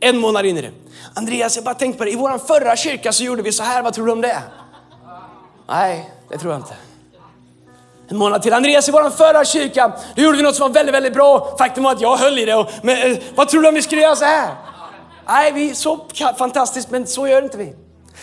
En 0.00 0.18
månad 0.18 0.46
in 0.46 0.58
i 0.58 0.62
det. 0.62 0.70
Andreas, 1.14 1.56
jag 1.56 1.64
bara 1.64 1.74
tänkte 1.74 1.98
på 1.98 2.04
det. 2.04 2.10
I 2.10 2.16
vår 2.16 2.38
förra 2.38 2.76
kyrka 2.76 3.12
så 3.12 3.24
gjorde 3.24 3.42
vi 3.42 3.52
så 3.52 3.62
här. 3.62 3.82
Vad 3.82 3.94
tror 3.94 4.06
du 4.06 4.12
om 4.12 4.20
det? 4.20 4.42
Nej, 5.68 6.10
det 6.28 6.38
tror 6.38 6.52
jag 6.52 6.60
inte 6.60 6.74
en 8.08 8.16
månad 8.16 8.42
till. 8.42 8.52
Andreas, 8.52 8.88
i 8.88 8.92
vår 8.92 9.10
förra 9.10 9.44
kyrka, 9.44 9.92
då 10.16 10.22
gjorde 10.22 10.36
vi 10.36 10.42
något 10.42 10.54
som 10.54 10.68
var 10.68 10.74
väldigt, 10.74 10.94
väldigt 10.94 11.14
bra. 11.14 11.56
Faktum 11.58 11.84
var 11.84 11.92
att 11.92 12.00
jag 12.00 12.16
höll 12.16 12.38
i 12.38 12.44
det. 12.44 12.54
Och, 12.54 12.70
men, 12.82 13.12
eh, 13.12 13.18
vad 13.34 13.48
tror 13.48 13.62
du 13.62 13.68
om 13.68 13.74
vi 13.74 13.82
skulle 13.82 14.02
göra 14.02 14.16
så 14.16 14.24
här? 14.24 14.54
Nej, 15.26 15.52
vi 15.52 15.74
så 15.74 16.00
fantastiskt, 16.38 16.90
men 16.90 17.06
så 17.06 17.28
gör 17.28 17.42
inte 17.42 17.58
vi. 17.58 17.74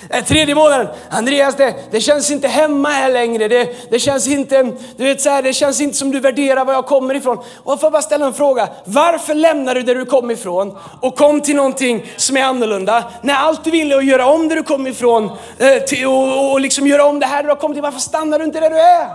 Eh, 0.09 0.23
tredje 0.23 0.55
månaden, 0.55 0.87
Andreas 1.09 1.55
det, 1.55 1.75
det 1.91 2.01
känns 2.01 2.31
inte 2.31 2.47
hemma 2.47 2.89
här 2.89 3.11
längre. 3.11 3.47
Det, 3.47 3.89
det, 3.89 3.99
känns 3.99 4.27
inte, 4.27 4.63
du 4.97 5.03
vet, 5.03 5.21
så 5.21 5.29
här, 5.29 5.43
det 5.43 5.53
känns 5.53 5.81
inte 5.81 5.97
som 5.97 6.11
du 6.11 6.19
värderar 6.19 6.65
var 6.65 6.73
jag 6.73 6.85
kommer 6.85 7.15
ifrån. 7.15 7.37
Och 7.63 7.79
får 7.79 7.91
bara 7.91 8.01
ställa 8.01 8.25
en 8.25 8.33
fråga. 8.33 8.69
Varför 8.85 9.33
lämnar 9.33 9.75
du 9.75 9.81
där 9.81 9.95
du 9.95 10.05
kom 10.05 10.31
ifrån 10.31 10.77
och 11.01 11.15
kom 11.15 11.41
till 11.41 11.55
någonting 11.55 12.11
som 12.17 12.37
är 12.37 12.43
annorlunda? 12.43 13.03
När 13.21 13.33
allt 13.33 13.63
du 13.63 13.71
ville 13.71 13.97
att 13.97 14.05
göra 14.05 14.25
om 14.25 14.47
där 14.47 14.55
du 14.55 14.63
kom 14.63 14.87
ifrån 14.87 15.31
eh, 15.57 15.83
till, 15.87 16.07
och, 16.07 16.51
och 16.51 16.61
liksom 16.61 16.87
göra 16.87 17.05
om 17.05 17.19
det 17.19 17.25
här 17.25 17.43
du 17.43 17.49
har 17.49 17.55
kommit 17.55 17.75
till. 17.75 17.83
Varför 17.83 17.99
stannar 17.99 18.39
du 18.39 18.45
inte 18.45 18.59
där 18.59 18.69
du 18.69 18.79
är? 18.79 19.07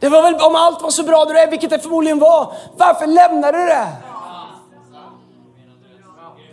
Det 0.00 0.08
var 0.08 0.22
väl 0.22 0.34
om 0.34 0.54
allt 0.54 0.82
var 0.82 0.90
så 0.90 1.02
bra 1.02 1.24
där 1.24 1.34
du 1.34 1.40
är, 1.40 1.50
vilket 1.50 1.70
det 1.70 1.78
förmodligen 1.78 2.18
var. 2.18 2.52
Varför 2.76 3.06
lämnade 3.06 3.58
du 3.58 3.64
det? 3.64 3.86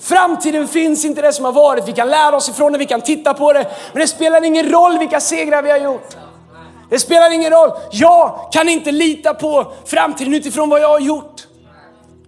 Framtiden 0.01 0.67
finns 0.67 1.05
inte 1.05 1.21
det 1.21 1.33
som 1.33 1.45
har 1.45 1.51
varit. 1.51 1.87
Vi 1.87 1.91
kan 1.91 2.09
lära 2.09 2.35
oss 2.35 2.49
ifrån 2.49 2.71
det, 2.71 2.77
vi 2.77 2.85
kan 2.85 3.01
titta 3.01 3.33
på 3.33 3.53
det. 3.53 3.65
Men 3.93 4.01
det 4.01 4.07
spelar 4.07 4.43
ingen 4.43 4.69
roll 4.71 4.97
vilka 4.99 5.19
segrar 5.19 5.61
vi 5.61 5.71
har 5.71 5.77
gjort. 5.77 6.15
Det 6.89 6.99
spelar 6.99 7.33
ingen 7.33 7.51
roll. 7.51 7.71
Jag 7.91 8.49
kan 8.51 8.69
inte 8.69 8.91
lita 8.91 9.33
på 9.33 9.73
framtiden 9.85 10.33
utifrån 10.33 10.69
vad 10.69 10.81
jag 10.81 10.89
har 10.89 10.99
gjort. 10.99 11.47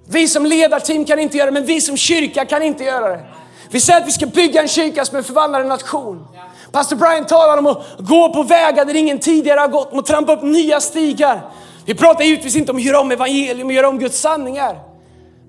Vi 0.09 0.28
som 0.28 0.45
ledarteam 0.45 1.05
kan 1.05 1.19
inte 1.19 1.38
göra 1.38 1.45
det, 1.45 1.51
men 1.51 1.65
vi 1.65 1.82
som 1.82 1.97
kyrka 1.97 2.45
kan 2.45 2.61
inte 2.61 2.84
göra 2.84 3.09
det. 3.09 3.26
Vi 3.69 3.80
säger 3.80 4.01
att 4.01 4.07
vi 4.07 4.11
ska 4.11 4.26
bygga 4.26 4.61
en 4.61 4.67
kyrka 4.67 5.05
som 5.05 5.17
är 5.17 5.59
en 5.59 5.67
nation. 5.67 6.28
Pastor 6.71 6.95
Brian 6.95 7.26
talar 7.26 7.57
om 7.57 7.67
att 7.67 7.84
gå 7.97 8.34
på 8.34 8.43
vägar 8.43 8.86
där 8.86 8.95
ingen 8.95 9.19
tidigare 9.19 9.59
har 9.59 9.67
gått, 9.67 9.93
och 9.93 10.05
trampa 10.05 10.34
upp 10.34 10.43
nya 10.43 10.80
stigar. 10.82 11.41
Vi 11.86 11.95
pratar 11.95 12.24
givetvis 12.24 12.55
inte 12.55 12.71
om 12.71 12.78
att 12.78 12.84
göra 12.84 12.99
om 12.99 13.11
evangelium 13.11 13.67
och 13.67 13.74
göra 13.74 13.88
om 13.89 13.99
Guds 13.99 14.19
sanningar. 14.19 14.93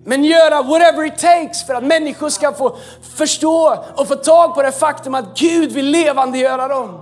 Men 0.07 0.25
göra 0.25 0.63
whatever 0.63 1.05
it 1.07 1.19
takes 1.19 1.67
för 1.67 1.75
att 1.75 1.85
människor 1.85 2.29
ska 2.29 2.53
få 2.53 2.77
förstå 3.17 3.85
och 3.97 4.09
få 4.09 4.15
tag 4.15 4.55
på 4.55 4.63
det 4.63 4.73
faktum 4.73 5.15
att 5.15 5.39
Gud 5.39 5.73
vill 5.73 5.91
levandegöra 5.91 6.69
dem. 6.69 7.01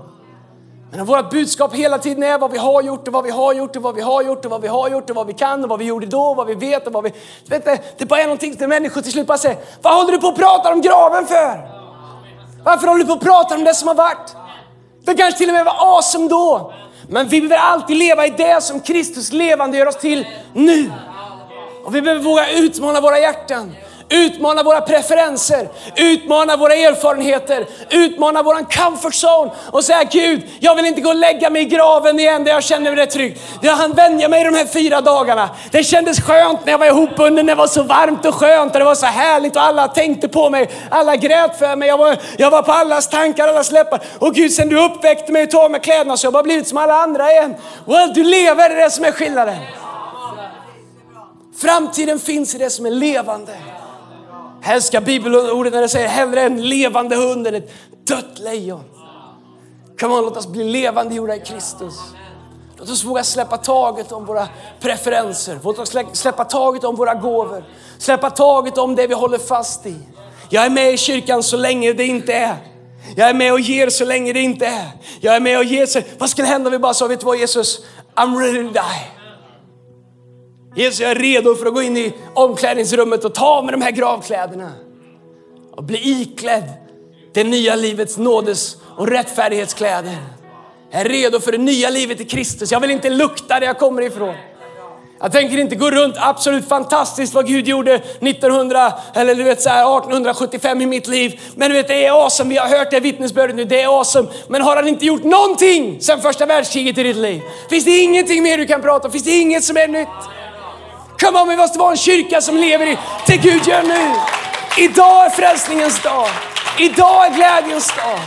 Men 0.90 1.00
om 1.00 1.06
vårt 1.06 1.30
budskap 1.30 1.74
hela 1.74 1.98
tiden 1.98 2.22
är 2.22 2.38
vad 2.38 2.50
vi 2.50 2.58
har 2.58 2.82
gjort 2.82 3.08
och 3.08 3.14
vad 3.14 3.24
vi 3.24 3.30
har 3.30 3.52
gjort 3.52 3.76
och 3.76 3.82
vad 3.82 3.94
vi 3.94 4.00
har 4.00 4.22
gjort 4.22 4.44
och 4.44 4.50
vad 4.50 4.60
vi 4.60 4.68
har 4.68 4.88
gjort 4.88 5.10
och 5.10 5.16
vad 5.16 5.26
vi 5.26 5.32
kan 5.32 5.62
och 5.62 5.68
vad 5.68 5.78
vi 5.78 5.84
gjorde 5.84 6.06
då 6.06 6.22
och 6.22 6.36
vad 6.36 6.46
vi 6.46 6.54
vet 6.54 6.86
och 6.86 6.92
vad 6.92 7.04
vi... 7.04 7.12
Vet 7.48 7.64
du, 7.64 7.78
det 7.98 8.06
bara 8.06 8.20
är 8.20 8.24
någonting 8.24 8.58
som 8.58 8.68
människor 8.68 9.00
till 9.00 9.12
slut 9.12 9.26
bara 9.26 9.38
säger, 9.38 9.58
vad 9.82 9.94
håller 9.94 10.12
du 10.12 10.18
på 10.18 10.28
att 10.28 10.36
prata 10.36 10.72
om 10.72 10.80
graven 10.80 11.26
för? 11.26 11.70
Varför 12.64 12.86
håller 12.86 13.00
du 13.00 13.06
på 13.06 13.12
att 13.12 13.20
prata 13.20 13.54
om 13.54 13.64
det 13.64 13.74
som 13.74 13.88
har 13.88 13.94
varit? 13.94 14.36
Det 15.04 15.14
kanske 15.14 15.38
till 15.38 15.48
och 15.48 15.54
med 15.54 15.64
var 15.64 15.96
awesome 15.96 16.28
då. 16.28 16.72
Men 17.08 17.28
vi 17.28 17.40
behöver 17.40 17.66
alltid 17.66 17.96
leva 17.96 18.26
i 18.26 18.30
det 18.30 18.62
som 18.62 18.80
Kristus 18.80 19.32
levande 19.32 19.78
gör 19.78 19.86
oss 19.86 19.96
till 19.96 20.26
nu. 20.52 20.90
Och 21.84 21.94
vi 21.94 22.02
behöver 22.02 22.22
våga 22.22 22.50
utmana 22.50 23.00
våra 23.00 23.18
hjärtan. 23.18 23.74
Utmana 24.08 24.62
våra 24.62 24.80
preferenser, 24.80 25.68
utmana 25.96 26.56
våra 26.56 26.74
erfarenheter, 26.74 27.66
utmana 27.90 28.42
våran 28.42 28.64
comfort 28.64 29.14
zone 29.14 29.50
och 29.70 29.84
säga 29.84 30.04
Gud, 30.10 30.42
jag 30.60 30.74
vill 30.74 30.86
inte 30.86 31.00
gå 31.00 31.08
och 31.08 31.16
lägga 31.16 31.50
mig 31.50 31.62
i 31.62 31.64
graven 31.64 32.20
igen 32.20 32.44
där 32.44 32.52
jag 32.52 32.64
känner 32.64 32.90
mig 32.90 33.04
rätt 33.04 33.10
trygg. 33.10 33.38
Jag 33.62 33.72
hann 33.72 33.92
vänja 33.92 34.28
mig 34.28 34.44
de 34.44 34.54
här 34.54 34.66
fyra 34.66 35.00
dagarna. 35.00 35.50
Det 35.70 35.84
kändes 35.84 36.20
skönt 36.20 36.64
när 36.64 36.72
jag 36.72 36.78
var 36.78 36.86
ihopbunden, 36.86 37.46
när 37.46 37.54
det 37.54 37.58
var 37.58 37.66
så 37.66 37.82
varmt 37.82 38.26
och 38.26 38.34
skönt 38.34 38.72
och 38.72 38.78
det 38.78 38.84
var 38.84 38.94
så 38.94 39.06
härligt 39.06 39.56
och 39.56 39.62
alla 39.62 39.88
tänkte 39.88 40.28
på 40.28 40.50
mig. 40.50 40.70
Alla 40.90 41.16
grät 41.16 41.58
för 41.58 41.76
mig. 41.76 41.88
Jag 41.88 41.98
var, 41.98 42.16
jag 42.38 42.50
var 42.50 42.62
på 42.62 42.72
allas 42.72 43.08
tankar, 43.08 43.48
allas 43.48 43.72
läppar. 43.72 44.00
Och 44.18 44.34
Gud, 44.34 44.52
sen 44.52 44.68
du 44.68 44.84
uppväckte 44.84 45.32
mig 45.32 45.42
och 45.42 45.50
tog 45.50 45.70
med 45.70 45.82
kläderna 45.82 46.16
så 46.16 46.26
jag 46.26 46.32
har 46.32 46.42
blivit 46.42 46.68
som 46.68 46.78
alla 46.78 46.94
andra 46.94 47.30
igen. 47.30 47.54
Well, 47.84 48.14
du 48.14 48.24
lever, 48.24 48.68
det 48.68 48.74
är 48.74 48.84
det 48.84 48.90
som 48.90 49.04
är 49.04 49.12
skillnaden. 49.12 49.56
Framtiden 51.62 52.18
finns 52.18 52.54
i 52.54 52.58
det 52.58 52.70
som 52.70 52.86
är 52.86 52.90
levande. 52.90 53.56
Jag 54.62 54.74
älskar 54.74 55.00
bibelordet 55.00 55.72
när 55.72 55.80
det 55.80 55.88
säger 55.88 56.08
hellre 56.08 56.42
en 56.42 56.68
levande 56.68 57.16
hund 57.16 57.46
än 57.46 57.54
ett 57.54 57.72
dött 58.04 58.38
lejon. 58.38 58.84
Come 60.00 60.14
on, 60.14 60.24
låt 60.24 60.36
oss 60.36 60.46
bli 60.46 60.64
levande 60.64 61.14
gjorda 61.14 61.36
i 61.36 61.40
Kristus. 61.40 61.94
Låt 62.76 62.90
oss 62.90 63.04
våga 63.04 63.24
släppa 63.24 63.56
taget 63.56 64.12
om 64.12 64.26
våra 64.26 64.48
preferenser. 64.80 65.58
Låt 65.64 65.78
oss 65.78 65.94
släppa 66.12 66.44
taget 66.44 66.84
om 66.84 66.96
våra 66.96 67.14
gåvor. 67.14 67.64
Släppa 67.98 68.30
taget 68.30 68.78
om 68.78 68.94
det 68.94 69.06
vi 69.06 69.14
håller 69.14 69.38
fast 69.38 69.86
i. 69.86 69.96
Jag 70.48 70.66
är 70.66 70.70
med 70.70 70.94
i 70.94 70.96
kyrkan 70.96 71.42
så 71.42 71.56
länge 71.56 71.92
det 71.92 72.04
inte 72.04 72.32
är. 72.32 72.56
Jag 73.16 73.28
är 73.28 73.34
med 73.34 73.52
och 73.52 73.60
ger 73.60 73.90
så 73.90 74.04
länge 74.04 74.32
det 74.32 74.40
inte 74.40 74.66
är. 74.66 74.88
Jag 75.20 75.36
är 75.36 75.40
med 75.40 75.58
och 75.58 75.64
ger. 75.64 75.86
Så... 75.86 76.00
Vad 76.18 76.30
skulle 76.30 76.48
hända 76.48 76.68
om 76.68 76.72
vi 76.72 76.78
bara 76.78 76.94
sa, 76.94 77.06
vet 77.06 77.20
du 77.20 77.26
vad 77.26 77.36
Jesus, 77.36 77.80
I'm 78.14 78.38
ready 78.38 78.68
to 78.68 78.72
die. 78.72 79.21
Jesus, 80.74 81.00
jag 81.00 81.10
är 81.10 81.14
redo 81.14 81.54
för 81.54 81.66
att 81.66 81.74
gå 81.74 81.82
in 81.82 81.96
i 81.96 82.14
omklädningsrummet 82.34 83.24
och 83.24 83.34
ta 83.34 83.46
av 83.46 83.64
mig 83.64 83.72
de 83.72 83.82
här 83.82 83.90
gravkläderna 83.90 84.72
och 85.76 85.84
bli 85.84 86.22
iklädd 86.22 86.64
det 87.32 87.44
nya 87.44 87.74
livets 87.74 88.18
nådes 88.18 88.76
och 88.96 89.08
rättfärdighetskläder. 89.08 90.16
Jag 90.90 91.00
är 91.00 91.04
redo 91.04 91.40
för 91.40 91.52
det 91.52 91.58
nya 91.58 91.90
livet 91.90 92.20
i 92.20 92.24
Kristus. 92.24 92.72
Jag 92.72 92.80
vill 92.80 92.90
inte 92.90 93.10
lukta 93.10 93.60
där 93.60 93.66
jag 93.66 93.78
kommer 93.78 94.02
ifrån. 94.02 94.34
Jag 95.20 95.32
tänker 95.32 95.58
inte 95.58 95.76
gå 95.76 95.90
runt 95.90 96.14
absolut 96.18 96.68
fantastiskt 96.68 97.34
vad 97.34 97.46
Gud 97.46 97.68
gjorde 97.68 97.94
1900 97.94 98.92
eller 99.14 99.34
du 99.34 99.42
vet 99.42 99.62
så 99.62 99.68
här 99.68 99.98
1875 99.98 100.80
i 100.80 100.86
mitt 100.86 101.06
liv. 101.06 101.40
Men 101.54 101.70
du 101.70 101.76
vet 101.76 101.88
det 101.88 102.06
är 102.06 102.24
awesome. 102.24 102.50
Vi 102.50 102.56
har 102.56 102.68
hört 102.68 102.90
det 102.90 103.00
vittnesbördet 103.00 103.56
nu. 103.56 103.64
Det 103.64 103.82
är 103.82 103.98
awesome. 103.98 104.28
Men 104.48 104.62
har 104.62 104.76
han 104.76 104.88
inte 104.88 105.06
gjort 105.06 105.24
någonting 105.24 106.00
sedan 106.00 106.20
första 106.20 106.46
världskriget 106.46 106.98
i 106.98 107.02
ditt 107.02 107.16
liv? 107.16 107.42
Finns 107.70 107.84
det 107.84 107.98
ingenting 107.98 108.42
mer 108.42 108.58
du 108.58 108.66
kan 108.66 108.82
prata 108.82 109.08
om? 109.08 109.12
Finns 109.12 109.24
det 109.24 109.38
inget 109.38 109.64
som 109.64 109.76
är 109.76 109.88
nytt? 109.88 110.08
Come 111.22 111.38
on, 111.38 111.48
vi 111.48 111.56
måste 111.56 111.78
vara 111.78 111.90
en 111.90 111.96
kyrka 111.96 112.40
som 112.40 112.56
lever 112.56 112.86
i 112.86 112.98
det 113.26 113.36
Gud 113.36 113.66
gör 113.68 113.82
nu. 113.82 114.14
Idag 114.84 115.26
är 115.26 115.30
frälsningens 115.30 116.02
dag. 116.02 116.28
Idag 116.78 117.26
är 117.26 117.34
glädjens 117.34 117.88
dag. 117.96 118.18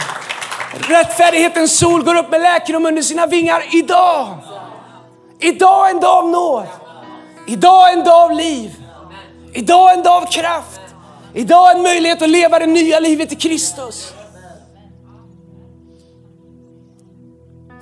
Rättfärdighetens 0.89 1.77
sol 1.79 2.03
går 2.03 2.15
upp 2.15 2.31
med 2.31 2.41
läkedom 2.41 2.85
under 2.85 3.01
sina 3.01 3.27
vingar 3.27 3.63
idag. 3.75 4.37
Idag 5.39 5.89
är 5.89 5.93
en 5.93 5.99
dag 5.99 6.23
av 6.23 6.29
nåd. 6.29 6.67
Idag 7.47 7.89
är 7.89 7.93
en 7.97 8.03
dag 8.03 8.21
av 8.23 8.31
liv. 8.31 8.71
Idag 9.53 9.91
är 9.91 9.97
en 9.97 10.03
dag 10.03 10.23
av 10.23 10.31
kraft. 10.31 10.81
Idag 11.33 11.71
är 11.71 11.75
en 11.75 11.81
möjlighet 11.81 12.21
att 12.21 12.29
leva 12.29 12.59
det 12.59 12.65
nya 12.65 12.99
livet 12.99 13.31
i 13.31 13.35
Kristus. 13.35 14.13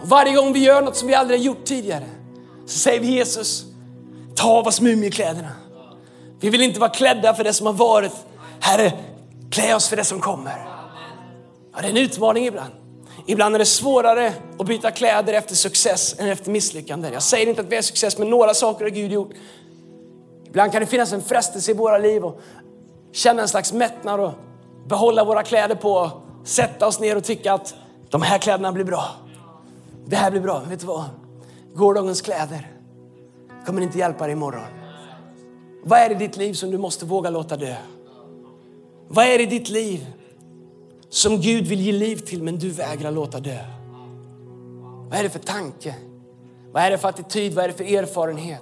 Och 0.02 0.10
varje 0.10 0.34
gång 0.34 0.54
vi 0.54 0.60
gör 0.60 0.82
något 0.82 0.98
som 0.98 1.08
vi 1.08 1.16
aldrig 1.16 1.40
har 1.40 1.46
gjort 1.46 1.66
tidigare 1.66 2.06
så 2.66 2.80
säger 2.80 3.00
vi 3.00 3.08
Jesus, 3.08 3.73
Ta 4.36 4.50
av 4.50 4.68
oss 4.68 4.82
mumiekläderna. 4.82 5.52
Vi 6.40 6.50
vill 6.50 6.62
inte 6.62 6.80
vara 6.80 6.90
klädda 6.90 7.34
för 7.34 7.44
det 7.44 7.54
som 7.54 7.66
har 7.66 7.74
varit. 7.74 8.14
Herre, 8.60 8.94
klä 9.52 9.76
oss 9.76 9.90
för 9.90 9.96
det 9.96 10.04
som 10.04 10.20
kommer. 10.20 10.66
Ja, 11.76 11.82
det 11.82 11.88
är 11.88 11.92
en 11.92 11.98
utmaning 11.98 12.46
ibland. 12.46 12.74
Ibland 13.26 13.56
är 13.56 13.60
det 13.60 13.66
svårare 13.66 14.34
att 14.60 14.66
byta 14.66 14.92
kläder 14.92 15.34
efter 15.34 15.56
success 15.56 16.16
än 16.20 16.30
efter 16.30 16.52
misslyckande. 16.52 17.10
Jag 17.14 17.24
säger 17.24 17.48
inte 17.48 17.62
att 17.62 17.68
vi 17.68 17.76
är 17.76 17.82
success, 17.82 18.18
men 18.18 18.30
några 18.30 18.54
saker 18.54 18.86
har 18.86 18.90
Gud 18.90 19.12
gjort. 19.12 19.30
Ibland 20.46 20.72
kan 20.72 20.82
det 20.82 20.88
finnas 20.88 21.14
en 21.14 21.22
frestelse 21.22 21.72
i 21.72 21.74
våra 21.74 21.98
liv 21.98 22.26
och 22.26 22.42
känna 23.12 23.42
en 23.42 23.48
slags 23.48 23.74
mättnad 23.74 24.20
och 24.20 24.34
behålla 24.88 25.24
våra 25.24 25.44
kläder 25.44 25.76
på, 25.76 26.12
sätta 26.44 26.88
oss 26.88 27.00
ner 27.00 27.16
och 27.16 27.24
tycka 27.24 27.54
att 27.54 27.76
de 28.10 28.22
här 28.22 28.38
kläderna 28.38 28.72
blir 28.72 28.86
bra. 28.86 29.06
Det 30.06 30.16
här 30.16 30.32
blir 30.32 30.42
bra. 30.42 30.62
Vet 30.70 30.80
du 30.80 30.86
vad? 30.86 31.04
Gårdagens 31.74 32.22
kläder 32.22 32.73
kommer 33.66 33.82
inte 33.82 33.98
hjälpa 33.98 34.24
dig 34.24 34.34
imorgon. 34.34 34.64
Vad 35.84 36.00
är 36.00 36.10
det 36.10 36.16
i 36.16 36.18
ditt 36.18 36.38
liv 36.38 36.54
som 36.54 36.72
du 36.72 36.78
måste 36.78 37.06
våga 37.06 37.30
låta 37.30 37.58
dö? 37.58 37.76
Vad 39.08 39.26
är 39.26 39.38
det 39.38 39.44
i 39.44 39.48
ditt 39.48 39.70
liv 39.70 40.08
som 41.10 41.42
Gud 41.42 41.68
vill 41.68 41.82
ge 41.82 41.92
liv 41.92 42.18
till 42.18 42.44
men 42.44 42.60
du 42.60 42.70
vägrar 42.70 43.12
låta 43.12 43.40
dö? 43.40 43.60
Vad 45.10 45.20
är 45.20 45.24
det 45.24 45.30
för 45.30 45.40
tanke? 45.40 45.96
Vad 46.72 46.84
är 46.84 46.92
det 46.92 46.98
för 46.98 47.10
attityd? 47.10 47.54
Vad 47.54 47.64
är 47.64 47.68
det 47.68 47.74
för 47.74 47.84
erfarenhet? 47.84 48.62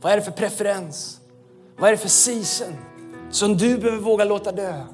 Vad 0.00 0.12
är 0.12 0.16
det 0.16 0.22
för 0.22 0.32
preferens? 0.32 1.20
Vad 1.78 1.88
är 1.88 1.92
det 1.92 1.98
för 1.98 2.08
season 2.08 2.74
som 3.30 3.56
du 3.56 3.78
behöver 3.78 4.02
våga 4.02 4.24
låta 4.24 4.52
dö? 4.52 4.84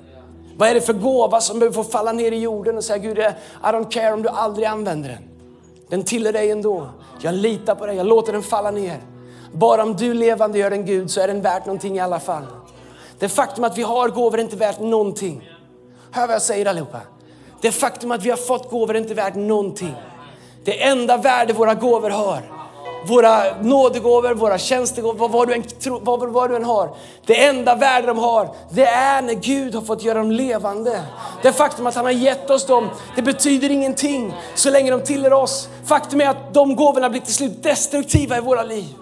Vad 0.57 0.69
är 0.69 0.75
det 0.75 0.81
för 0.81 0.93
gåva 0.93 1.41
som 1.41 1.59
behöver 1.59 1.75
få 1.75 1.85
falla 1.85 2.13
ner 2.13 2.33
i 2.33 2.41
jorden 2.41 2.77
och 2.77 2.85
säga 2.85 2.99
Gud, 2.99 3.19
I 3.19 3.33
don't 3.63 3.91
care 3.91 4.13
om 4.13 4.23
du 4.23 4.29
aldrig 4.29 4.67
använder 4.67 5.09
den. 5.09 5.23
Den 5.89 6.05
tillhör 6.05 6.33
dig 6.33 6.51
ändå. 6.51 6.89
Jag 7.21 7.35
litar 7.35 7.75
på 7.75 7.87
dig, 7.87 7.97
jag 7.97 8.07
låter 8.07 8.33
den 8.33 8.43
falla 8.43 8.71
ner. 8.71 9.01
Bara 9.55 9.83
om 9.83 9.97
du 9.97 10.15
levande 10.15 10.59
gör 10.59 10.71
en 10.71 10.85
Gud 10.85 11.11
så 11.11 11.21
är 11.21 11.29
den 11.29 11.43
värt 11.43 11.67
någonting 11.67 11.97
i 11.97 12.01
alla 12.01 12.21
fall. 12.21 12.43
Det 13.19 13.29
faktum 13.29 13.65
att 13.65 13.79
vi 13.79 13.83
har 13.83 14.09
gåvor 14.09 14.39
är 14.39 14.43
inte 14.43 14.57
värt 14.57 14.81
någonting. 14.81 15.51
Hör 16.11 16.27
vad 16.27 16.35
jag 16.35 16.43
säger 16.43 16.67
allihopa. 16.67 17.01
Det 17.61 17.73
faktum 17.73 18.11
att 18.11 18.23
vi 18.23 18.31
har 18.31 18.37
fått 18.37 18.71
gåvor 18.71 18.97
är 18.97 19.01
inte 19.01 19.15
värt 19.15 19.35
någonting. 19.35 19.95
Det 20.65 20.83
enda 20.83 21.17
värde 21.17 21.53
våra 21.53 21.75
gåvor 21.75 22.11
har, 22.11 22.43
våra 23.09 23.61
nådegåvor, 23.61 24.35
våra 24.35 24.59
tjänstegåvor, 24.59 25.29
vad, 25.29 25.49
du 25.49 25.55
än, 25.55 25.65
vad, 26.01 26.33
vad 26.33 26.51
du 26.51 26.57
än 26.57 26.65
har. 26.65 26.97
Det 27.27 27.45
enda 27.45 27.75
värde 27.75 28.07
de 28.07 28.19
har, 28.19 28.49
det 28.71 28.87
är 28.87 29.23
när 29.23 29.35
Gud 29.35 29.75
har 29.75 29.83
fått 29.83 30.03
göra 30.03 30.19
dem 30.19 30.31
levande. 30.31 31.03
Det 31.43 31.53
faktum 31.53 31.87
att 31.87 31.95
han 31.95 32.05
har 32.05 32.13
gett 32.13 32.51
oss 32.51 32.67
dem, 32.67 32.89
det 33.17 33.23
betyder 33.23 33.71
ingenting 33.71 34.35
så 34.55 34.71
länge 34.71 34.91
de 34.91 35.01
tillhör 35.01 35.33
oss. 35.33 35.69
Faktum 35.85 36.21
är 36.21 36.29
att 36.29 36.55
de 36.55 36.77
gåvorna 36.77 37.11
blir 37.11 37.21
till 37.21 37.35
slut 37.35 37.63
destruktiva 37.63 38.37
i 38.37 38.41
våra 38.41 38.63
liv. 38.63 38.95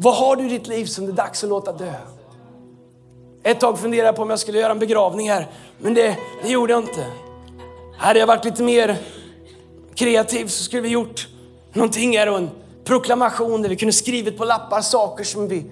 Vad 0.00 0.14
har 0.14 0.36
du 0.36 0.46
i 0.46 0.48
ditt 0.48 0.66
liv 0.66 0.84
som 0.86 1.06
det 1.06 1.12
är 1.12 1.16
dags 1.16 1.44
att 1.44 1.50
låta 1.50 1.72
dö? 1.72 1.94
Ett 3.42 3.60
tag 3.60 3.78
funderade 3.78 4.08
jag 4.08 4.16
på 4.16 4.22
om 4.22 4.30
jag 4.30 4.38
skulle 4.38 4.58
göra 4.58 4.72
en 4.72 4.78
begravning 4.78 5.30
här, 5.30 5.46
men 5.78 5.94
det, 5.94 6.16
det 6.42 6.48
gjorde 6.48 6.72
jag 6.72 6.82
inte. 6.82 7.06
Hade 7.96 8.18
jag 8.18 8.26
varit 8.26 8.44
lite 8.44 8.62
mer 8.62 8.96
kreativ 9.94 10.46
så 10.46 10.64
skulle 10.64 10.82
vi 10.82 10.88
gjort 10.88 11.28
någonting 11.72 12.18
här 12.18 12.28
och 12.28 12.38
en 12.38 12.50
proklamation 12.84 13.62
där 13.62 13.68
vi 13.68 13.76
kunde 13.76 13.92
skrivit 13.92 14.38
på 14.38 14.44
lappar 14.44 14.80
saker 14.80 15.24
som 15.24 15.48
vi 15.48 15.64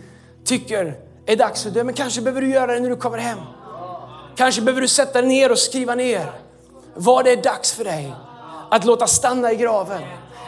tycker 0.45 0.95
är 1.27 1.37
dags 1.37 1.67
att 1.67 1.75
dö. 1.75 1.85
Men 1.85 1.95
kanske 1.95 2.21
behöver 2.21 2.41
du 2.41 2.51
göra 2.51 2.75
det 2.75 2.81
när 2.81 2.91
du 2.91 2.97
kommer 2.97 3.19
hem. 3.19 3.39
Kanske 4.37 4.63
behöver 4.63 4.81
du 4.81 4.89
sätta 4.89 5.21
dig 5.21 5.29
ner 5.29 5.53
och 5.53 5.59
skriva 5.59 5.95
ner 5.95 6.33
vad 6.95 7.25
det 7.25 7.31
är 7.31 7.43
dags 7.43 7.73
för 7.73 7.85
dig 7.85 8.15
att 8.71 8.85
låta 8.85 9.07
stanna 9.07 9.53
i 9.53 9.57
graven 9.57 10.03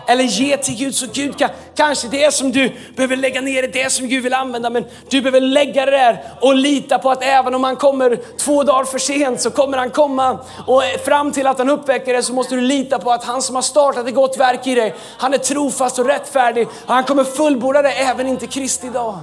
eller 0.08 0.24
ge 0.24 0.56
till 0.56 0.76
Gud 0.76 0.94
så 0.94 1.06
Gud 1.12 1.38
kan, 1.38 1.50
kanske 1.76 2.08
det 2.08 2.34
som 2.34 2.52
du 2.52 2.72
behöver 2.96 3.16
lägga 3.16 3.40
ner 3.40 3.62
är 3.62 3.68
det 3.68 3.92
som 3.92 4.08
Gud 4.08 4.22
vill 4.22 4.34
använda 4.34 4.70
men 4.70 4.84
du 5.10 5.20
behöver 5.20 5.40
lägga 5.40 5.84
det 5.84 5.90
där 5.90 6.22
och 6.40 6.54
lita 6.54 6.98
på 6.98 7.10
att 7.10 7.24
även 7.24 7.54
om 7.54 7.64
han 7.64 7.76
kommer 7.76 8.20
två 8.38 8.62
dagar 8.62 8.84
för 8.84 8.98
sent 8.98 9.40
så 9.40 9.50
kommer 9.50 9.78
han 9.78 9.90
komma 9.90 10.38
och 10.66 10.82
fram 11.04 11.32
till 11.32 11.46
att 11.46 11.58
han 11.58 11.70
uppväcker 11.70 12.14
det 12.14 12.22
så 12.22 12.32
måste 12.32 12.54
du 12.54 12.60
lita 12.60 12.98
på 12.98 13.10
att 13.10 13.24
han 13.24 13.42
som 13.42 13.54
har 13.54 13.62
startat 13.62 14.08
ett 14.08 14.14
gott 14.14 14.38
verk 14.38 14.66
i 14.66 14.74
dig, 14.74 14.94
han 15.18 15.34
är 15.34 15.38
trofast 15.38 15.98
och 15.98 16.06
rättfärdig 16.06 16.66
och 16.66 16.94
han 16.94 17.04
kommer 17.04 17.24
fullborda 17.24 17.82
det 17.82 17.92
även 17.92 18.26
inte 18.26 18.46
Kristi 18.46 18.88
dag. 18.88 19.18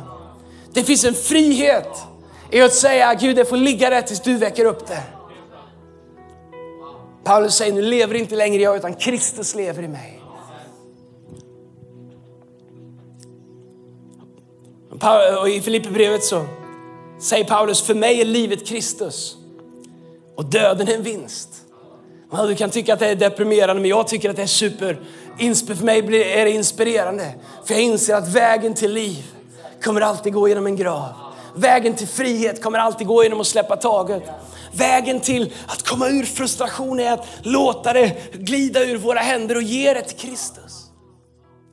Det 0.74 0.84
finns 0.84 1.06
en 1.06 1.14
frihet 1.14 1.90
i 2.52 2.62
att 2.62 2.74
säga 2.74 3.14
Gud 3.14 3.36
det 3.36 3.46
får 3.46 3.58
ligga 3.58 3.90
där 3.90 4.02
tills 4.02 4.22
du 4.22 4.38
väcker 4.38 4.66
upp 4.66 4.88
det. 4.88 5.04
Paulus 7.24 7.56
säger 7.56 7.74
nu 7.74 7.82
lever 7.82 8.16
inte 8.16 8.36
längre 8.36 8.62
jag 8.62 8.78
utan 8.78 8.94
Kristus 8.94 9.56
lever 9.56 9.84
i 9.84 9.88
mig. 9.88 10.15
Och 15.42 15.50
I 15.50 15.62
Filipperbrevet 15.62 16.24
så 16.24 16.46
säger 17.20 17.46
Paulus, 17.46 17.82
för 17.82 17.96
mig 17.96 18.22
är 18.22 18.26
livet 18.26 18.68
Kristus 18.68 19.38
och 20.36 20.46
döden 20.46 20.88
är 20.88 20.96
en 20.96 21.04
vinst. 21.04 21.50
Du 22.48 22.56
kan 22.56 22.70
tycka 22.70 22.94
att 22.94 23.00
det 23.00 23.08
är 23.08 23.16
deprimerande, 23.16 23.82
men 23.82 23.90
jag 23.90 24.08
tycker 24.08 24.30
att 24.30 24.36
det 24.36 24.42
är 24.42 24.48
super. 24.48 25.00
För 25.76 25.86
mig 25.86 26.00
är 26.32 26.46
det 26.46 26.52
inspirerande, 26.52 27.36
för 27.66 27.74
jag 27.74 27.84
inser 27.84 28.16
att 28.16 28.28
vägen 28.28 28.74
till 28.74 28.94
liv 28.94 29.26
kommer 29.84 30.02
alltid 30.02 30.34
gå 30.34 30.48
genom 30.48 30.66
en 30.66 30.76
grav. 30.76 31.14
Vägen 31.56 31.96
till 31.96 32.08
frihet 32.08 32.64
kommer 32.64 32.80
alltid 32.80 33.08
gå 33.08 33.24
genom 33.24 33.42
att 33.42 33.48
släppa 33.48 33.76
taget. 33.76 34.24
Vägen 34.74 35.20
till 35.20 35.54
att 35.68 35.88
komma 35.88 36.10
ur 36.10 36.24
frustration 36.24 37.00
är 37.00 37.12
att 37.12 37.28
låta 37.42 37.94
det 37.94 38.34
glida 38.34 38.84
ur 38.84 38.98
våra 38.98 39.20
händer 39.20 39.56
och 39.56 39.64
ge 39.64 39.94
det 39.94 40.02
till 40.02 40.18
Kristus. 40.18 40.86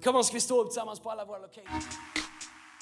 Kom 0.05 0.17
on, 0.17 0.25
ska 0.25 0.35
vi 0.35 0.41
stå 0.41 0.61
upp 0.61 0.69
tillsammans 0.69 1.01
på 1.01 1.11
alla 1.11 1.25
våra 1.25 1.39
locations? 1.39 1.85